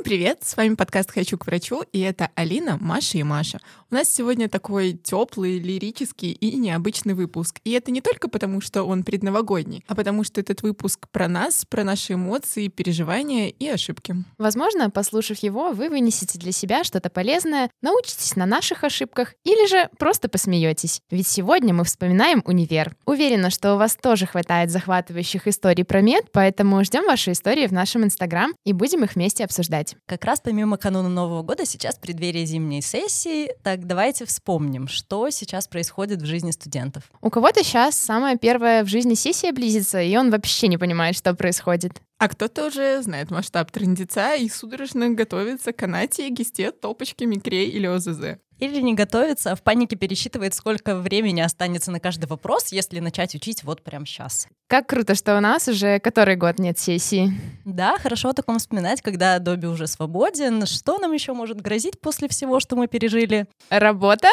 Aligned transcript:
Всем 0.00 0.08
привет! 0.08 0.38
С 0.42 0.56
вами 0.56 0.76
подкаст 0.76 1.10
«Хочу 1.10 1.36
к 1.36 1.44
врачу» 1.44 1.82
и 1.92 2.00
это 2.00 2.30
Алина, 2.34 2.78
Маша 2.80 3.18
и 3.18 3.22
Маша. 3.22 3.60
У 3.90 3.94
нас 3.94 4.10
сегодня 4.10 4.48
такой 4.48 4.94
теплый, 4.94 5.58
лирический 5.58 6.30
и 6.30 6.56
необычный 6.56 7.12
выпуск. 7.12 7.60
И 7.64 7.72
это 7.72 7.90
не 7.90 8.00
только 8.00 8.30
потому, 8.30 8.62
что 8.62 8.84
он 8.84 9.04
предновогодний, 9.04 9.84
а 9.88 9.94
потому 9.94 10.24
что 10.24 10.40
этот 10.40 10.62
выпуск 10.62 11.06
про 11.10 11.28
нас, 11.28 11.66
про 11.66 11.84
наши 11.84 12.14
эмоции, 12.14 12.68
переживания 12.68 13.48
и 13.48 13.68
ошибки. 13.68 14.14
Возможно, 14.38 14.88
послушав 14.88 15.38
его, 15.40 15.72
вы 15.72 15.90
вынесете 15.90 16.38
для 16.38 16.52
себя 16.52 16.82
что-то 16.82 17.10
полезное, 17.10 17.68
научитесь 17.82 18.36
на 18.36 18.46
наших 18.46 18.84
ошибках 18.84 19.34
или 19.44 19.68
же 19.68 19.90
просто 19.98 20.30
посмеетесь. 20.30 21.02
Ведь 21.10 21.28
сегодня 21.28 21.74
мы 21.74 21.84
вспоминаем 21.84 22.42
универ. 22.46 22.96
Уверена, 23.04 23.50
что 23.50 23.74
у 23.74 23.76
вас 23.76 23.98
тоже 24.00 24.24
хватает 24.24 24.70
захватывающих 24.70 25.46
историй 25.46 25.84
про 25.84 26.00
мед, 26.00 26.26
поэтому 26.32 26.82
ждем 26.84 27.04
ваши 27.04 27.32
истории 27.32 27.66
в 27.66 27.72
нашем 27.72 28.04
инстаграм 28.04 28.54
и 28.64 28.72
будем 28.72 29.04
их 29.04 29.14
вместе 29.14 29.44
обсуждать 29.44 29.90
обсуждать. 29.90 29.96
Как 30.06 30.24
раз 30.24 30.40
помимо 30.40 30.76
кануна 30.76 31.08
Нового 31.08 31.42
года 31.42 31.64
сейчас 31.64 31.96
преддверие 31.96 32.44
зимней 32.44 32.82
сессии, 32.82 33.52
так 33.62 33.86
давайте 33.86 34.24
вспомним, 34.24 34.88
что 34.88 35.30
сейчас 35.30 35.68
происходит 35.68 36.20
в 36.20 36.26
жизни 36.26 36.50
студентов. 36.50 37.04
У 37.20 37.30
кого-то 37.30 37.62
сейчас 37.62 37.96
самая 37.96 38.36
первая 38.36 38.84
в 38.84 38.88
жизни 38.88 39.14
сессия 39.14 39.52
близится, 39.52 40.00
и 40.00 40.16
он 40.16 40.30
вообще 40.30 40.68
не 40.68 40.78
понимает, 40.78 41.16
что 41.16 41.34
происходит. 41.34 42.00
А 42.18 42.28
кто-то 42.28 42.66
уже 42.66 43.02
знает 43.02 43.30
масштаб 43.30 43.70
трендеца 43.70 44.34
и 44.34 44.48
судорожно 44.48 45.10
готовится 45.10 45.72
к 45.72 45.82
анате, 45.82 46.28
гесте, 46.28 46.70
топочке, 46.70 47.24
микре 47.26 47.68
или 47.68 47.86
ОЗЗ. 47.86 48.38
Или 48.60 48.80
не 48.80 48.94
готовится, 48.94 49.52
а 49.52 49.54
в 49.56 49.62
панике 49.62 49.96
пересчитывает, 49.96 50.54
сколько 50.54 50.94
времени 50.94 51.40
останется 51.40 51.90
на 51.90 51.98
каждый 51.98 52.26
вопрос, 52.26 52.72
если 52.72 53.00
начать 53.00 53.34
учить 53.34 53.64
вот 53.64 53.82
прямо 53.82 54.06
сейчас. 54.06 54.46
Как 54.68 54.86
круто, 54.86 55.14
что 55.14 55.36
у 55.36 55.40
нас 55.40 55.66
уже 55.66 55.98
который 55.98 56.36
год 56.36 56.58
нет 56.58 56.78
сессии. 56.78 57.32
Да, 57.64 57.96
хорошо 57.98 58.28
о 58.28 58.32
таком 58.32 58.58
вспоминать, 58.58 59.00
когда 59.00 59.38
Добби 59.38 59.66
уже 59.66 59.86
свободен. 59.86 60.66
Что 60.66 60.98
нам 60.98 61.12
еще 61.12 61.32
может 61.32 61.60
грозить 61.60 62.00
после 62.00 62.28
всего, 62.28 62.60
что 62.60 62.76
мы 62.76 62.86
пережили? 62.86 63.46
Работа? 63.70 64.28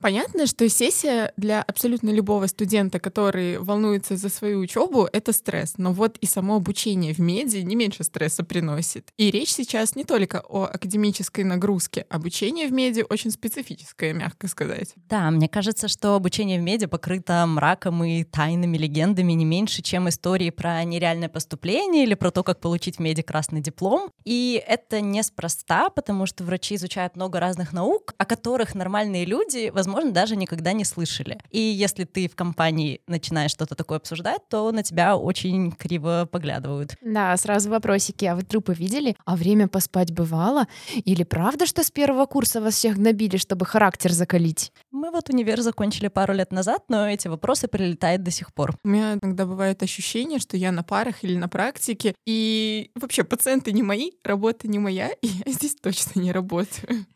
Понятно, 0.00 0.46
что 0.46 0.68
сессия 0.68 1.32
для 1.38 1.62
абсолютно 1.62 2.10
любого 2.10 2.46
студента, 2.46 3.00
который 3.00 3.58
волнуется 3.58 4.16
за 4.16 4.28
свою 4.28 4.60
учебу, 4.60 5.08
это 5.10 5.32
стресс. 5.32 5.74
Но 5.78 5.92
вот 5.92 6.18
и 6.18 6.26
само 6.26 6.56
обучение 6.56 7.14
в 7.14 7.18
меди 7.18 7.58
не 7.58 7.76
меньше 7.76 8.04
стресса 8.04 8.44
приносит. 8.44 9.08
И 9.16 9.30
речь 9.30 9.52
сейчас 9.52 9.96
не 9.96 10.04
только 10.04 10.40
о 10.40 10.64
академической 10.64 11.44
нагрузке. 11.44 12.04
Обучение 12.10 12.68
в 12.68 12.72
меди 12.72 13.04
очень 13.08 13.30
специфическое, 13.30 14.12
мягко 14.12 14.48
сказать. 14.48 14.92
Да, 15.08 15.30
мне 15.30 15.48
кажется, 15.48 15.88
что 15.88 16.14
обучение 16.14 16.60
в 16.60 16.62
меди 16.62 16.84
покрыто 16.86 17.46
мраком 17.46 18.04
и 18.04 18.22
тайными 18.22 18.76
легендами 18.76 19.32
не 19.32 19.46
меньше, 19.46 19.80
чем 19.80 20.10
истории 20.10 20.50
про 20.50 20.84
нереальное 20.84 21.30
поступление 21.30 22.04
или 22.04 22.14
про 22.14 22.30
то, 22.30 22.42
как 22.42 22.60
получить 22.60 22.96
в 22.96 23.00
меди 23.00 23.22
красный 23.22 23.62
диплом. 23.62 24.10
И 24.24 24.62
это 24.66 25.00
неспроста, 25.00 25.88
потому 25.88 26.26
что 26.26 26.44
врачи 26.44 26.74
изучают 26.74 27.16
много 27.16 27.40
разных 27.40 27.72
наук, 27.72 28.14
о 28.18 28.26
которых 28.26 28.74
нормальные 28.74 29.24
люди, 29.24 29.70
возможно, 29.70 29.85
даже 30.12 30.36
никогда 30.36 30.72
не 30.72 30.84
слышали. 30.84 31.38
И 31.50 31.60
если 31.60 32.04
ты 32.04 32.28
в 32.28 32.34
компании 32.34 33.00
начинаешь 33.06 33.50
что-то 33.50 33.74
такое 33.74 33.98
обсуждать, 33.98 34.48
то 34.48 34.70
на 34.72 34.82
тебя 34.82 35.16
очень 35.16 35.72
криво 35.72 36.28
поглядывают. 36.30 36.94
Да, 37.02 37.36
сразу 37.36 37.70
вопросики. 37.70 38.24
А 38.24 38.34
вы 38.34 38.42
трупы 38.42 38.74
видели? 38.74 39.16
А 39.24 39.36
время 39.36 39.68
поспать 39.68 40.12
бывало? 40.12 40.66
Или 40.94 41.24
правда, 41.24 41.66
что 41.66 41.82
с 41.82 41.90
первого 41.90 42.26
курса 42.26 42.60
вас 42.60 42.74
всех 42.74 42.96
гнобили, 42.96 43.36
чтобы 43.36 43.66
характер 43.66 44.12
закалить? 44.12 44.72
Мы 44.90 45.10
вот 45.10 45.28
универ 45.28 45.60
закончили 45.60 46.08
пару 46.08 46.34
лет 46.34 46.52
назад, 46.52 46.84
но 46.88 47.08
эти 47.08 47.28
вопросы 47.28 47.68
прилетают 47.68 48.22
до 48.22 48.30
сих 48.30 48.52
пор. 48.54 48.76
У 48.84 48.88
меня 48.88 49.18
иногда 49.22 49.46
бывает 49.46 49.82
ощущение, 49.82 50.38
что 50.38 50.56
я 50.56 50.72
на 50.72 50.82
парах 50.82 51.22
или 51.22 51.36
на 51.36 51.48
практике, 51.48 52.14
и 52.26 52.90
вообще 52.94 53.24
пациенты 53.24 53.72
не 53.72 53.82
мои, 53.82 54.10
работа 54.24 54.68
не 54.68 54.78
моя, 54.78 55.08
и 55.22 55.26
я 55.26 55.52
здесь 55.52 55.76
точно 55.76 56.20
не 56.20 56.32
работаю. 56.32 57.06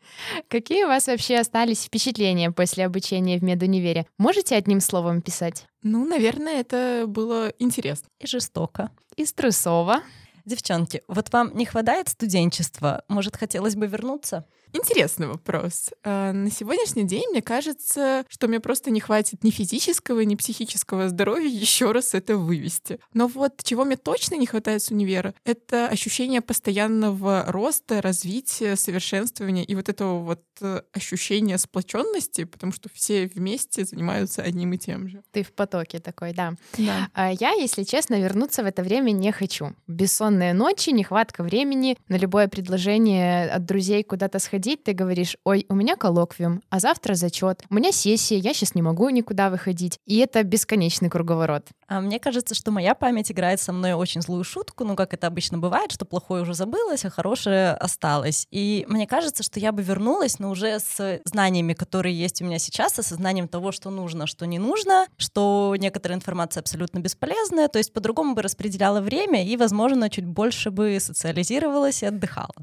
Какие 0.47 0.83
у 0.83 0.87
вас 0.87 1.07
вообще 1.07 1.37
остались 1.37 1.83
впечатления 1.83 2.51
после 2.61 2.85
обучения 2.85 3.39
в 3.39 3.43
медунивере? 3.43 4.05
Можете 4.19 4.55
одним 4.55 4.81
словом 4.81 5.23
писать? 5.23 5.65
Ну, 5.81 6.05
наверное, 6.05 6.59
это 6.59 7.05
было 7.07 7.51
интересно. 7.57 8.07
И 8.19 8.27
жестоко. 8.27 8.91
И 9.15 9.25
стрессово. 9.25 10.01
Девчонки, 10.45 11.01
вот 11.07 11.33
вам 11.33 11.57
не 11.57 11.65
хватает 11.65 12.07
студенчества? 12.09 13.03
Может, 13.07 13.35
хотелось 13.35 13.75
бы 13.75 13.87
вернуться? 13.87 14.45
Интересный 14.73 15.27
вопрос. 15.27 15.89
А, 16.03 16.31
на 16.31 16.49
сегодняшний 16.49 17.03
день 17.03 17.25
мне 17.31 17.41
кажется, 17.41 18.23
что 18.29 18.47
мне 18.47 18.59
просто 18.59 18.89
не 18.89 19.01
хватит 19.01 19.43
ни 19.43 19.49
физического, 19.49 20.21
ни 20.21 20.35
психического 20.35 21.09
здоровья 21.09 21.49
еще 21.49 21.91
раз 21.91 22.13
это 22.13 22.37
вывести. 22.37 22.99
Но 23.13 23.27
вот 23.27 23.61
чего 23.63 23.83
мне 23.83 23.97
точно 23.97 24.35
не 24.35 24.45
хватает 24.45 24.81
с 24.81 24.89
универа, 24.89 25.33
это 25.43 25.87
ощущение 25.87 26.41
постоянного 26.41 27.45
роста, 27.47 28.01
развития, 28.01 28.77
совершенствования 28.77 29.63
и 29.63 29.75
вот 29.75 29.89
этого 29.89 30.19
вот 30.19 30.43
э, 30.61 30.81
ощущения 30.93 31.57
сплоченности, 31.57 32.45
потому 32.45 32.71
что 32.71 32.89
все 32.93 33.27
вместе 33.27 33.83
занимаются 33.83 34.41
одним 34.41 34.73
и 34.73 34.77
тем 34.77 35.09
же. 35.09 35.21
Ты 35.31 35.43
в 35.43 35.51
потоке 35.51 35.99
такой, 35.99 36.33
да. 36.33 36.53
Да. 36.77 37.09
А 37.13 37.31
я, 37.31 37.51
если 37.51 37.83
честно, 37.83 38.21
вернуться 38.21 38.63
в 38.63 38.65
это 38.65 38.83
время 38.83 39.11
не 39.11 39.31
хочу. 39.33 39.73
Бессонные 39.87 40.53
ночи, 40.53 40.91
нехватка 40.91 41.43
времени, 41.43 41.97
на 42.07 42.15
любое 42.15 42.47
предложение 42.47 43.49
от 43.49 43.65
друзей 43.65 44.03
куда-то 44.03 44.39
сходить 44.39 44.60
приходить, 44.61 44.83
ты 44.83 44.93
говоришь, 44.93 45.37
ой, 45.43 45.65
у 45.69 45.75
меня 45.75 45.95
коллоквиум, 45.95 46.61
а 46.69 46.79
завтра 46.79 47.15
зачет, 47.15 47.63
у 47.69 47.75
меня 47.75 47.91
сессия, 47.91 48.37
я 48.37 48.53
сейчас 48.53 48.75
не 48.75 48.81
могу 48.81 49.09
никуда 49.09 49.49
выходить. 49.49 49.97
И 50.05 50.19
это 50.19 50.43
бесконечный 50.43 51.09
круговорот. 51.09 51.65
А 51.87 51.99
мне 51.99 52.19
кажется, 52.19 52.55
что 52.55 52.71
моя 52.71 52.93
память 52.93 53.31
играет 53.31 53.59
со 53.59 53.73
мной 53.73 53.93
очень 53.93 54.21
злую 54.21 54.43
шутку, 54.43 54.83
ну, 54.83 54.95
как 54.95 55.13
это 55.13 55.27
обычно 55.27 55.57
бывает, 55.57 55.91
что 55.91 56.05
плохое 56.05 56.43
уже 56.43 56.53
забылось, 56.53 57.05
а 57.05 57.09
хорошее 57.09 57.71
осталось. 57.71 58.47
И 58.51 58.85
мне 58.87 59.07
кажется, 59.07 59.43
что 59.43 59.59
я 59.59 59.71
бы 59.71 59.81
вернулась, 59.81 60.39
но 60.39 60.51
уже 60.51 60.79
с 60.79 61.19
знаниями, 61.25 61.73
которые 61.73 62.17
есть 62.17 62.41
у 62.41 62.45
меня 62.45 62.59
сейчас, 62.59 62.93
со 62.93 63.15
знанием 63.15 63.47
того, 63.47 63.71
что 63.71 63.89
нужно, 63.89 64.27
что 64.27 64.45
не 64.45 64.59
нужно, 64.59 65.07
что 65.17 65.75
некоторая 65.77 66.17
информация 66.17 66.61
абсолютно 66.61 66.99
бесполезная, 66.99 67.67
то 67.67 67.79
есть 67.79 67.93
по-другому 67.93 68.35
бы 68.35 68.41
распределяла 68.41 69.01
время 69.01 69.45
и, 69.45 69.57
возможно, 69.57 70.09
чуть 70.09 70.25
больше 70.25 70.69
бы 70.71 70.97
социализировалась 70.99 72.03
и 72.03 72.05
отдыхала. 72.05 72.53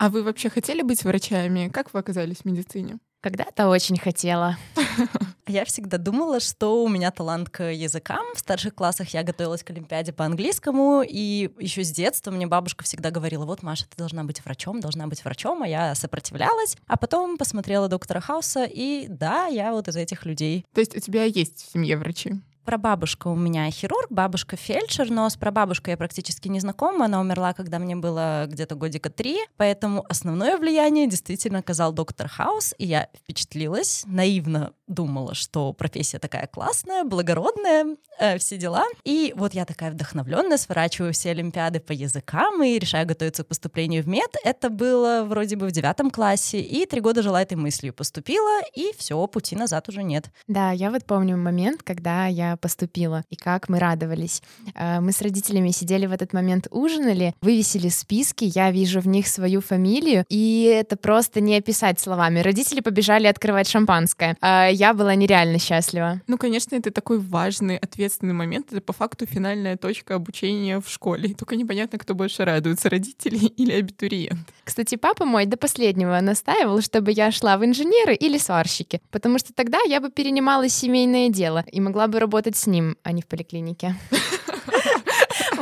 А 0.00 0.08
вы 0.08 0.22
вообще 0.22 0.48
хотели 0.48 0.80
быть 0.80 1.04
врачами? 1.04 1.68
Как 1.68 1.92
вы 1.92 2.00
оказались 2.00 2.38
в 2.38 2.44
медицине? 2.46 3.00
Когда-то 3.20 3.68
очень 3.68 3.98
хотела. 3.98 4.56
Я 5.46 5.66
всегда 5.66 5.98
думала, 5.98 6.40
что 6.40 6.82
у 6.82 6.88
меня 6.88 7.10
талант 7.10 7.50
к 7.50 7.70
языкам. 7.70 8.24
В 8.34 8.38
старших 8.38 8.74
классах 8.74 9.10
я 9.10 9.22
готовилась 9.24 9.62
к 9.62 9.70
Олимпиаде 9.70 10.14
по 10.14 10.24
английскому, 10.24 11.02
и 11.06 11.50
еще 11.58 11.84
с 11.84 11.90
детства 11.90 12.30
мне 12.30 12.46
бабушка 12.46 12.84
всегда 12.84 13.10
говорила, 13.10 13.44
вот, 13.44 13.62
Маша, 13.62 13.84
ты 13.90 13.96
должна 13.98 14.24
быть 14.24 14.42
врачом, 14.42 14.80
должна 14.80 15.06
быть 15.06 15.22
врачом, 15.22 15.62
а 15.62 15.68
я 15.68 15.94
сопротивлялась. 15.94 16.76
А 16.86 16.96
потом 16.96 17.36
посмотрела 17.36 17.88
доктора 17.88 18.20
Хауса, 18.20 18.64
и 18.64 19.06
да, 19.06 19.48
я 19.48 19.72
вот 19.72 19.88
из 19.88 19.96
этих 19.96 20.24
людей. 20.24 20.64
То 20.72 20.80
есть 20.80 20.96
у 20.96 21.00
тебя 21.00 21.24
есть 21.24 21.66
в 21.66 21.72
семье 21.72 21.98
врачи? 21.98 22.40
Прабабушка 22.64 23.28
у 23.28 23.36
меня 23.36 23.70
хирург, 23.70 24.06
бабушка 24.10 24.56
фельдшер, 24.56 25.10
но 25.10 25.28
с 25.28 25.36
прабабушкой 25.36 25.92
я 25.92 25.96
практически 25.96 26.48
не 26.48 26.60
знакома. 26.60 27.06
Она 27.06 27.20
умерла, 27.20 27.52
когда 27.52 27.78
мне 27.78 27.96
было 27.96 28.46
где-то 28.46 28.74
годика 28.74 29.10
три, 29.10 29.38
поэтому 29.56 30.04
основное 30.08 30.56
влияние 30.56 31.08
действительно 31.08 31.60
оказал 31.60 31.92
доктор 31.92 32.28
Хаус, 32.28 32.74
и 32.78 32.86
я 32.86 33.08
впечатлилась, 33.16 34.04
наивно 34.06 34.72
думала, 34.90 35.34
что 35.34 35.72
профессия 35.72 36.18
такая 36.18 36.46
классная, 36.46 37.04
благородная, 37.04 37.96
э, 38.18 38.38
все 38.38 38.56
дела. 38.56 38.84
И 39.04 39.32
вот 39.36 39.54
я 39.54 39.64
такая 39.64 39.92
вдохновленная, 39.92 40.58
сворачиваю 40.58 41.12
все 41.12 41.30
олимпиады 41.30 41.80
по 41.80 41.92
языкам 41.92 42.62
и 42.62 42.78
решаю 42.78 43.06
готовиться 43.06 43.44
к 43.44 43.48
поступлению 43.48 44.02
в 44.02 44.08
мед. 44.08 44.34
Это 44.44 44.68
было 44.68 45.24
вроде 45.24 45.56
бы 45.56 45.66
в 45.66 45.72
девятом 45.72 46.10
классе, 46.10 46.60
и 46.60 46.86
три 46.86 47.00
года 47.00 47.22
жила 47.22 47.40
этой 47.40 47.54
мыслью. 47.54 47.94
Поступила, 47.94 48.60
и 48.74 48.92
все, 48.98 49.24
пути 49.26 49.56
назад 49.56 49.88
уже 49.88 50.02
нет. 50.02 50.30
Да, 50.48 50.72
я 50.72 50.90
вот 50.90 51.04
помню 51.04 51.36
момент, 51.36 51.82
когда 51.82 52.26
я 52.26 52.49
поступила, 52.56 53.24
и 53.30 53.36
как 53.36 53.68
мы 53.68 53.78
радовались. 53.78 54.42
Э, 54.74 55.00
мы 55.00 55.12
с 55.12 55.22
родителями 55.22 55.70
сидели 55.70 56.06
в 56.06 56.12
этот 56.12 56.32
момент, 56.32 56.66
ужинали, 56.70 57.34
вывесили 57.40 57.88
списки, 57.88 58.44
я 58.44 58.70
вижу 58.70 59.00
в 59.00 59.06
них 59.08 59.26
свою 59.26 59.60
фамилию, 59.60 60.24
и 60.28 60.64
это 60.64 60.96
просто 60.96 61.40
не 61.40 61.56
описать 61.56 62.00
словами. 62.00 62.40
Родители 62.40 62.80
побежали 62.80 63.26
открывать 63.26 63.68
шампанское. 63.68 64.36
Э, 64.40 64.68
я 64.72 64.94
была 64.94 65.14
нереально 65.14 65.58
счастлива. 65.58 66.20
Ну, 66.26 66.38
конечно, 66.38 66.76
это 66.76 66.90
такой 66.90 67.18
важный, 67.18 67.76
ответственный 67.76 68.34
момент. 68.34 68.72
Это 68.72 68.80
по 68.80 68.92
факту 68.92 69.26
финальная 69.26 69.76
точка 69.76 70.14
обучения 70.14 70.80
в 70.80 70.88
школе. 70.88 71.34
Только 71.34 71.56
непонятно, 71.56 71.98
кто 71.98 72.14
больше 72.14 72.44
радуется, 72.44 72.88
родители 72.88 73.36
или 73.56 73.72
абитуриент. 73.72 74.40
Кстати, 74.64 74.96
папа 74.96 75.24
мой 75.24 75.46
до 75.46 75.56
последнего 75.56 76.20
настаивал, 76.20 76.80
чтобы 76.80 77.12
я 77.12 77.30
шла 77.32 77.56
в 77.56 77.64
инженеры 77.64 78.14
или 78.14 78.38
сварщики, 78.38 79.00
потому 79.10 79.38
что 79.38 79.52
тогда 79.52 79.78
я 79.86 80.00
бы 80.00 80.10
перенимала 80.10 80.68
семейное 80.68 81.28
дело 81.28 81.64
и 81.70 81.80
могла 81.80 82.06
бы 82.06 82.18
работать 82.18 82.39
с 82.56 82.66
ним, 82.66 82.96
а 83.02 83.12
не 83.12 83.22
в 83.22 83.26
поликлинике. 83.26 83.96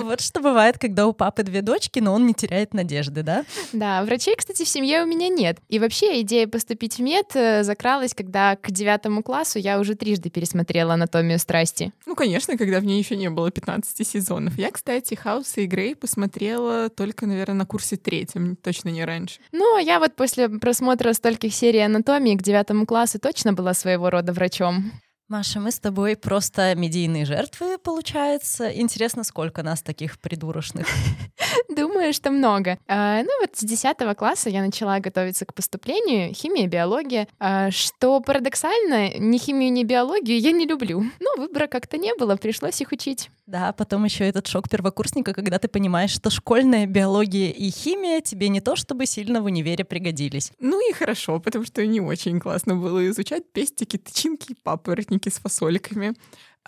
Вот 0.02 0.20
что 0.20 0.40
бывает, 0.40 0.78
когда 0.78 1.06
у 1.06 1.12
папы 1.12 1.42
две 1.42 1.62
дочки, 1.62 1.98
но 1.98 2.14
он 2.14 2.26
не 2.26 2.34
теряет 2.34 2.72
надежды, 2.72 3.22
да? 3.22 3.44
Да, 3.72 4.02
врачей, 4.04 4.36
кстати, 4.36 4.64
в 4.64 4.68
семье 4.68 5.02
у 5.02 5.06
меня 5.06 5.28
нет. 5.28 5.58
И 5.68 5.78
вообще 5.78 6.20
идея 6.22 6.46
поступить 6.46 6.98
в 6.98 7.00
мед 7.00 7.32
э, 7.34 7.64
закралась, 7.64 8.14
когда 8.14 8.56
к 8.56 8.70
девятому 8.70 9.22
классу 9.22 9.58
я 9.58 9.78
уже 9.80 9.94
трижды 9.94 10.30
пересмотрела 10.30 10.94
«Анатомию 10.94 11.38
страсти». 11.38 11.92
Ну, 12.06 12.14
конечно, 12.14 12.56
когда 12.56 12.80
в 12.80 12.84
ней 12.84 12.98
еще 12.98 13.16
не 13.16 13.28
было 13.28 13.50
15 13.50 14.06
сезонов. 14.06 14.56
Я, 14.56 14.70
кстати, 14.70 15.14
Хауса 15.14 15.62
и 15.62 15.66
Грей 15.66 15.96
посмотрела 15.96 16.88
только, 16.88 17.26
наверное, 17.26 17.56
на 17.56 17.66
курсе 17.66 17.96
третьем, 17.96 18.56
точно 18.56 18.90
не 18.90 19.04
раньше. 19.04 19.40
Ну, 19.52 19.76
а 19.76 19.80
я 19.80 19.98
вот 19.98 20.14
после 20.14 20.48
просмотра 20.48 21.12
стольких 21.12 21.52
серий 21.52 21.80
«Анатомии» 21.80 22.36
к 22.36 22.42
девятому 22.42 22.86
классу 22.86 23.18
точно 23.18 23.52
была 23.52 23.74
своего 23.74 24.10
рода 24.10 24.32
врачом. 24.32 24.92
Маша, 25.28 25.60
мы 25.60 25.72
с 25.72 25.78
тобой 25.78 26.16
просто 26.16 26.74
медийные 26.74 27.26
жертвы, 27.26 27.76
получается. 27.76 28.70
Интересно, 28.70 29.24
сколько 29.24 29.62
нас 29.62 29.82
таких 29.82 30.18
придурочных? 30.18 30.86
Думаю, 31.68 32.14
что 32.14 32.30
много. 32.30 32.78
А, 32.88 33.22
ну 33.22 33.28
вот 33.42 33.50
с 33.54 33.62
10 33.62 34.16
класса 34.16 34.48
я 34.48 34.62
начала 34.62 34.98
готовиться 35.00 35.44
к 35.44 35.52
поступлению, 35.52 36.32
химия, 36.32 36.66
биология. 36.66 37.28
А, 37.38 37.70
что 37.70 38.20
парадоксально, 38.20 39.18
ни 39.18 39.36
химию, 39.36 39.70
ни 39.70 39.84
биологию 39.84 40.40
я 40.40 40.50
не 40.50 40.64
люблю. 40.64 41.04
Но 41.20 41.30
выбора 41.36 41.66
как-то 41.66 41.98
не 41.98 42.14
было, 42.14 42.36
пришлось 42.36 42.80
их 42.80 42.90
учить. 42.92 43.30
Да, 43.44 43.74
потом 43.74 44.04
еще 44.04 44.24
этот 44.26 44.46
шок 44.46 44.70
первокурсника, 44.70 45.34
когда 45.34 45.58
ты 45.58 45.68
понимаешь, 45.68 46.10
что 46.10 46.30
школьная 46.30 46.86
биология 46.86 47.50
и 47.50 47.70
химия 47.70 48.22
тебе 48.22 48.48
не 48.48 48.62
то 48.62 48.76
чтобы 48.76 49.04
сильно 49.04 49.42
в 49.42 49.44
универе 49.44 49.84
пригодились. 49.84 50.52
Ну 50.58 50.80
и 50.88 50.94
хорошо, 50.94 51.38
потому 51.38 51.66
что 51.66 51.86
не 51.86 52.00
очень 52.00 52.40
классно 52.40 52.76
было 52.76 53.06
изучать 53.08 53.52
пестики, 53.52 53.98
тычинки 53.98 54.52
и 54.52 54.54
папоротники 54.54 55.17
с 55.26 55.38
фасоликами. 55.40 56.14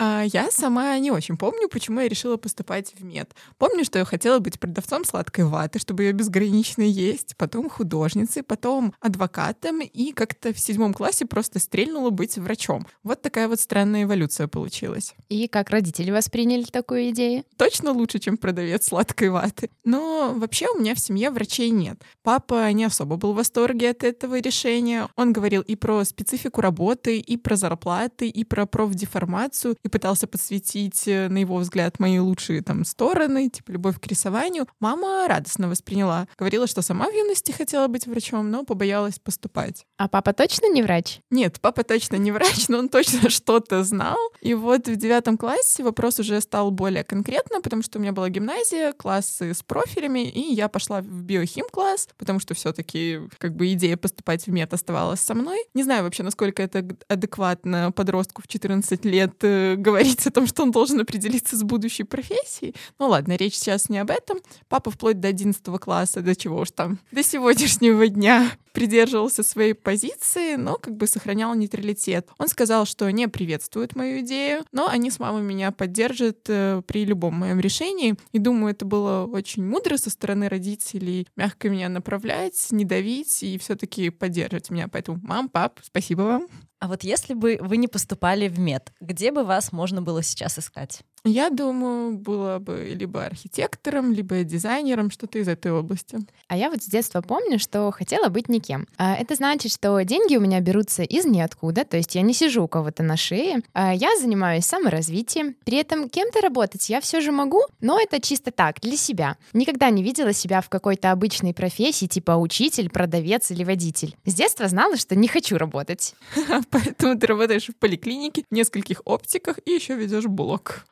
А 0.03 0.23
я 0.23 0.49
сама 0.49 0.97
не 0.97 1.11
очень 1.11 1.37
помню, 1.37 1.69
почему 1.69 1.99
я 1.99 2.07
решила 2.07 2.35
поступать 2.35 2.91
в 2.97 3.03
мед. 3.03 3.35
Помню, 3.59 3.85
что 3.85 3.99
я 3.99 4.05
хотела 4.05 4.39
быть 4.39 4.59
продавцом 4.59 5.05
сладкой 5.05 5.45
ваты, 5.45 5.77
чтобы 5.77 6.01
ее 6.01 6.11
безгранично 6.11 6.81
есть, 6.81 7.37
потом 7.37 7.69
художницей, 7.69 8.41
потом 8.41 8.95
адвокатом, 8.99 9.81
и 9.81 10.11
как-то 10.11 10.55
в 10.55 10.59
седьмом 10.59 10.95
классе 10.95 11.27
просто 11.27 11.59
стрельнула 11.59 12.09
быть 12.09 12.39
врачом. 12.39 12.87
Вот 13.03 13.21
такая 13.21 13.47
вот 13.47 13.59
странная 13.59 14.05
эволюция 14.05 14.47
получилась. 14.47 15.13
И 15.29 15.47
как 15.47 15.69
родители 15.69 16.09
восприняли 16.09 16.63
такую 16.63 17.11
идею? 17.11 17.43
Точно 17.57 17.91
лучше, 17.91 18.17
чем 18.17 18.37
продавец 18.37 18.87
сладкой 18.87 19.29
ваты. 19.29 19.69
Но 19.85 20.33
вообще 20.35 20.65
у 20.75 20.79
меня 20.79 20.95
в 20.95 20.99
семье 20.99 21.29
врачей 21.29 21.69
нет. 21.69 22.01
Папа 22.23 22.71
не 22.71 22.85
особо 22.85 23.17
был 23.17 23.33
в 23.33 23.35
восторге 23.35 23.91
от 23.91 24.03
этого 24.03 24.39
решения. 24.39 25.07
Он 25.15 25.31
говорил 25.31 25.61
и 25.61 25.75
про 25.75 26.03
специфику 26.05 26.59
работы, 26.61 27.19
и 27.19 27.37
про 27.37 27.55
зарплаты, 27.55 28.27
и 28.27 28.43
про 28.43 28.65
профдеформацию, 28.65 29.77
и 29.83 29.90
пытался 29.91 30.27
подсветить, 30.27 31.07
э, 31.07 31.27
на 31.29 31.37
его 31.37 31.57
взгляд, 31.57 31.99
мои 31.99 32.19
лучшие 32.19 32.61
там 32.61 32.85
стороны, 32.85 33.49
типа 33.49 33.71
любовь 33.71 33.99
к 33.99 34.07
рисованию. 34.07 34.67
Мама 34.79 35.27
радостно 35.27 35.69
восприняла. 35.69 36.27
Говорила, 36.37 36.67
что 36.67 36.81
сама 36.81 37.09
в 37.09 37.13
юности 37.13 37.51
хотела 37.51 37.87
быть 37.87 38.07
врачом, 38.07 38.49
но 38.49 38.63
побоялась 38.63 39.19
поступать. 39.19 39.85
А 39.97 40.07
папа 40.07 40.33
точно 40.33 40.71
не 40.71 40.81
врач? 40.81 41.19
Нет, 41.29 41.59
папа 41.61 41.83
точно 41.83 42.15
не 42.15 42.31
врач, 42.31 42.67
но 42.67 42.79
он 42.79 42.89
точно 42.89 43.29
что-то 43.29 43.83
знал. 43.83 44.17
И 44.41 44.53
вот 44.53 44.87
в 44.87 44.95
девятом 44.95 45.37
классе 45.37 45.83
вопрос 45.83 46.19
уже 46.19 46.41
стал 46.41 46.71
более 46.71 47.03
конкретно, 47.03 47.61
потому 47.61 47.83
что 47.83 47.99
у 47.99 48.01
меня 48.01 48.11
была 48.11 48.29
гимназия, 48.29 48.93
классы 48.93 49.53
с 49.53 49.61
профилями, 49.61 50.27
и 50.27 50.53
я 50.53 50.67
пошла 50.69 51.01
в 51.01 51.23
биохим-класс, 51.23 52.09
потому 52.17 52.39
что 52.39 52.53
все 52.53 52.71
таки 52.71 53.19
как 53.37 53.55
бы 53.55 53.71
идея 53.73 53.97
поступать 53.97 54.47
в 54.47 54.51
мед 54.51 54.73
оставалась 54.73 55.19
со 55.19 55.33
мной. 55.33 55.59
Не 55.73 55.83
знаю 55.83 56.03
вообще, 56.03 56.23
насколько 56.23 56.63
это 56.63 56.87
адекватно 57.07 57.91
подростку 57.91 58.41
в 58.41 58.47
14 58.47 59.05
лет 59.05 59.35
э, 59.41 59.75
говорить 59.81 60.25
о 60.27 60.31
том, 60.31 60.47
что 60.47 60.63
он 60.63 60.71
должен 60.71 60.99
определиться 60.99 61.57
с 61.57 61.63
будущей 61.63 62.03
профессией. 62.03 62.75
Ну 62.99 63.07
ладно, 63.07 63.35
речь 63.35 63.55
сейчас 63.55 63.89
не 63.89 63.97
об 63.97 64.09
этом. 64.09 64.39
Папа 64.69 64.91
вплоть 64.91 65.19
до 65.19 65.27
11 65.27 65.63
класса, 65.79 66.21
до 66.21 66.35
чего 66.35 66.61
уж 66.61 66.71
там, 66.71 66.99
до 67.11 67.23
сегодняшнего 67.23 68.07
дня 68.07 68.51
придерживался 68.73 69.43
своей 69.43 69.73
позиции, 69.73 70.55
но 70.55 70.75
как 70.75 70.95
бы 70.95 71.07
сохранял 71.07 71.53
нейтралитет. 71.55 72.27
Он 72.37 72.47
сказал, 72.47 72.85
что 72.85 73.09
не 73.11 73.27
приветствует 73.27 73.95
мою 73.95 74.21
идею, 74.21 74.63
но 74.71 74.87
они 74.87 75.11
с 75.11 75.19
мамой 75.19 75.43
меня 75.43 75.71
поддержат 75.71 76.39
э, 76.47 76.81
при 76.85 77.05
любом 77.05 77.35
моем 77.35 77.59
решении. 77.59 78.15
И 78.31 78.39
думаю, 78.39 78.73
это 78.73 78.85
было 78.85 79.25
очень 79.25 79.65
мудро 79.65 79.97
со 79.97 80.09
стороны 80.09 80.49
родителей 80.49 81.27
мягко 81.35 81.69
меня 81.69 81.89
направлять, 81.89 82.67
не 82.71 82.85
давить 82.85 83.43
и 83.43 83.57
все-таки 83.57 84.09
поддерживать 84.09 84.69
меня. 84.69 84.87
Поэтому, 84.87 85.19
мам, 85.23 85.49
пап, 85.49 85.79
спасибо 85.83 86.21
вам. 86.21 86.47
А 86.79 86.87
вот 86.87 87.03
если 87.03 87.35
бы 87.35 87.59
вы 87.61 87.77
не 87.77 87.87
поступали 87.87 88.47
в 88.47 88.57
мед, 88.59 88.91
где 88.99 89.31
бы 89.31 89.43
вас 89.43 89.71
можно 89.71 90.01
было 90.01 90.23
сейчас 90.23 90.57
искать? 90.57 91.01
Я 91.23 91.51
думаю, 91.51 92.17
было 92.17 92.57
бы 92.57 92.95
либо 92.97 93.23
архитектором, 93.23 94.11
либо 94.11 94.43
дизайнером, 94.43 95.11
что-то 95.11 95.37
из 95.37 95.47
этой 95.47 95.71
области. 95.71 96.17
А 96.47 96.57
я 96.57 96.71
вот 96.71 96.81
с 96.81 96.87
детства 96.87 97.21
помню, 97.21 97.59
что 97.59 97.91
хотела 97.91 98.29
быть 98.29 98.49
никем. 98.49 98.87
А 98.97 99.13
это 99.13 99.35
значит, 99.35 99.71
что 99.71 100.01
деньги 100.01 100.35
у 100.35 100.41
меня 100.41 100.59
берутся 100.61 101.03
из 101.03 101.25
ниоткуда, 101.25 101.85
то 101.85 101.95
есть 101.95 102.15
я 102.15 102.23
не 102.23 102.33
сижу 102.33 102.63
у 102.63 102.67
кого-то 102.67 103.03
на 103.03 103.17
шее. 103.17 103.61
А 103.73 103.93
я 103.93 104.09
занимаюсь 104.19 104.65
саморазвитием. 104.65 105.55
При 105.63 105.77
этом 105.77 106.09
кем-то 106.09 106.41
работать 106.41 106.89
я 106.89 106.99
все 107.01 107.21
же 107.21 107.31
могу, 107.31 107.61
но 107.81 107.99
это 107.99 108.19
чисто 108.19 108.49
так, 108.49 108.79
для 108.81 108.97
себя. 108.97 109.37
Никогда 109.53 109.91
не 109.91 110.01
видела 110.01 110.33
себя 110.33 110.61
в 110.61 110.69
какой-то 110.69 111.11
обычной 111.11 111.53
профессии, 111.53 112.07
типа 112.07 112.31
учитель, 112.31 112.89
продавец 112.89 113.51
или 113.51 113.63
водитель. 113.63 114.15
С 114.25 114.33
детства 114.33 114.67
знала, 114.67 114.97
что 114.97 115.15
не 115.15 115.27
хочу 115.27 115.59
работать. 115.59 116.15
Поэтому 116.71 117.19
ты 117.19 117.27
работаешь 117.27 117.67
в 117.67 117.75
поликлинике, 117.75 118.43
в 118.49 118.53
нескольких 118.55 119.03
оптиках 119.05 119.59
и 119.65 119.71
еще 119.71 119.95
ведешь 119.95 120.25
блог. 120.25 120.83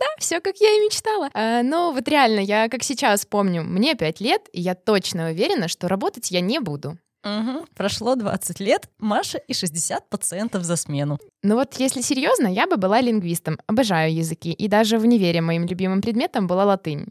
Да, 0.00 0.06
все 0.18 0.40
как 0.40 0.56
я 0.58 0.70
и 0.76 0.80
мечтала. 0.80 1.30
А, 1.34 1.62
но 1.62 1.92
вот 1.92 2.06
реально, 2.08 2.40
я 2.40 2.68
как 2.68 2.82
сейчас 2.82 3.26
помню, 3.26 3.62
мне 3.62 3.94
5 3.94 4.20
лет, 4.20 4.48
и 4.52 4.60
я 4.60 4.74
точно 4.74 5.30
уверена, 5.30 5.68
что 5.68 5.88
работать 5.88 6.30
я 6.30 6.40
не 6.40 6.60
буду. 6.60 6.98
Угу. 7.24 7.66
Прошло 7.74 8.14
20 8.14 8.60
лет, 8.60 8.88
Маша 8.98 9.38
и 9.38 9.52
60 9.52 10.08
пациентов 10.08 10.62
за 10.62 10.76
смену. 10.76 11.18
Ну 11.42 11.56
вот 11.56 11.74
если 11.74 12.00
серьезно, 12.00 12.46
я 12.46 12.66
бы 12.66 12.76
была 12.76 13.00
лингвистом. 13.00 13.58
Обожаю 13.66 14.14
языки. 14.14 14.52
И 14.52 14.68
даже 14.68 14.98
в 14.98 15.02
универе 15.02 15.40
моим 15.40 15.66
любимым 15.66 16.00
предметом 16.00 16.46
была 16.46 16.64
латынь. 16.64 17.06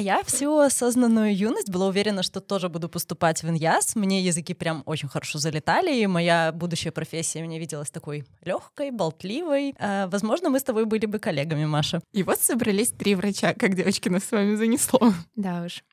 А 0.00 0.02
я 0.02 0.22
всю 0.24 0.56
осознанную 0.56 1.36
юность 1.36 1.68
была 1.68 1.88
уверена, 1.88 2.22
что 2.22 2.40
тоже 2.40 2.70
буду 2.70 2.88
поступать 2.88 3.42
в 3.42 3.50
ИНЯС. 3.50 3.96
Мне 3.96 4.22
языки 4.22 4.54
прям 4.54 4.82
очень 4.86 5.10
хорошо 5.10 5.38
залетали, 5.38 5.94
и 5.94 6.06
моя 6.06 6.52
будущая 6.52 6.90
профессия 6.90 7.44
мне 7.44 7.58
виделась 7.58 7.90
такой 7.90 8.24
легкой, 8.42 8.92
болтливой. 8.92 9.74
А, 9.78 10.06
возможно, 10.06 10.48
мы 10.48 10.58
с 10.58 10.62
тобой 10.62 10.86
были 10.86 11.04
бы 11.04 11.18
коллегами, 11.18 11.66
Маша. 11.66 12.00
И 12.14 12.22
вот 12.22 12.40
собрались 12.40 12.92
три 12.92 13.14
врача, 13.14 13.52
как 13.52 13.74
девочки 13.74 14.08
нас 14.08 14.24
с 14.24 14.32
вами 14.32 14.54
занесло. 14.54 15.12
Да 15.36 15.64
уж. 15.66 15.84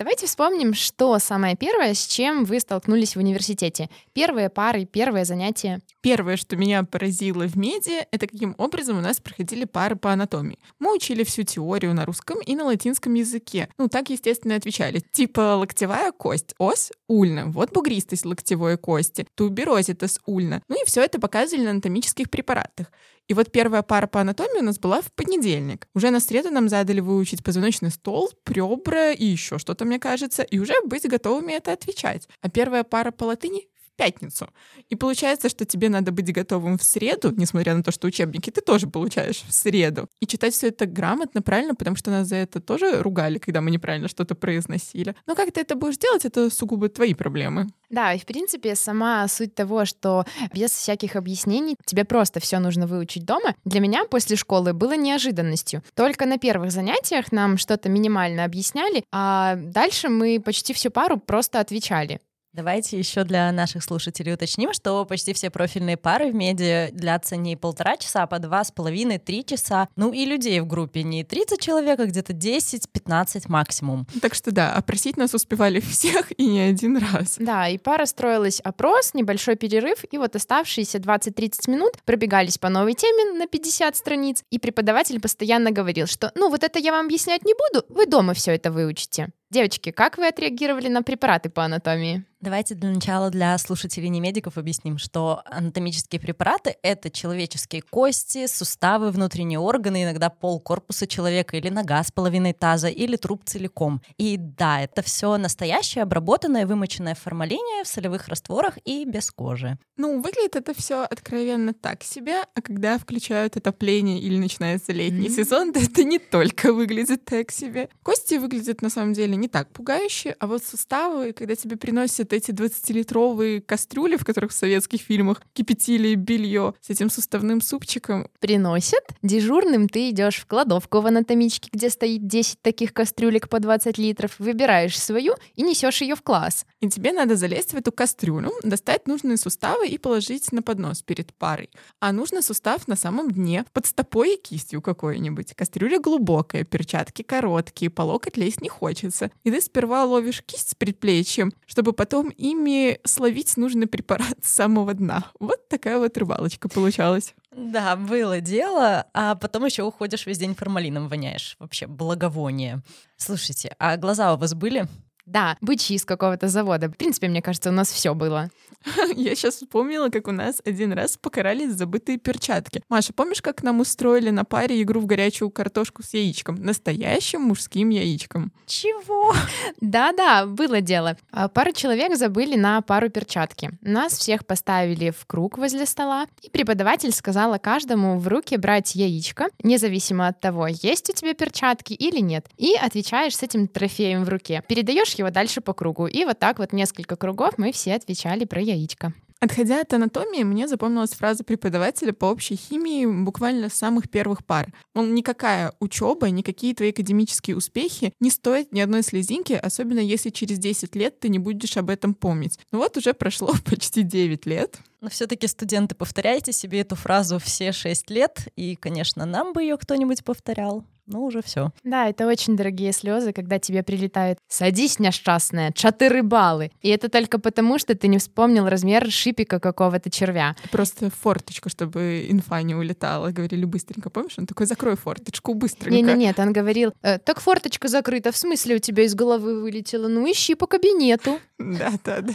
Давайте 0.00 0.26
вспомним, 0.26 0.72
что 0.72 1.18
самое 1.18 1.56
первое, 1.56 1.92
с 1.92 2.06
чем 2.06 2.46
вы 2.46 2.58
столкнулись 2.60 3.16
в 3.16 3.18
университете. 3.18 3.90
Первые 4.14 4.48
пары, 4.48 4.86
первые 4.86 5.26
занятия. 5.26 5.82
Первое, 6.00 6.38
что 6.38 6.56
меня 6.56 6.84
поразило 6.84 7.46
в 7.46 7.54
меди, 7.54 8.06
это 8.10 8.26
каким 8.26 8.54
образом 8.56 8.96
у 8.96 9.02
нас 9.02 9.20
проходили 9.20 9.66
пары 9.66 9.96
по 9.96 10.10
анатомии. 10.10 10.58
Мы 10.78 10.94
учили 10.94 11.22
всю 11.22 11.42
теорию 11.42 11.92
на 11.92 12.06
русском 12.06 12.40
и 12.40 12.56
на 12.56 12.64
латинском 12.64 13.12
языке. 13.12 13.68
Ну, 13.76 13.88
так, 13.88 14.08
естественно, 14.08 14.54
отвечали. 14.54 15.00
Типа 15.12 15.56
локтевая 15.56 16.12
кость, 16.12 16.54
ос, 16.56 16.92
ульна. 17.06 17.48
Вот 17.48 17.70
бугристость 17.74 18.24
локтевой 18.24 18.78
кости, 18.78 19.26
туберозитас 19.34 20.18
ульна. 20.24 20.62
Ну 20.68 20.82
и 20.82 20.86
все 20.86 21.02
это 21.02 21.20
показывали 21.20 21.64
на 21.64 21.72
анатомических 21.72 22.30
препаратах. 22.30 22.86
И 23.30 23.34
вот 23.34 23.52
первая 23.52 23.82
пара 23.82 24.08
по 24.08 24.20
анатомии 24.20 24.58
у 24.58 24.64
нас 24.64 24.80
была 24.80 25.00
в 25.02 25.12
понедельник. 25.12 25.86
Уже 25.94 26.10
на 26.10 26.18
среду 26.18 26.50
нам 26.50 26.68
задали 26.68 26.98
выучить 26.98 27.44
позвоночный 27.44 27.92
стол, 27.92 28.28
ребра 28.44 29.12
и 29.12 29.24
еще 29.24 29.58
что-то, 29.58 29.84
мне 29.84 30.00
кажется, 30.00 30.42
и 30.42 30.58
уже 30.58 30.74
быть 30.84 31.08
готовыми 31.08 31.52
это 31.52 31.72
отвечать. 31.72 32.28
А 32.40 32.50
первая 32.50 32.82
пара 32.82 33.12
по 33.12 33.22
латыни 33.22 33.68
пятницу. 34.00 34.48
И 34.88 34.96
получается, 34.96 35.50
что 35.50 35.66
тебе 35.66 35.90
надо 35.90 36.10
быть 36.10 36.32
готовым 36.32 36.78
в 36.78 36.82
среду, 36.82 37.34
несмотря 37.36 37.74
на 37.74 37.82
то, 37.82 37.92
что 37.92 38.06
учебники 38.06 38.48
ты 38.48 38.62
тоже 38.62 38.86
получаешь 38.86 39.42
в 39.46 39.52
среду. 39.52 40.08
И 40.20 40.26
читать 40.26 40.54
все 40.54 40.68
это 40.68 40.86
грамотно, 40.86 41.42
правильно, 41.42 41.74
потому 41.74 41.96
что 41.96 42.10
нас 42.10 42.28
за 42.28 42.36
это 42.36 42.60
тоже 42.62 43.02
ругали, 43.02 43.36
когда 43.36 43.60
мы 43.60 43.70
неправильно 43.70 44.08
что-то 44.08 44.34
произносили. 44.34 45.14
Но 45.26 45.34
как 45.34 45.52
ты 45.52 45.60
это 45.60 45.74
будешь 45.74 45.98
делать, 45.98 46.24
это 46.24 46.48
сугубо 46.48 46.88
твои 46.88 47.12
проблемы. 47.12 47.66
Да, 47.90 48.14
и 48.14 48.18
в 48.18 48.24
принципе 48.24 48.74
сама 48.74 49.28
суть 49.28 49.54
того, 49.54 49.84
что 49.84 50.24
без 50.54 50.70
всяких 50.70 51.16
объяснений 51.16 51.76
тебе 51.84 52.04
просто 52.04 52.40
все 52.40 52.58
нужно 52.58 52.86
выучить 52.86 53.26
дома, 53.26 53.54
для 53.66 53.80
меня 53.80 54.06
после 54.06 54.36
школы 54.36 54.72
было 54.72 54.96
неожиданностью. 54.96 55.82
Только 55.94 56.24
на 56.24 56.38
первых 56.38 56.70
занятиях 56.72 57.32
нам 57.32 57.58
что-то 57.58 57.90
минимально 57.90 58.44
объясняли, 58.44 59.04
а 59.12 59.56
дальше 59.56 60.08
мы 60.08 60.40
почти 60.40 60.72
всю 60.72 60.90
пару 60.90 61.18
просто 61.18 61.60
отвечали. 61.60 62.20
Давайте 62.52 62.98
еще 62.98 63.22
для 63.22 63.52
наших 63.52 63.84
слушателей 63.84 64.34
уточним, 64.34 64.72
что 64.72 65.04
почти 65.04 65.32
все 65.32 65.50
профильные 65.50 65.96
пары 65.96 66.32
в 66.32 66.34
меди 66.34 66.88
длятся 66.92 67.36
не 67.36 67.54
полтора 67.54 67.96
часа, 67.96 68.24
а 68.24 68.26
по 68.26 68.40
два 68.40 68.64
с 68.64 68.72
половиной, 68.72 69.18
три 69.18 69.44
часа. 69.44 69.88
Ну 69.94 70.12
и 70.12 70.24
людей 70.24 70.58
в 70.58 70.66
группе 70.66 71.04
не 71.04 71.22
30 71.22 71.60
человек, 71.60 72.00
а 72.00 72.06
где-то 72.06 72.32
10-15 72.32 73.44
максимум. 73.46 74.04
Так 74.20 74.34
что 74.34 74.50
да, 74.50 74.74
опросить 74.74 75.16
нас 75.16 75.32
успевали 75.32 75.78
всех 75.80 76.32
и 76.40 76.46
не 76.46 76.60
один 76.60 76.96
раз. 76.96 77.36
Да, 77.38 77.68
и 77.68 77.78
пара 77.78 78.04
строилась 78.04 78.58
опрос, 78.58 79.14
небольшой 79.14 79.54
перерыв, 79.54 80.04
и 80.10 80.18
вот 80.18 80.34
оставшиеся 80.34 80.98
20-30 80.98 81.70
минут 81.70 81.92
пробегались 82.04 82.58
по 82.58 82.68
новой 82.68 82.94
теме 82.94 83.38
на 83.38 83.46
50 83.46 83.94
страниц, 83.94 84.42
и 84.50 84.58
преподаватель 84.58 85.20
постоянно 85.20 85.70
говорил, 85.70 86.08
что 86.08 86.32
ну 86.34 86.50
вот 86.50 86.64
это 86.64 86.80
я 86.80 86.90
вам 86.90 87.06
объяснять 87.06 87.44
не 87.44 87.54
буду, 87.54 87.86
вы 87.88 88.06
дома 88.06 88.34
все 88.34 88.56
это 88.56 88.72
выучите. 88.72 89.28
Девочки, 89.50 89.90
как 89.90 90.16
вы 90.16 90.28
отреагировали 90.28 90.86
на 90.86 91.02
препараты 91.02 91.50
по 91.50 91.64
анатомии? 91.64 92.24
Давайте 92.40 92.74
для 92.74 92.88
начала 92.88 93.28
для 93.28 93.58
слушателей 93.58 94.08
не 94.08 94.18
медиков 94.18 94.56
объясним, 94.56 94.96
что 94.96 95.42
анатомические 95.44 96.18
препараты— 96.18 96.76
это 96.82 97.10
человеческие 97.10 97.82
кости, 97.82 98.46
суставы, 98.46 99.10
внутренние 99.10 99.58
органы, 99.58 100.04
иногда 100.04 100.30
пол 100.30 100.58
корпуса 100.58 101.06
человека 101.06 101.58
или 101.58 101.68
нога 101.68 102.02
с 102.02 102.10
половиной 102.10 102.54
таза 102.54 102.88
или 102.88 103.16
труп 103.16 103.42
целиком. 103.44 104.00
И 104.16 104.38
да, 104.38 104.80
это 104.80 105.02
все 105.02 105.36
настоящее, 105.36 106.02
обработанное, 106.02 106.66
вымоченное 106.66 107.14
в 107.14 107.18
формалине, 107.18 107.84
в 107.84 107.88
солевых 107.88 108.26
растворах 108.28 108.78
и 108.86 109.04
без 109.04 109.30
кожи. 109.30 109.76
Ну, 109.98 110.22
выглядит 110.22 110.56
это 110.56 110.72
все 110.72 111.02
откровенно 111.02 111.74
так 111.74 112.02
себе, 112.02 112.44
а 112.54 112.62
когда 112.62 112.96
включают 112.96 113.58
отопление 113.58 114.18
или 114.18 114.38
начинается 114.38 114.92
летний 114.92 115.28
mm-hmm. 115.28 115.44
сезон, 115.44 115.72
то 115.74 115.78
это 115.78 116.04
не 116.04 116.18
только 116.18 116.72
выглядит 116.72 117.26
так 117.26 117.50
себе. 117.50 117.90
Кости 118.02 118.36
выглядят 118.36 118.80
на 118.80 118.88
самом 118.88 119.12
деле 119.12 119.36
не 119.40 119.48
так 119.48 119.70
пугающе, 119.72 120.36
а 120.38 120.46
вот 120.46 120.62
суставы, 120.62 121.32
когда 121.32 121.56
тебе 121.56 121.76
приносят 121.76 122.32
эти 122.32 122.50
20-литровые 122.50 123.60
кастрюли, 123.60 124.16
в 124.16 124.24
которых 124.24 124.52
в 124.52 124.54
советских 124.54 125.00
фильмах 125.00 125.42
кипятили 125.52 126.14
белье 126.14 126.74
с 126.80 126.90
этим 126.90 127.10
суставным 127.10 127.60
супчиком. 127.60 128.28
Приносят. 128.38 129.04
Дежурным 129.22 129.88
ты 129.88 130.10
идешь 130.10 130.36
в 130.36 130.46
кладовку 130.46 131.00
в 131.00 131.06
анатомичке, 131.06 131.70
где 131.72 131.90
стоит 131.90 132.26
10 132.26 132.60
таких 132.62 132.92
кастрюлек 132.92 133.48
по 133.48 133.60
20 133.60 133.98
литров, 133.98 134.38
выбираешь 134.38 134.98
свою 134.98 135.34
и 135.54 135.62
несешь 135.62 136.02
ее 136.02 136.14
в 136.14 136.22
класс. 136.22 136.66
И 136.80 136.88
тебе 136.88 137.12
надо 137.12 137.36
залезть 137.36 137.72
в 137.72 137.76
эту 137.76 137.92
кастрюлю, 137.92 138.52
достать 138.62 139.06
нужные 139.06 139.36
суставы 139.36 139.86
и 139.86 139.98
положить 139.98 140.52
на 140.52 140.62
поднос 140.62 141.02
перед 141.02 141.32
парой. 141.34 141.70
А 141.98 142.12
нужно 142.12 142.42
сустав 142.42 142.86
на 142.88 142.96
самом 142.96 143.30
дне, 143.30 143.64
под 143.72 143.86
стопой 143.86 144.34
и 144.34 144.40
кистью 144.40 144.82
какой-нибудь. 144.82 145.54
Кастрюля 145.54 145.98
глубокая, 145.98 146.64
перчатки 146.64 147.22
короткие, 147.22 147.90
по 147.90 148.02
локоть 148.02 148.36
лезть 148.36 148.60
не 148.60 148.68
хочется. 148.68 149.29
И 149.44 149.50
ты 149.50 149.60
сперва 149.60 150.04
ловишь 150.04 150.42
кисть 150.42 150.70
с 150.70 150.74
предплечьем, 150.74 151.52
чтобы 151.66 151.92
потом 151.92 152.28
ими 152.30 152.98
словить 153.04 153.56
нужный 153.56 153.86
препарат 153.86 154.38
с 154.42 154.50
самого 154.50 154.94
дна. 154.94 155.30
Вот 155.38 155.68
такая 155.68 155.98
вот 155.98 156.16
рыбалочка 156.16 156.68
получалась. 156.68 157.34
Да, 157.50 157.96
было 157.96 158.40
дело, 158.40 159.06
а 159.12 159.34
потом 159.34 159.64
еще 159.64 159.82
уходишь 159.82 160.26
весь 160.26 160.38
день 160.38 160.54
формалином 160.54 161.08
воняешь. 161.08 161.56
Вообще 161.58 161.86
благовоние. 161.86 162.82
Слушайте, 163.16 163.74
а 163.78 163.96
глаза 163.96 164.34
у 164.34 164.36
вас 164.36 164.54
были? 164.54 164.86
Да, 165.26 165.56
бычьи 165.60 165.96
из 165.96 166.04
какого-то 166.04 166.48
завода. 166.48 166.88
В 166.88 166.96
принципе, 166.96 167.28
мне 167.28 167.42
кажется, 167.42 167.70
у 167.70 167.72
нас 167.72 167.90
все 167.90 168.14
было. 168.14 168.50
Я 169.16 169.34
сейчас 169.34 169.56
вспомнила, 169.56 170.08
как 170.08 170.28
у 170.28 170.32
нас 170.32 170.62
один 170.64 170.92
раз 170.92 171.16
покарались 171.16 171.72
забытые 171.72 172.18
перчатки. 172.18 172.82
Маша, 172.88 173.12
помнишь, 173.12 173.42
как 173.42 173.62
нам 173.62 173.80
устроили 173.80 174.30
на 174.30 174.44
паре 174.44 174.80
игру 174.82 175.00
в 175.00 175.06
горячую 175.06 175.50
картошку 175.50 176.02
с 176.02 176.14
яичком? 176.14 176.56
Настоящим 176.56 177.42
мужским 177.42 177.90
яичком. 177.90 178.52
Чего? 178.66 179.34
Да-да, 179.80 180.46
было 180.46 180.80
дело. 180.80 181.16
А, 181.30 181.48
пара 181.48 181.72
человек 181.72 182.16
забыли 182.16 182.56
на 182.56 182.80
пару 182.80 183.10
перчатки. 183.10 183.70
Нас 183.82 184.14
всех 184.14 184.46
поставили 184.46 185.10
в 185.10 185.26
круг 185.26 185.58
возле 185.58 185.86
стола, 185.86 186.26
и 186.42 186.50
преподаватель 186.50 187.12
сказала 187.12 187.58
каждому 187.58 188.18
в 188.18 188.28
руки 188.28 188.56
брать 188.56 188.94
яичко, 188.94 189.48
независимо 189.62 190.28
от 190.28 190.40
того, 190.40 190.68
есть 190.68 191.10
у 191.10 191.12
тебя 191.12 191.34
перчатки 191.34 191.92
или 191.92 192.20
нет, 192.20 192.46
и 192.56 192.74
отвечаешь 192.74 193.36
с 193.36 193.42
этим 193.42 193.68
трофеем 193.68 194.24
в 194.24 194.28
руке. 194.28 194.62
Передаешь 194.68 195.14
его 195.20 195.30
дальше 195.30 195.60
по 195.60 195.72
кругу. 195.72 196.06
И 196.06 196.24
вот 196.24 196.38
так 196.38 196.58
вот 196.58 196.72
несколько 196.72 197.16
кругов 197.16 197.58
мы 197.58 197.72
все 197.72 197.94
отвечали 197.94 198.44
про 198.44 198.60
яичко. 198.60 199.14
Отходя 199.42 199.80
от 199.80 199.90
анатомии, 199.94 200.42
мне 200.42 200.68
запомнилась 200.68 201.12
фраза 201.12 201.44
преподавателя 201.44 202.12
по 202.12 202.26
общей 202.26 202.56
химии 202.56 203.06
буквально 203.06 203.70
с 203.70 203.74
самых 203.74 204.10
первых 204.10 204.44
пар. 204.44 204.70
Он 204.94 205.14
никакая 205.14 205.72
учеба, 205.80 206.28
никакие 206.28 206.74
твои 206.74 206.90
академические 206.90 207.56
успехи 207.56 208.12
не 208.20 208.30
стоят 208.30 208.70
ни 208.72 208.80
одной 208.80 209.02
слезинки, 209.02 209.54
особенно 209.54 210.00
если 210.00 210.28
через 210.28 210.58
10 210.58 210.94
лет 210.94 211.20
ты 211.20 211.30
не 211.30 211.38
будешь 211.38 211.78
об 211.78 211.88
этом 211.88 212.12
помнить. 212.12 212.58
Ну 212.70 212.80
вот 212.80 212.98
уже 212.98 213.14
прошло 213.14 213.54
почти 213.64 214.02
9 214.02 214.44
лет. 214.44 214.78
Но 215.00 215.08
все-таки 215.08 215.46
студенты, 215.46 215.94
повторяйте 215.94 216.52
себе 216.52 216.80
эту 216.80 216.94
фразу 216.94 217.38
все 217.38 217.72
6 217.72 218.10
лет, 218.10 218.48
и, 218.56 218.76
конечно, 218.76 219.24
нам 219.24 219.52
бы 219.52 219.62
ее 219.62 219.76
кто-нибудь 219.76 220.24
повторял 220.24 220.84
ну 221.10 221.24
уже 221.24 221.42
все. 221.42 221.72
Да, 221.82 222.08
это 222.08 222.26
очень 222.26 222.56
дорогие 222.56 222.92
слезы, 222.92 223.32
когда 223.32 223.58
тебе 223.58 223.82
прилетают 223.82 224.38
«Садись, 224.48 224.98
несчастная, 224.98 225.72
четыре 225.72 226.22
баллы». 226.22 226.70
И 226.82 226.88
это 226.88 227.08
только 227.08 227.38
потому, 227.38 227.78
что 227.78 227.94
ты 227.94 228.08
не 228.08 228.18
вспомнил 228.18 228.68
размер 228.68 229.10
шипика 229.10 229.58
какого-то 229.58 230.10
червя. 230.10 230.54
Просто 230.70 231.10
форточку, 231.10 231.68
чтобы 231.68 232.26
инфа 232.28 232.62
не 232.62 232.74
улетала. 232.74 233.30
Говорили 233.30 233.64
быстренько, 233.64 234.08
помнишь? 234.10 234.38
Он 234.38 234.46
такой, 234.46 234.66
закрой 234.66 234.96
форточку 234.96 235.54
быстренько. 235.54 235.90
Не-не-нет, 235.90 236.38
он 236.38 236.52
говорил, 236.52 236.92
э, 237.02 237.18
так 237.18 237.40
форточка 237.40 237.88
закрыта, 237.88 238.30
в 238.30 238.36
смысле 238.36 238.76
у 238.76 238.78
тебя 238.78 239.02
из 239.02 239.14
головы 239.14 239.60
вылетела? 239.60 240.08
Ну 240.08 240.30
ищи 240.30 240.54
по 240.54 240.66
кабинету. 240.66 241.40
Да-да-да. 241.58 242.34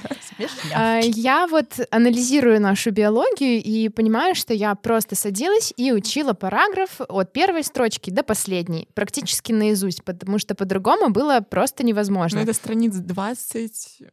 А, 0.73 0.99
я 0.99 1.47
вот 1.47 1.79
анализирую 1.91 2.54
нашу 2.59 2.91
биологию 2.91 3.61
и 3.61 3.89
понимаю, 3.89 4.35
что 4.35 4.53
я 4.53 4.75
просто 4.75 5.15
садилась 5.15 5.73
и 5.77 5.91
учила 5.91 6.33
параграф 6.33 7.01
от 7.07 7.33
первой 7.33 7.63
строчки 7.63 8.09
до 8.09 8.23
последней, 8.23 8.87
практически 8.93 9.51
наизусть, 9.51 10.03
потому 10.03 10.39
что 10.39 10.55
по-другому 10.55 11.09
было 11.09 11.39
просто 11.39 11.83
невозможно. 11.83 12.39
Ну, 12.39 12.43
это 12.43 12.53
страниц 12.53 12.95
20, 12.95 13.71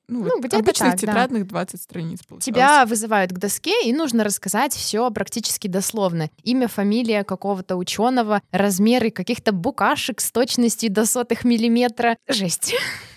ну, 0.08 0.24
ну 0.24 0.40
где-то 0.40 0.58
обычных 0.58 0.92
так, 0.92 1.00
тетрадных 1.00 1.44
да. 1.44 1.50
20 1.50 1.82
страниц 1.82 2.20
получалось. 2.22 2.44
Тебя 2.44 2.84
вызывают 2.86 3.32
к 3.32 3.38
доске, 3.38 3.74
и 3.84 3.92
нужно 3.92 4.24
рассказать 4.24 4.72
все 4.72 5.10
практически 5.10 5.68
дословно. 5.68 6.30
Имя, 6.42 6.68
фамилия 6.68 7.24
какого-то 7.24 7.76
ученого, 7.76 8.42
размеры 8.50 9.10
каких-то 9.10 9.52
букашек 9.52 10.20
с 10.20 10.30
точностью 10.30 10.90
до 10.90 11.06
сотых 11.06 11.44
миллиметра. 11.44 12.16
Жесть. 12.28 12.74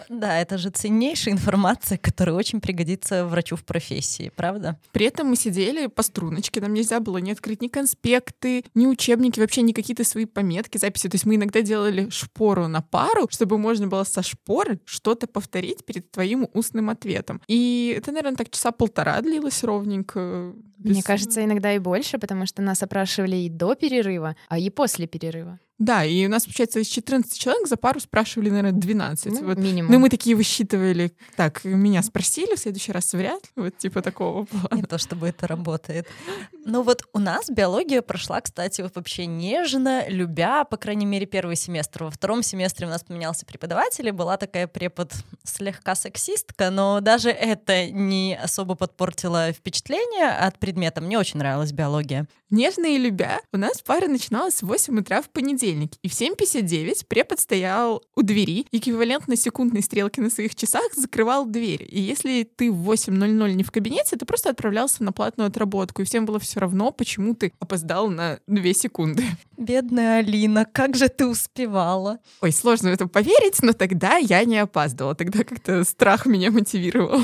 Да, 0.09 0.39
это 0.39 0.57
же 0.57 0.69
ценнейшая 0.69 1.33
информация, 1.33 1.97
которая 1.97 2.35
очень 2.35 2.61
пригодится 2.61 3.25
врачу 3.25 3.55
в 3.55 3.63
профессии, 3.63 4.31
правда? 4.35 4.79
При 4.91 5.05
этом 5.05 5.27
мы 5.27 5.35
сидели 5.35 5.87
по 5.87 6.03
струночке, 6.03 6.61
нам 6.61 6.73
нельзя 6.73 6.99
было 6.99 7.17
не 7.17 7.31
открыть 7.31 7.61
ни 7.61 7.67
конспекты, 7.67 8.63
ни 8.73 8.87
учебники, 8.87 9.39
вообще 9.39 9.61
ни 9.61 9.71
какие-то 9.71 10.03
свои 10.03 10.25
пометки, 10.25 10.77
записи. 10.77 11.09
То 11.09 11.15
есть 11.15 11.25
мы 11.25 11.35
иногда 11.35 11.61
делали 11.61 12.09
шпору 12.09 12.67
на 12.67 12.81
пару, 12.81 13.27
чтобы 13.29 13.57
можно 13.57 13.87
было 13.87 14.03
со 14.03 14.21
шпоры 14.21 14.79
что-то 14.85 15.27
повторить 15.27 15.85
перед 15.85 16.11
твоим 16.11 16.47
устным 16.53 16.89
ответом. 16.89 17.41
И 17.47 17.93
это, 17.97 18.11
наверное, 18.11 18.37
так 18.37 18.49
часа 18.49 18.71
полтора 18.71 19.21
длилось 19.21 19.63
ровненько. 19.63 20.53
Мне 20.77 21.03
кажется, 21.03 21.43
иногда 21.43 21.73
и 21.73 21.79
больше, 21.79 22.17
потому 22.17 22.45
что 22.45 22.61
нас 22.61 22.83
опрашивали 22.83 23.35
и 23.37 23.49
до 23.49 23.75
перерыва, 23.75 24.35
а 24.49 24.59
и 24.59 24.69
после 24.69 25.07
перерыва. 25.07 25.59
Да, 25.77 26.05
и 26.05 26.25
у 26.25 26.29
нас, 26.29 26.45
получается, 26.45 26.79
из 26.79 26.87
14 26.87 27.37
человек 27.37 27.67
за 27.67 27.75
пару 27.75 27.99
спрашивали, 27.99 28.49
наверное, 28.49 28.71
12. 28.71 29.33
Ну, 29.33 29.45
вот. 29.45 29.57
минимум. 29.57 29.91
Ну, 29.91 29.99
мы 29.99 30.09
такие 30.09 30.33
высчитывали. 30.33 31.11
Так, 31.35 31.65
меня 31.65 32.01
спросили, 32.01 32.55
в 32.55 32.59
следующий 32.59 32.93
раз 32.93 33.11
вряд 33.11 33.43
ли. 33.43 33.63
Вот 33.63 33.77
типа 33.77 34.01
такого 34.01 34.45
плана. 34.45 34.67
Не 34.71 34.83
то, 34.83 34.97
чтобы 34.97 35.27
это 35.27 35.47
работает. 35.47 36.07
Ну 36.65 36.81
вот 36.81 37.03
у 37.11 37.19
нас 37.19 37.49
биология 37.49 38.01
прошла, 38.01 38.39
кстати, 38.39 38.81
вот 38.81 38.95
вообще 38.95 39.25
нежно, 39.25 40.07
любя, 40.07 40.63
по 40.63 40.77
крайней 40.77 41.05
мере, 41.05 41.25
первый 41.25 41.57
семестр. 41.57 42.05
Во 42.05 42.11
втором 42.11 42.41
семестре 42.41 42.87
у 42.87 42.89
нас 42.89 43.03
поменялся 43.03 43.45
преподаватель, 43.45 44.07
и 44.07 44.11
была 44.11 44.37
такая 44.37 44.67
препод 44.67 45.13
слегка 45.43 45.95
сексистка, 45.95 46.69
но 46.69 47.01
даже 47.01 47.29
это 47.29 47.91
не 47.91 48.39
особо 48.41 48.75
подпортило 48.75 49.51
впечатление 49.51 50.29
от 50.29 50.57
предмета. 50.65 50.99
Мне 50.99 51.19
очень 51.19 51.37
нравилась 51.37 51.71
биология. 51.71 52.27
Нежно 52.49 52.87
и 52.87 52.97
любя, 52.97 53.41
у 53.53 53.57
нас 53.57 53.83
пара 53.85 54.07
начиналась 54.07 54.63
в 54.63 54.65
8 54.65 54.99
утра 54.99 55.21
в 55.21 55.29
понедельник, 55.29 55.91
и 56.01 56.09
в 56.09 56.13
7.59 56.13 57.05
препод 57.07 57.39
стоял 57.39 58.01
у 58.15 58.23
двери, 58.23 58.65
эквивалентно 58.71 59.35
секундной 59.35 59.83
стрелки 59.83 60.19
на 60.19 60.31
своих 60.31 60.55
часах 60.55 60.91
закрывал 60.95 61.45
дверь. 61.45 61.87
И 61.87 62.01
если 62.01 62.43
ты 62.43 62.71
в 62.71 62.91
8.00 62.91 63.53
не 63.53 63.63
в 63.63 63.71
кабинете, 63.71 64.15
ты 64.15 64.25
просто 64.25 64.49
отправлялся 64.49 65.03
на 65.03 65.11
платную 65.11 65.49
отработку, 65.49 66.01
и 66.01 66.05
всем 66.05 66.25
было 66.25 66.39
все 66.39 66.59
равно, 66.59 66.91
почему 66.91 67.35
ты 67.35 67.53
опоздал 67.59 68.09
на 68.09 68.39
2 68.47 68.73
секунды. 68.73 69.23
Бедная 69.57 70.19
Алина, 70.19 70.65
как 70.65 70.95
же 70.95 71.09
ты 71.09 71.27
успевала? 71.27 72.17
Ой, 72.41 72.51
сложно 72.51 72.89
в 72.89 72.93
это 72.93 73.07
поверить, 73.07 73.61
но 73.61 73.73
тогда 73.73 74.17
я 74.17 74.43
не 74.45 74.57
опаздывала, 74.57 75.13
тогда 75.13 75.43
как-то 75.43 75.83
страх 75.83 76.25
меня 76.25 76.49
мотивировал. 76.49 77.21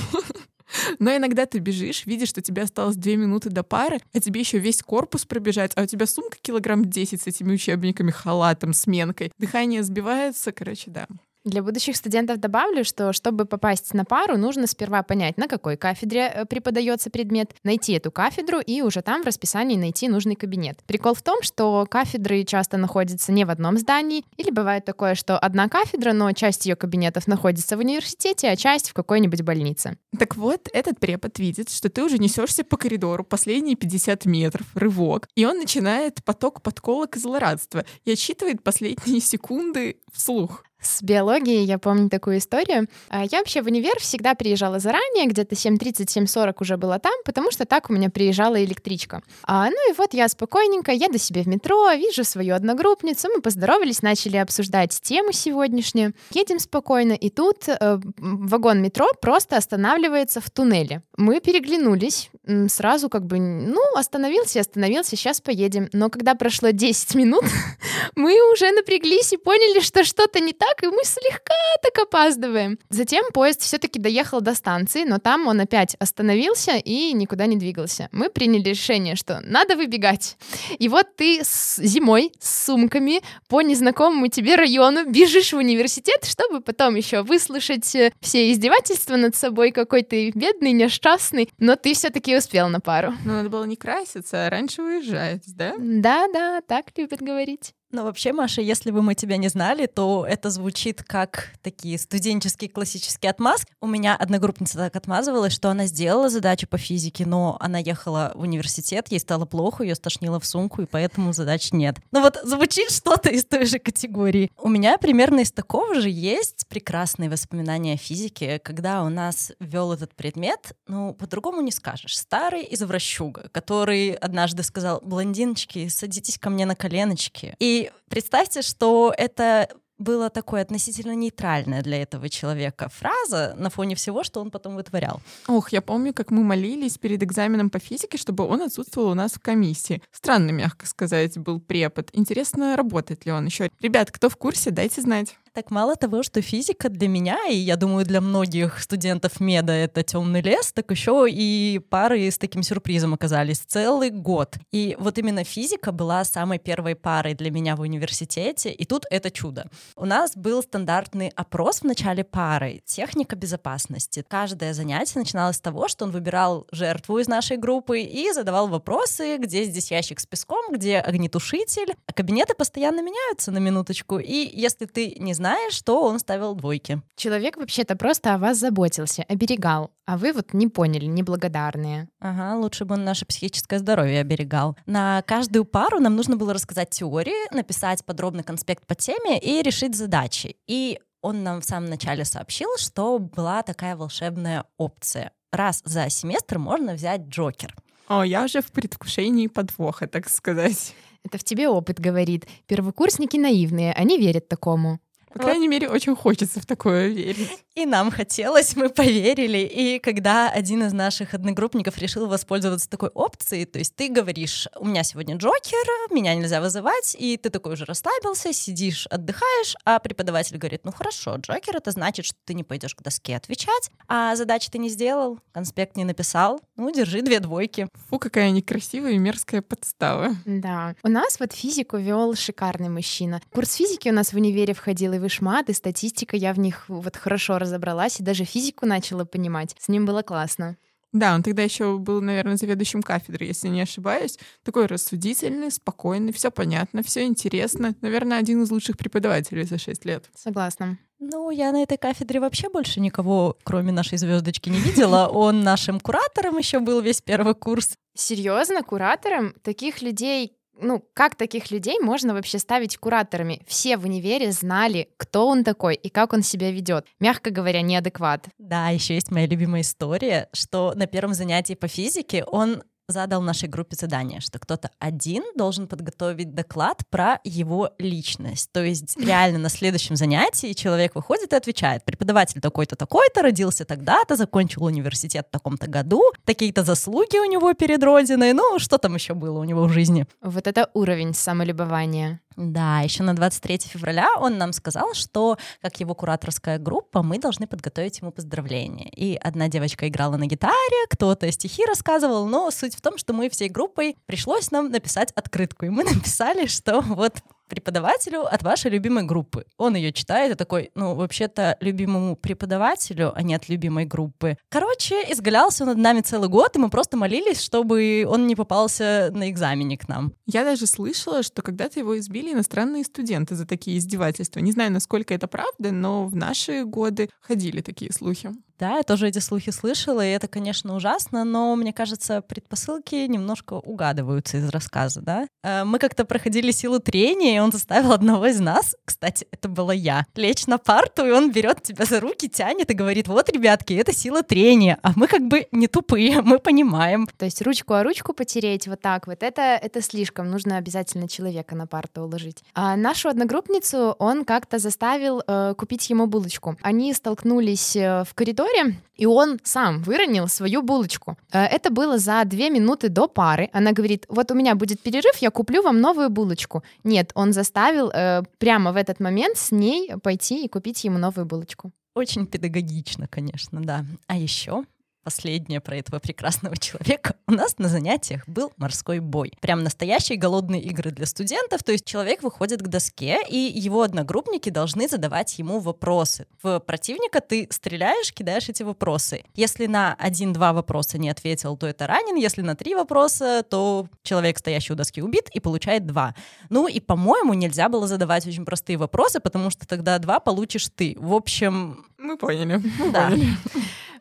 Но 0.99 1.15
иногда 1.15 1.45
ты 1.45 1.59
бежишь, 1.59 2.05
видишь, 2.05 2.29
что 2.29 2.41
тебе 2.41 2.63
осталось 2.63 2.95
две 2.95 3.17
минуты 3.17 3.49
до 3.49 3.63
пары, 3.63 3.99
а 4.13 4.19
тебе 4.19 4.41
еще 4.41 4.59
весь 4.59 4.81
корпус 4.81 5.25
пробежать, 5.25 5.71
а 5.75 5.83
у 5.83 5.85
тебя 5.85 6.05
сумка 6.05 6.37
килограмм 6.41 6.85
10 6.85 7.21
с 7.21 7.27
этими 7.27 7.53
учебниками, 7.53 8.11
халатом, 8.11 8.73
сменкой. 8.73 9.31
Дыхание 9.37 9.83
сбивается, 9.83 10.51
короче, 10.51 10.91
да. 10.91 11.07
Для 11.43 11.63
будущих 11.63 11.95
студентов 11.95 12.37
добавлю, 12.37 12.85
что 12.85 13.13
чтобы 13.13 13.45
попасть 13.45 13.95
на 13.95 14.05
пару, 14.05 14.37
нужно 14.37 14.67
сперва 14.67 15.01
понять, 15.01 15.37
на 15.37 15.47
какой 15.47 15.75
кафедре 15.75 16.31
э, 16.31 16.45
преподается 16.45 17.09
предмет, 17.09 17.55
найти 17.63 17.93
эту 17.93 18.11
кафедру 18.11 18.59
и 18.59 18.83
уже 18.83 19.01
там 19.01 19.23
в 19.23 19.25
расписании 19.25 19.75
найти 19.75 20.07
нужный 20.07 20.35
кабинет. 20.35 20.83
Прикол 20.85 21.15
в 21.15 21.23
том, 21.23 21.41
что 21.41 21.87
кафедры 21.89 22.43
часто 22.43 22.77
находятся 22.77 23.31
не 23.31 23.43
в 23.43 23.49
одном 23.49 23.79
здании, 23.79 24.23
или 24.37 24.51
бывает 24.51 24.85
такое, 24.85 25.15
что 25.15 25.35
одна 25.39 25.67
кафедра, 25.67 26.13
но 26.13 26.31
часть 26.33 26.67
ее 26.67 26.75
кабинетов 26.75 27.25
находится 27.25 27.75
в 27.75 27.79
университете, 27.79 28.49
а 28.49 28.55
часть 28.55 28.91
в 28.91 28.93
какой-нибудь 28.93 29.41
больнице. 29.41 29.97
Так 30.19 30.35
вот, 30.35 30.69
этот 30.73 30.99
препод 30.99 31.39
видит, 31.39 31.71
что 31.71 31.89
ты 31.89 32.03
уже 32.03 32.19
несешься 32.19 32.63
по 32.63 32.77
коридору 32.77 33.23
последние 33.23 33.75
50 33.75 34.25
метров, 34.25 34.67
рывок, 34.75 35.27
и 35.33 35.43
он 35.45 35.57
начинает 35.57 36.23
поток 36.23 36.61
подколок 36.61 37.17
и 37.17 37.19
злорадства 37.19 37.83
и 38.05 38.11
отсчитывает 38.11 38.61
последние 38.61 39.21
секунды 39.21 39.97
вслух. 40.13 40.65
С 40.81 41.03
биологией 41.03 41.63
я 41.63 41.77
помню 41.77 42.09
такую 42.09 42.39
историю. 42.39 42.87
А, 43.09 43.23
я 43.23 43.39
вообще 43.39 43.61
в 43.61 43.67
универ 43.67 43.99
всегда 43.99 44.33
приезжала 44.33 44.79
заранее, 44.79 45.27
где-то 45.27 45.55
7.30-7.40 45.55 46.55
уже 46.59 46.77
была 46.77 46.97
там, 46.97 47.13
потому 47.23 47.51
что 47.51 47.65
так 47.65 47.89
у 47.89 47.93
меня 47.93 48.09
приезжала 48.09 48.63
электричка. 48.63 49.21
А, 49.43 49.69
ну 49.69 49.91
и 49.91 49.93
вот 49.95 50.13
я 50.13 50.27
спокойненько 50.27 50.91
еду 50.91 51.19
себе 51.19 51.43
в 51.43 51.47
метро, 51.47 51.91
вижу 51.93 52.23
свою 52.23 52.55
одногруппницу, 52.55 53.29
мы 53.29 53.41
поздоровались, 53.41 54.01
начали 54.01 54.37
обсуждать 54.37 54.99
тему 55.01 55.31
сегодняшнюю. 55.31 56.13
Едем 56.31 56.59
спокойно, 56.59 57.13
и 57.13 57.29
тут 57.29 57.69
э, 57.69 57.99
вагон 58.17 58.81
метро 58.81 59.07
просто 59.21 59.57
останавливается 59.57 60.41
в 60.41 60.49
туннеле. 60.49 61.03
Мы 61.15 61.39
переглянулись, 61.39 62.31
сразу 62.69 63.09
как 63.09 63.25
бы, 63.25 63.39
ну, 63.39 63.81
остановился, 63.95 64.59
остановился, 64.59 65.15
сейчас 65.15 65.41
поедем. 65.41 65.89
Но 65.93 66.09
когда 66.09 66.33
прошло 66.35 66.71
10 66.71 67.15
минут, 67.15 67.43
мы 68.15 68.35
уже 68.51 68.71
напряглись 68.71 69.33
и 69.33 69.37
поняли, 69.37 69.79
что 69.81 70.03
что-то 70.03 70.39
не 70.39 70.53
так, 70.53 70.70
так, 70.71 70.83
и 70.83 70.87
мы 70.87 71.03
слегка 71.03 71.53
так 71.81 71.97
опаздываем. 72.03 72.79
Затем 72.89 73.25
поезд 73.33 73.61
все-таки 73.61 73.99
доехал 73.99 74.41
до 74.41 74.55
станции, 74.55 75.03
но 75.03 75.17
там 75.17 75.47
он 75.47 75.59
опять 75.59 75.95
остановился 75.99 76.77
и 76.77 77.13
никуда 77.13 77.45
не 77.45 77.57
двигался. 77.57 78.09
Мы 78.11 78.29
приняли 78.29 78.69
решение, 78.69 79.15
что 79.15 79.41
надо 79.43 79.75
выбегать. 79.75 80.37
И 80.79 80.87
вот 80.87 81.15
ты 81.15 81.41
с 81.43 81.77
зимой 81.77 82.31
с 82.39 82.65
сумками 82.65 83.21
по 83.47 83.61
незнакомому 83.61 84.27
тебе 84.27 84.55
району 84.55 85.09
бежишь 85.09 85.53
в 85.53 85.57
университет, 85.57 86.25
чтобы 86.25 86.61
потом 86.61 86.95
еще 86.95 87.23
выслушать 87.23 87.93
э, 87.95 88.11
все 88.21 88.51
издевательства 88.51 89.15
над 89.15 89.35
собой, 89.35 89.71
какой 89.71 90.03
ты 90.03 90.31
бедный, 90.31 90.71
несчастный, 90.71 91.49
но 91.57 91.75
ты 91.75 91.93
все-таки 91.93 92.35
успел 92.35 92.69
на 92.69 92.79
пару. 92.79 93.13
Ну, 93.25 93.33
надо 93.33 93.49
было 93.49 93.65
не 93.65 93.75
краситься, 93.75 94.45
а 94.45 94.49
раньше 94.49 94.81
уезжать, 94.81 95.43
да? 95.55 95.73
Да-да, 95.77 96.61
так 96.61 96.85
любят 96.97 97.21
говорить. 97.21 97.73
Ну, 97.93 98.03
вообще, 98.03 98.31
Маша, 98.31 98.61
если 98.61 98.89
бы 98.91 99.01
мы 99.01 99.15
тебя 99.15 99.35
не 99.35 99.49
знали, 99.49 99.85
то 99.85 100.25
это 100.27 100.49
звучит 100.49 101.03
как 101.03 101.49
такие 101.61 101.97
студенческие 101.97 102.69
классические 102.69 103.29
отмазки. 103.29 103.73
У 103.81 103.87
меня 103.87 104.15
одногруппница 104.15 104.77
так 104.77 104.95
отмазывалась, 104.95 105.51
что 105.51 105.69
она 105.69 105.87
сделала 105.87 106.29
задачу 106.29 106.67
по 106.67 106.77
физике, 106.77 107.25
но 107.25 107.57
она 107.59 107.79
ехала 107.79 108.31
в 108.33 108.41
университет, 108.41 109.07
ей 109.09 109.19
стало 109.19 109.45
плохо, 109.45 109.83
ее 109.83 109.95
стошнило 109.95 110.39
в 110.39 110.45
сумку, 110.45 110.81
и 110.81 110.85
поэтому 110.85 111.33
задач 111.33 111.73
нет. 111.73 111.97
Ну 112.11 112.21
вот 112.21 112.39
звучит 112.43 112.91
что-то 112.91 113.29
из 113.29 113.43
той 113.43 113.65
же 113.65 113.77
категории. 113.77 114.51
У 114.57 114.69
меня 114.69 114.97
примерно 114.97 115.41
из 115.41 115.51
такого 115.51 115.95
же 115.95 116.09
есть 116.09 116.67
прекрасные 116.69 117.29
воспоминания 117.29 117.95
о 117.95 117.97
физике, 117.97 118.59
когда 118.59 119.03
у 119.03 119.09
нас 119.09 119.51
вел 119.59 119.91
этот 119.91 120.15
предмет, 120.15 120.77
ну, 120.87 121.13
по-другому 121.13 121.61
не 121.61 121.71
скажешь. 121.71 122.17
Старый 122.17 122.65
извращуга, 122.71 123.49
который 123.51 124.13
однажды 124.13 124.63
сказал, 124.63 125.01
блондиночки, 125.01 125.89
садитесь 125.89 126.37
ко 126.37 126.49
мне 126.49 126.65
на 126.65 126.75
коленочки. 126.75 127.55
И 127.59 127.80
представьте, 128.09 128.61
что 128.61 129.13
это 129.17 129.69
было 130.01 130.29
такое 130.29 130.63
относительно 130.63 131.13
нейтральная 131.13 131.81
для 131.81 132.01
этого 132.01 132.27
человека 132.27 132.89
фраза 132.89 133.53
на 133.57 133.69
фоне 133.69 133.95
всего, 133.95 134.23
что 134.23 134.41
он 134.41 134.51
потом 134.51 134.75
вытворял. 134.75 135.21
Ох, 135.47 135.71
я 135.71 135.81
помню, 135.81 136.13
как 136.13 136.31
мы 136.31 136.43
молились 136.43 136.97
перед 136.97 137.23
экзаменом 137.23 137.69
по 137.69 137.79
физике, 137.79 138.17
чтобы 138.17 138.45
он 138.45 138.61
отсутствовал 138.61 139.11
у 139.11 139.13
нас 139.13 139.33
в 139.33 139.39
комиссии. 139.39 140.01
Странно, 140.11 140.51
мягко 140.51 140.87
сказать, 140.87 141.37
был 141.37 141.59
препод. 141.59 142.09
Интересно, 142.13 142.75
работает 142.75 143.25
ли 143.25 143.31
он 143.31 143.45
еще. 143.45 143.69
Ребят, 143.79 144.11
кто 144.11 144.29
в 144.29 144.35
курсе, 144.37 144.71
дайте 144.71 145.01
знать. 145.01 145.37
Так 145.53 145.69
мало 145.69 145.97
того, 145.97 146.23
что 146.23 146.41
физика 146.41 146.87
для 146.87 147.09
меня, 147.09 147.37
и 147.49 147.57
я 147.57 147.75
думаю, 147.75 148.05
для 148.05 148.21
многих 148.21 148.81
студентов 148.81 149.41
меда 149.41 149.73
это 149.73 150.01
темный 150.01 150.41
лес, 150.41 150.71
так 150.71 150.89
еще 150.91 151.27
и 151.29 151.81
пары 151.89 152.31
с 152.31 152.37
таким 152.37 152.63
сюрпризом 152.63 153.13
оказались 153.13 153.59
целый 153.59 154.11
год. 154.11 154.55
И 154.71 154.95
вот 154.97 155.17
именно 155.17 155.43
физика 155.43 155.91
была 155.91 156.23
самой 156.23 156.57
первой 156.57 156.95
парой 156.95 157.33
для 157.33 157.51
меня 157.51 157.75
в 157.75 157.81
университете, 157.81 158.71
и 158.71 158.85
тут 158.85 159.03
это 159.11 159.29
чудо. 159.29 159.69
У 159.97 160.05
нас 160.05 160.37
был 160.37 160.63
стандартный 160.63 161.33
опрос 161.35 161.79
в 161.79 161.83
начале 161.83 162.23
пары, 162.23 162.81
техника 162.85 163.35
безопасности. 163.35 164.23
Каждое 164.25 164.73
занятие 164.73 165.19
начиналось 165.19 165.57
с 165.57 165.61
того, 165.61 165.89
что 165.89 166.05
он 166.05 166.11
выбирал 166.11 166.65
жертву 166.71 167.19
из 167.19 167.27
нашей 167.27 167.57
группы 167.57 167.99
и 167.99 168.31
задавал 168.31 168.69
вопросы, 168.69 169.35
где 169.35 169.65
здесь 169.65 169.91
ящик 169.91 170.21
с 170.21 170.25
песком, 170.25 170.71
где 170.71 170.99
огнетушитель. 170.99 171.93
А 172.05 172.13
кабинеты 172.13 172.53
постоянно 172.53 173.01
меняются 173.01 173.51
на 173.51 173.57
минуточку, 173.57 174.17
и 174.17 174.49
если 174.53 174.85
ты 174.85 175.15
не 175.19 175.33
знаешь, 175.41 175.73
что 175.73 176.03
он 176.03 176.19
ставил 176.19 176.53
двойки. 176.53 177.01
Человек 177.15 177.57
вообще-то 177.57 177.95
просто 177.95 178.35
о 178.35 178.37
вас 178.37 178.59
заботился, 178.59 179.23
оберегал, 179.23 179.89
а 180.05 180.19
вы 180.19 180.33
вот 180.33 180.53
не 180.53 180.67
поняли, 180.67 181.05
неблагодарные. 181.05 182.09
Ага, 182.19 182.59
лучше 182.59 182.85
бы 182.85 182.93
он 182.93 183.03
наше 183.03 183.25
психическое 183.25 183.79
здоровье 183.79 184.19
оберегал. 184.21 184.77
На 184.85 185.23
каждую 185.23 185.65
пару 185.65 185.99
нам 185.99 186.15
нужно 186.15 186.35
было 186.35 186.53
рассказать 186.53 186.91
теории, 186.91 187.51
написать 187.55 188.05
подробный 188.05 188.43
конспект 188.43 188.85
по 188.85 188.93
теме 188.93 189.39
и 189.39 189.63
решить 189.63 189.95
задачи. 189.95 190.57
И 190.67 190.99
он 191.23 191.41
нам 191.41 191.61
в 191.61 191.65
самом 191.65 191.89
начале 191.89 192.23
сообщил, 192.23 192.69
что 192.77 193.17
была 193.17 193.63
такая 193.63 193.95
волшебная 193.95 194.65
опция. 194.77 195.31
Раз 195.51 195.81
за 195.83 196.07
семестр 196.09 196.59
можно 196.59 196.93
взять 196.93 197.21
Джокер. 197.21 197.75
О, 198.07 198.21
я 198.21 198.43
уже 198.43 198.61
в 198.61 198.71
предвкушении 198.71 199.47
подвоха, 199.47 200.05
так 200.05 200.29
сказать. 200.29 200.93
Это 201.23 201.39
в 201.39 201.43
тебе 201.43 201.67
опыт 201.67 201.99
говорит. 201.99 202.47
Первокурсники 202.67 203.37
наивные, 203.37 203.91
они 203.93 204.19
верят 204.19 204.47
такому. 204.47 204.99
По 205.33 205.39
вот. 205.39 205.45
крайней 205.45 205.67
мере, 205.67 205.89
очень 205.89 206.15
хочется 206.15 206.59
в 206.59 206.65
такое 206.65 207.07
верить. 207.07 207.49
И 207.75 207.85
нам 207.85 208.11
хотелось, 208.11 208.75
мы 208.75 208.89
поверили. 208.89 209.59
И 209.59 209.99
когда 209.99 210.49
один 210.49 210.83
из 210.83 210.91
наших 210.91 211.33
одногруппников 211.33 211.97
решил 211.97 212.27
воспользоваться 212.27 212.89
такой 212.89 213.09
опцией, 213.09 213.65
то 213.65 213.79
есть 213.79 213.95
ты 213.95 214.09
говоришь, 214.09 214.67
у 214.77 214.85
меня 214.85 215.03
сегодня 215.03 215.37
Джокер, 215.37 216.13
меня 216.13 216.35
нельзя 216.35 216.59
вызывать, 216.59 217.15
и 217.17 217.37
ты 217.37 217.49
такой 217.49 217.73
уже 217.73 217.85
расслабился, 217.85 218.51
сидишь, 218.51 219.07
отдыхаешь, 219.07 219.75
а 219.85 219.99
преподаватель 219.99 220.57
говорит, 220.57 220.81
ну 220.83 220.91
хорошо, 220.91 221.37
Джокер 221.37 221.77
это 221.77 221.91
значит, 221.91 222.25
что 222.25 222.35
ты 222.43 222.53
не 222.53 222.65
пойдешь 222.65 222.93
к 222.93 223.01
доске 223.01 223.37
отвечать, 223.37 223.89
а 224.09 224.35
задачи 224.35 224.69
ты 224.69 224.77
не 224.77 224.89
сделал, 224.89 225.39
конспект 225.53 225.95
не 225.95 226.03
написал, 226.03 226.59
ну 226.75 226.91
держи 226.91 227.21
две 227.21 227.39
двойки. 227.39 227.87
Фу, 228.09 228.19
какая 228.19 228.51
некрасивая 228.51 229.11
и 229.11 229.17
мерзкая 229.17 229.61
подстава. 229.61 230.35
Да. 230.45 230.95
У 231.03 231.09
нас 231.09 231.39
вот 231.39 231.53
физику 231.53 231.95
вел 231.95 232.35
шикарный 232.35 232.89
мужчина. 232.89 233.41
Курс 233.53 233.75
физики 233.75 234.09
у 234.09 234.13
нас 234.13 234.33
в 234.33 234.35
универе 234.35 234.73
входил, 234.73 235.13
и 235.13 235.20
вышмат, 235.21 235.69
и 235.69 235.73
статистика, 235.73 236.35
я 236.35 236.53
в 236.53 236.59
них 236.59 236.85
вот 236.89 237.15
хорошо 237.15 237.57
разобралась, 237.59 238.19
и 238.19 238.23
даже 238.23 238.43
физику 238.43 238.85
начала 238.85 239.23
понимать. 239.23 239.75
С 239.79 239.87
ним 239.87 240.05
было 240.05 240.21
классно. 240.21 240.77
Да, 241.13 241.35
он 241.35 241.43
тогда 241.43 241.61
еще 241.61 241.97
был, 241.97 242.21
наверное, 242.21 242.55
заведующим 242.55 243.01
кафедрой, 243.01 243.49
если 243.49 243.67
не 243.67 243.81
ошибаюсь. 243.81 244.39
Такой 244.63 244.85
рассудительный, 244.85 245.69
спокойный, 245.69 246.31
все 246.31 246.51
понятно, 246.51 247.03
все 247.03 247.25
интересно. 247.25 247.95
Наверное, 248.01 248.39
один 248.39 248.63
из 248.63 248.71
лучших 248.71 248.97
преподавателей 248.97 249.63
за 249.63 249.77
6 249.77 250.05
лет. 250.05 250.29
Согласна. 250.35 250.97
Ну, 251.19 251.51
я 251.51 251.71
на 251.71 251.83
этой 251.83 251.97
кафедре 251.97 252.39
вообще 252.39 252.69
больше 252.69 253.01
никого, 253.01 253.57
кроме 253.63 253.91
нашей 253.91 254.17
звездочки, 254.17 254.69
не 254.69 254.79
видела. 254.79 255.27
Он 255.31 255.61
нашим 255.63 255.99
куратором 255.99 256.57
еще 256.57 256.79
был 256.79 257.01
весь 257.01 257.21
первый 257.21 257.55
курс. 257.55 257.95
Серьезно, 258.15 258.81
куратором? 258.81 259.53
Таких 259.61 260.01
людей 260.01 260.57
ну, 260.81 261.03
как 261.13 261.35
таких 261.35 261.71
людей 261.71 261.99
можно 261.99 262.33
вообще 262.33 262.59
ставить 262.59 262.97
кураторами? 262.97 263.61
Все 263.67 263.97
в 263.97 264.05
универе 264.05 264.51
знали, 264.51 265.09
кто 265.17 265.47
он 265.47 265.63
такой 265.63 265.95
и 265.95 266.09
как 266.09 266.33
он 266.33 266.43
себя 266.43 266.71
ведет. 266.71 267.05
Мягко 267.19 267.51
говоря, 267.51 267.81
неадекват. 267.81 268.47
Да, 268.57 268.89
еще 268.89 269.15
есть 269.15 269.31
моя 269.31 269.47
любимая 269.47 269.81
история, 269.81 270.49
что 270.53 270.93
на 270.95 271.07
первом 271.07 271.33
занятии 271.33 271.73
по 271.73 271.87
физике 271.87 272.43
он 272.43 272.83
задал 273.11 273.41
нашей 273.41 273.69
группе 273.69 273.95
задание, 273.95 274.39
что 274.39 274.59
кто-то 274.59 274.89
один 274.99 275.43
должен 275.55 275.87
подготовить 275.87 276.53
доклад 276.53 277.03
про 277.09 277.39
его 277.43 277.91
личность. 277.97 278.71
То 278.71 278.83
есть 278.83 279.17
реально 279.23 279.59
на 279.59 279.69
следующем 279.69 280.15
занятии 280.15 280.73
человек 280.73 281.15
выходит 281.15 281.53
и 281.53 281.55
отвечает, 281.55 282.03
преподаватель 282.03 282.61
такой-то, 282.61 282.95
такой-то, 282.95 283.41
родился 283.41 283.85
тогда-то, 283.85 284.35
закончил 284.35 284.85
университет 284.85 285.47
в 285.47 285.51
таком-то 285.51 285.87
году, 285.87 286.23
такие-то 286.45 286.83
заслуги 286.83 287.37
у 287.37 287.45
него 287.45 287.73
перед 287.73 288.03
Родиной, 288.03 288.53
ну, 288.53 288.79
что 288.79 288.97
там 288.97 289.15
еще 289.15 289.33
было 289.33 289.59
у 289.59 289.63
него 289.63 289.85
в 289.85 289.89
жизни. 289.91 290.25
Вот 290.41 290.67
это 290.67 290.89
уровень 290.93 291.33
самолюбования. 291.33 292.39
Да, 292.57 292.99
еще 292.99 293.23
на 293.23 293.33
23 293.33 293.79
февраля 293.85 294.27
он 294.37 294.57
нам 294.57 294.73
сказал, 294.73 295.13
что 295.13 295.57
как 295.81 295.99
его 295.99 296.13
кураторская 296.13 296.77
группа, 296.77 297.23
мы 297.23 297.39
должны 297.39 297.65
подготовить 297.65 298.19
ему 298.19 298.31
поздравления. 298.31 299.09
И 299.09 299.35
одна 299.35 299.67
девочка 299.67 300.07
играла 300.07 300.37
на 300.37 300.47
гитаре, 300.47 301.07
кто-то 301.09 301.49
стихи 301.51 301.85
рассказывал, 301.85 302.45
но 302.47 302.69
суть 302.71 302.95
в 302.95 303.00
том, 303.01 303.17
что 303.17 303.33
мы 303.33 303.49
всей 303.49 303.69
группой 303.69 304.15
пришлось 304.25 304.71
нам 304.71 304.89
написать 304.89 305.31
открытку. 305.35 305.85
И 305.85 305.89
мы 305.89 306.03
написали, 306.15 306.67
что 306.67 307.01
вот 307.01 307.35
преподавателю 307.71 308.53
от 308.53 308.63
вашей 308.63 308.91
любимой 308.91 309.23
группы. 309.23 309.65
Он 309.77 309.95
ее 309.95 310.11
читает 310.11 310.51
и 310.51 310.55
такой, 310.55 310.91
ну, 310.93 311.15
вообще-то, 311.15 311.77
любимому 311.79 312.35
преподавателю, 312.35 313.31
а 313.33 313.41
не 313.43 313.55
от 313.55 313.69
любимой 313.69 314.03
группы. 314.03 314.57
Короче, 314.67 315.15
изгалялся 315.31 315.85
над 315.85 315.97
нами 315.97 316.19
целый 316.19 316.49
год, 316.49 316.75
и 316.75 316.79
мы 316.79 316.89
просто 316.89 317.15
молились, 317.15 317.61
чтобы 317.61 318.25
он 318.27 318.45
не 318.45 318.57
попался 318.57 319.29
на 319.33 319.49
экзамене 319.49 319.97
к 319.97 320.09
нам. 320.09 320.33
Я 320.47 320.65
даже 320.65 320.85
слышала, 320.85 321.43
что 321.43 321.61
когда-то 321.61 321.99
его 321.99 322.19
избили 322.19 322.51
иностранные 322.51 323.05
студенты 323.05 323.55
за 323.55 323.65
такие 323.65 323.97
издевательства. 323.97 324.59
Не 324.59 324.73
знаю, 324.73 324.91
насколько 324.91 325.33
это 325.33 325.47
правда, 325.47 325.93
но 325.93 326.25
в 326.25 326.35
наши 326.35 326.83
годы 326.83 327.29
ходили 327.39 327.79
такие 327.79 328.11
слухи. 328.11 328.51
Да, 328.81 328.97
я 328.97 329.03
тоже 329.03 329.27
эти 329.27 329.37
слухи 329.37 329.69
слышала, 329.69 330.25
и 330.25 330.31
это, 330.31 330.47
конечно, 330.47 330.95
ужасно, 330.95 331.43
но 331.43 331.75
мне 331.75 331.93
кажется, 331.93 332.41
предпосылки 332.41 333.13
немножко 333.27 333.75
угадываются 333.75 334.57
из 334.57 334.67
рассказа, 334.69 335.21
да. 335.21 335.47
Э, 335.63 335.83
мы 335.83 335.99
как-то 335.99 336.25
проходили 336.25 336.71
силу 336.71 336.99
трения, 336.99 337.57
и 337.57 337.59
он 337.59 337.71
заставил 337.71 338.11
одного 338.11 338.47
из 338.47 338.59
нас, 338.59 338.95
кстати, 339.05 339.45
это 339.51 339.69
была 339.69 339.93
я, 339.93 340.25
лечь 340.33 340.65
на 340.65 340.79
парту, 340.79 341.27
и 341.27 341.29
он 341.29 341.51
берет 341.51 341.83
тебя 341.83 342.05
за 342.05 342.19
руки, 342.19 342.49
тянет 342.49 342.89
и 342.89 342.95
говорит, 342.95 343.27
вот, 343.27 343.49
ребятки, 343.49 343.93
это 343.93 344.13
сила 344.13 344.41
трения, 344.41 344.97
а 345.03 345.11
мы 345.15 345.27
как 345.27 345.43
бы 345.43 345.67
не 345.71 345.85
тупые, 345.85 346.41
мы 346.41 346.57
понимаем. 346.57 347.27
То 347.37 347.45
есть 347.45 347.61
ручку 347.61 347.93
о 347.93 348.03
ручку 348.03 348.33
потереть 348.33 348.87
вот 348.87 348.99
так 348.99 349.27
вот, 349.27 349.43
это, 349.43 349.61
это 349.61 350.01
слишком, 350.01 350.49
нужно 350.49 350.77
обязательно 350.77 351.27
человека 351.27 351.75
на 351.75 351.85
парту 351.85 352.23
уложить. 352.23 352.63
А 352.73 352.95
нашу 352.95 353.29
одногруппницу 353.29 354.15
он 354.17 354.43
как-то 354.43 354.79
заставил 354.79 355.43
э, 355.45 355.75
купить 355.77 356.09
ему 356.09 356.25
булочку. 356.25 356.77
Они 356.81 357.13
столкнулись 357.13 357.95
э, 357.95 358.23
в 358.27 358.33
коридоре, 358.33 358.70
коридоре, 358.71 358.95
и 359.15 359.25
он 359.25 359.59
сам 359.63 360.01
выронил 360.03 360.47
свою 360.47 360.81
булочку. 360.81 361.37
Э, 361.51 361.65
это 361.65 361.89
было 361.89 362.17
за 362.17 362.43
две 362.45 362.69
минуты 362.69 363.09
до 363.09 363.27
пары. 363.27 363.69
Она 363.73 363.91
говорит, 363.91 364.25
вот 364.29 364.51
у 364.51 364.55
меня 364.55 364.75
будет 364.75 365.01
перерыв, 365.01 365.37
я 365.41 365.49
куплю 365.51 365.81
вам 365.81 366.01
новую 366.01 366.29
булочку. 366.29 366.83
Нет, 367.03 367.31
он 367.35 367.53
заставил 367.53 368.09
э, 368.09 368.43
прямо 368.57 368.91
в 368.91 368.95
этот 368.95 369.19
момент 369.19 369.57
с 369.57 369.71
ней 369.71 370.11
пойти 370.23 370.65
и 370.65 370.69
купить 370.69 371.03
ему 371.03 371.17
новую 371.17 371.45
булочку. 371.45 371.91
Очень 372.15 372.45
педагогично, 372.45 373.27
конечно, 373.27 373.81
да. 373.81 374.05
А 374.27 374.37
еще 374.37 374.83
последнее 375.23 375.79
про 375.79 375.97
этого 375.97 376.19
прекрасного 376.19 376.77
человека. 376.79 377.35
У 377.47 377.51
нас 377.51 377.77
на 377.77 377.87
занятиях 377.87 378.47
был 378.47 378.71
морской 378.77 379.19
бой. 379.19 379.53
Прям 379.61 379.83
настоящие 379.83 380.37
голодные 380.37 380.81
игры 380.81 381.11
для 381.11 381.25
студентов. 381.25 381.83
То 381.83 381.91
есть 381.91 382.05
человек 382.05 382.43
выходит 382.43 382.81
к 382.81 382.87
доске, 382.87 383.39
и 383.47 383.57
его 383.57 384.01
одногруппники 384.01 384.69
должны 384.69 385.07
задавать 385.07 385.57
ему 385.59 385.79
вопросы. 385.79 386.47
В 386.61 386.79
противника 386.79 387.41
ты 387.41 387.67
стреляешь, 387.69 388.33
кидаешь 388.33 388.69
эти 388.69 388.83
вопросы. 388.83 389.43
Если 389.55 389.87
на 389.87 390.15
один-два 390.15 390.73
вопроса 390.73 391.17
не 391.17 391.29
ответил, 391.29 391.77
то 391.77 391.87
это 391.87 392.07
ранен. 392.07 392.35
Если 392.35 392.61
на 392.61 392.75
три 392.75 392.95
вопроса, 392.95 393.63
то 393.69 394.07
человек, 394.23 394.59
стоящий 394.59 394.93
у 394.93 394.95
доски, 394.95 395.21
убит 395.21 395.49
и 395.53 395.59
получает 395.59 396.05
два. 396.05 396.35
Ну 396.69 396.87
и, 396.87 396.99
по-моему, 396.99 397.53
нельзя 397.53 397.89
было 397.89 398.07
задавать 398.07 398.47
очень 398.47 398.65
простые 398.65 398.97
вопросы, 398.97 399.39
потому 399.39 399.69
что 399.69 399.87
тогда 399.87 400.17
два 400.19 400.39
получишь 400.39 400.89
ты. 400.95 401.15
В 401.19 401.33
общем... 401.33 402.05
Мы 402.17 402.37
поняли. 402.37 402.81
Мы 402.99 403.11
да. 403.11 403.29
поняли. 403.29 403.47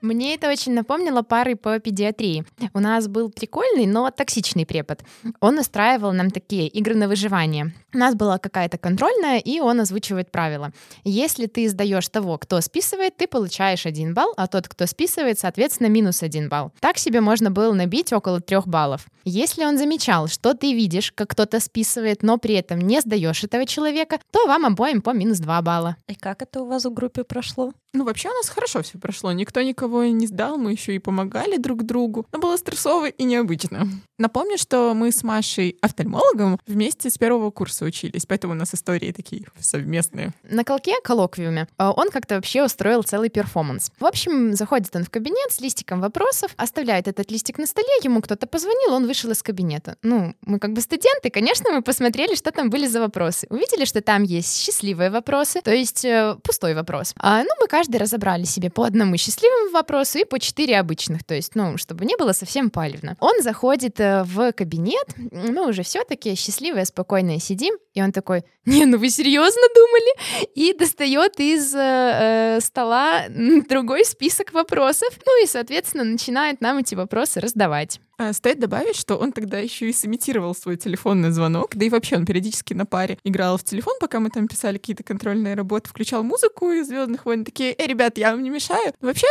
Мне 0.01 0.35
это 0.35 0.49
очень 0.49 0.73
напомнило 0.73 1.23
пары 1.23 1.57
по 1.57 1.79
педиатрии. 1.79 2.45
У 2.73 2.81
нас 2.81 3.07
был 3.07 3.31
прикольный, 3.31 3.87
но 3.87 4.11
токсичный 4.11 4.65
препод. 4.65 5.01
Он 5.41 5.59
устраивал 5.59 6.13
нам 6.13 6.31
такие 6.31 6.69
игры 6.69 6.95
на 6.95 7.07
выживание. 7.07 7.75
У 7.93 7.99
нас 7.99 8.15
была 8.15 8.39
какая-то 8.39 8.79
контрольная, 8.79 9.39
и 9.39 9.61
он 9.61 9.81
озвучивает 9.81 10.31
правила. 10.31 10.73
Если 11.05 11.47
ты 11.47 11.69
сдаешь 11.69 12.09
того, 12.09 12.39
кто 12.39 12.61
списывает, 12.61 13.17
ты 13.17 13.27
получаешь 13.27 13.85
один 13.85 14.15
балл, 14.15 14.33
а 14.37 14.47
тот, 14.47 14.69
кто 14.69 14.87
списывает, 14.87 15.39
соответственно, 15.39 15.89
минус 15.89 16.23
один 16.23 16.49
балл. 16.49 16.73
Так 16.81 16.99
себе 16.99 17.21
можно 17.21 17.51
было 17.51 17.73
набить 17.73 18.13
около 18.13 18.41
трех 18.41 18.67
баллов. 18.67 19.07
Если 19.25 19.65
он 19.65 19.77
замечал, 19.77 20.29
что 20.29 20.55
ты 20.55 20.73
видишь, 20.73 21.13
как 21.13 21.31
кто-то 21.31 21.61
списывает, 21.61 22.23
но 22.23 22.39
при 22.39 22.55
этом 22.55 22.81
не 22.81 23.01
сдаешь 23.01 23.45
этого 23.45 23.67
человека, 23.67 24.19
то 24.31 24.47
вам 24.47 24.67
обоим 24.67 25.03
по 25.03 25.11
минус 25.11 25.39
два 25.39 25.61
балла. 25.61 25.97
И 26.07 26.15
как 26.15 26.43
это 26.43 26.63
у 26.63 26.67
вас 26.67 26.85
в 26.85 26.93
группе 26.93 27.25
прошло? 27.25 27.73
Ну, 27.93 28.05
вообще 28.05 28.29
у 28.29 28.35
нас 28.35 28.49
хорошо 28.49 28.83
все 28.83 28.99
прошло. 28.99 29.33
Никто 29.33 29.61
никого 29.63 29.90
не 29.91 30.27
сдал, 30.27 30.59
мы 30.59 30.73
еще 30.73 30.95
и 30.95 30.99
помогали 30.99 31.57
друг 31.57 31.83
другу. 31.83 32.27
Но 32.33 32.39
было 32.39 32.57
стрессово 32.57 33.09
и 33.09 33.25
необычно. 33.25 33.89
Напомню, 34.21 34.59
что 34.59 34.93
мы 34.93 35.13
с 35.13 35.23
Машей 35.23 35.79
офтальмологом 35.81 36.59
вместе 36.67 37.09
с 37.09 37.17
первого 37.17 37.51
курса 37.51 37.87
учились, 37.87 38.27
поэтому 38.27 38.53
у 38.53 38.57
нас 38.57 38.75
истории 38.75 39.13
такие 39.13 39.47
совместные. 39.59 40.35
На 40.43 40.63
колке 40.63 40.97
коллоквиуме 41.03 41.67
а, 41.79 41.91
он 41.91 42.11
как-то 42.11 42.35
вообще 42.35 42.63
устроил 42.63 43.03
целый 43.03 43.31
перформанс. 43.31 43.91
В 43.99 44.05
общем, 44.05 44.53
заходит 44.55 44.95
он 44.95 45.05
в 45.05 45.11
кабинет 45.11 45.53
с 45.53 45.61
листиком 45.63 46.03
вопросов, 46.03 46.53
оставляет 46.59 47.09
этот 47.09 47.31
листик 47.31 47.57
на 47.57 47.65
столе, 47.65 47.89
ему 48.03 48.21
кто-то 48.21 48.47
позвонил, 48.47 48.93
он 48.93 49.07
вышел 49.07 49.31
из 49.31 49.43
кабинета. 49.43 49.97
Ну, 50.03 50.35
мы 50.43 50.59
как 50.59 50.75
бы 50.75 50.83
студенты, 50.83 51.31
конечно, 51.31 51.73
мы 51.73 51.81
посмотрели, 51.81 52.35
что 52.35 52.51
там 52.51 52.69
были 52.69 52.87
за 52.87 53.01
вопросы. 53.01 53.47
Увидели, 53.49 53.87
что 53.87 54.03
там 54.03 54.23
есть 54.23 54.55
счастливые 54.55 55.09
вопросы, 55.09 55.63
то 55.63 55.73
есть 55.73 56.05
э, 56.05 56.37
пустой 56.43 56.75
вопрос. 56.75 57.15
А, 57.17 57.43
ну, 57.43 57.51
мы 57.59 57.69
каждый 57.69 57.97
разобрали 57.97 58.45
себе 58.45 58.69
по 58.69 58.85
одному 58.85 59.17
счастливому 59.17 59.71
вопросу 59.71 60.19
и 60.19 60.27
по 60.27 60.39
четыре 60.39 60.79
обычных, 60.79 61.25
то 61.25 61.35
есть, 61.35 61.55
ну, 61.55 61.79
чтобы 61.79 62.05
не 62.05 62.19
было 62.19 62.33
совсем 62.33 62.69
палевно. 62.69 63.17
Он 63.21 63.41
заходит 63.43 63.99
э, 63.99 64.10
в 64.25 64.53
кабинет, 64.53 65.07
мы 65.33 65.69
уже 65.69 65.83
все-таки 65.83 66.35
счастливые, 66.35 66.85
спокойные 66.85 67.41
сидим, 67.41 67.75
и 67.95 68.03
он 68.03 68.13
такой, 68.13 68.45
не, 68.65 68.85
ну 68.87 68.99
вы 68.99 69.11
серьезно 69.11 69.63
думали? 69.75 70.49
И 70.55 70.73
достает 70.75 71.41
из 71.41 71.75
э, 71.75 71.79
э 71.79 72.61
стола 72.61 73.25
другой 73.69 74.05
список 74.05 74.53
вопросов, 74.53 75.09
ну 75.25 75.43
и, 75.43 75.47
соответственно, 75.47 76.05
начинает 76.05 76.61
нам 76.61 76.79
эти 76.79 76.95
вопросы 76.95 77.41
раздавать. 77.41 78.01
А, 78.19 78.35
стоит 78.35 78.59
добавить, 78.59 78.97
что 78.97 79.17
он 79.17 79.33
тогда 79.33 79.59
еще 79.59 79.89
и 79.89 79.95
сымитировал 79.95 80.55
свой 80.55 80.77
телефонный 80.77 81.31
звонок, 81.31 81.75
да 81.75 81.87
и 81.87 81.89
вообще 81.89 82.17
он 82.17 82.27
периодически 82.27 82.75
на 82.75 82.85
паре 82.85 83.19
играл 83.25 83.57
в 83.57 83.65
телефон, 83.65 83.95
пока 83.99 84.21
мы 84.21 84.29
там 84.29 84.47
писали 84.47 84.77
какие-то 84.77 85.03
контрольные 85.03 85.55
работы, 85.55 85.89
включал 85.89 86.23
музыку 86.23 86.71
из 86.71 86.89
Звездных 86.89 87.25
войн, 87.25 87.45
такие, 87.47 87.75
эй, 87.79 87.87
ребят, 87.87 88.19
я 88.19 88.33
вам 88.33 88.43
не 88.43 88.51
мешаю. 88.51 88.93
Вообще, 89.01 89.27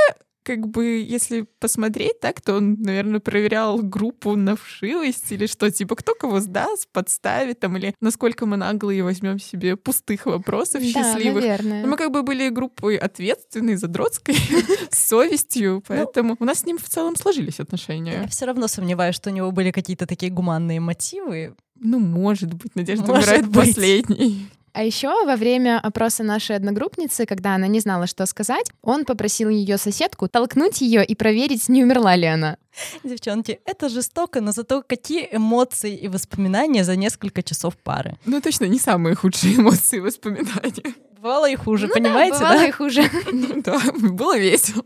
как 0.50 0.68
бы, 0.68 1.06
если 1.08 1.46
посмотреть 1.60 2.20
так, 2.22 2.42
то 2.42 2.56
он, 2.56 2.82
наверное, 2.82 3.20
проверял 3.20 3.78
группу 3.78 4.36
на 4.36 4.56
вшивость 4.56 5.32
или 5.32 5.46
что, 5.46 5.70
типа, 5.70 5.96
кто 5.96 6.16
кого 6.16 6.40
сдаст, 6.40 6.88
подставит 6.92 7.60
там, 7.60 7.78
или 7.78 7.94
насколько 8.02 8.48
мы 8.48 8.58
наглые 8.58 9.04
возьмем 9.04 9.38
себе 9.38 9.76
пустых 9.76 10.26
вопросов 10.26 10.82
счастливых. 10.82 11.44
Да, 11.44 11.50
наверное. 11.50 11.84
Но 11.84 11.90
мы 11.90 11.98
как 11.98 12.10
бы 12.10 12.24
были 12.24 12.50
группой 12.50 12.96
ответственной, 12.96 13.76
задротской, 13.76 14.36
с 14.90 15.08
совестью, 15.08 15.76
ну, 15.76 15.84
поэтому 15.88 16.36
у 16.40 16.46
нас 16.46 16.62
с 16.62 16.66
ним 16.66 16.80
в 16.80 16.90
целом 16.90 17.16
сложились 17.16 17.60
отношения. 17.60 18.22
Я 18.24 18.28
все 18.28 18.48
равно 18.48 18.68
сомневаюсь, 18.68 19.14
что 19.14 19.30
у 19.30 19.34
него 19.34 19.52
были 19.52 19.70
какие-то 19.70 20.08
такие 20.08 20.32
гуманные 20.32 20.80
мотивы. 20.80 21.54
Ну, 21.76 22.00
может 22.00 22.56
быть, 22.56 22.76
Надежда 22.76 23.14
умирает 23.14 23.54
последней. 23.54 24.50
А 24.80 24.84
еще 24.84 25.26
во 25.26 25.36
время 25.36 25.78
опроса 25.78 26.24
нашей 26.24 26.56
одногруппницы, 26.56 27.26
когда 27.26 27.56
она 27.56 27.68
не 27.68 27.82
знала, 27.82 28.08
что 28.08 28.26
сказать, 28.26 28.72
он 28.82 29.04
попросил 29.04 29.50
ее 29.50 29.78
соседку 29.78 30.30
толкнуть 30.30 30.80
ее 30.80 31.04
и 31.04 31.16
проверить, 31.16 31.68
не 31.68 31.84
умерла 31.84 32.16
ли 32.16 32.26
она. 32.26 32.56
Девчонки, 33.04 33.60
это 33.66 33.90
жестоко, 33.90 34.40
но 34.40 34.54
зато 34.54 34.82
какие 34.82 35.28
эмоции 35.34 35.98
и 35.98 36.08
воспоминания 36.08 36.86
за 36.86 36.96
несколько 36.96 37.44
часов 37.44 37.76
пары. 37.76 38.18
Ну, 38.26 38.40
точно 38.40 38.68
не 38.68 38.80
самые 38.80 39.16
худшие 39.16 39.58
эмоции 39.58 39.98
и 39.98 40.00
воспоминания. 40.00 40.94
Бывало 41.18 41.50
и 41.50 41.58
хуже, 41.58 41.88
ну, 41.88 41.94
понимаете, 41.96 42.40
да? 42.40 42.40
Бывало 42.40 42.60
да? 42.60 42.68
и 42.68 42.72
хуже. 42.72 43.04
Ну 43.34 43.62
да, 43.62 43.82
было 44.00 44.38
весело. 44.38 44.86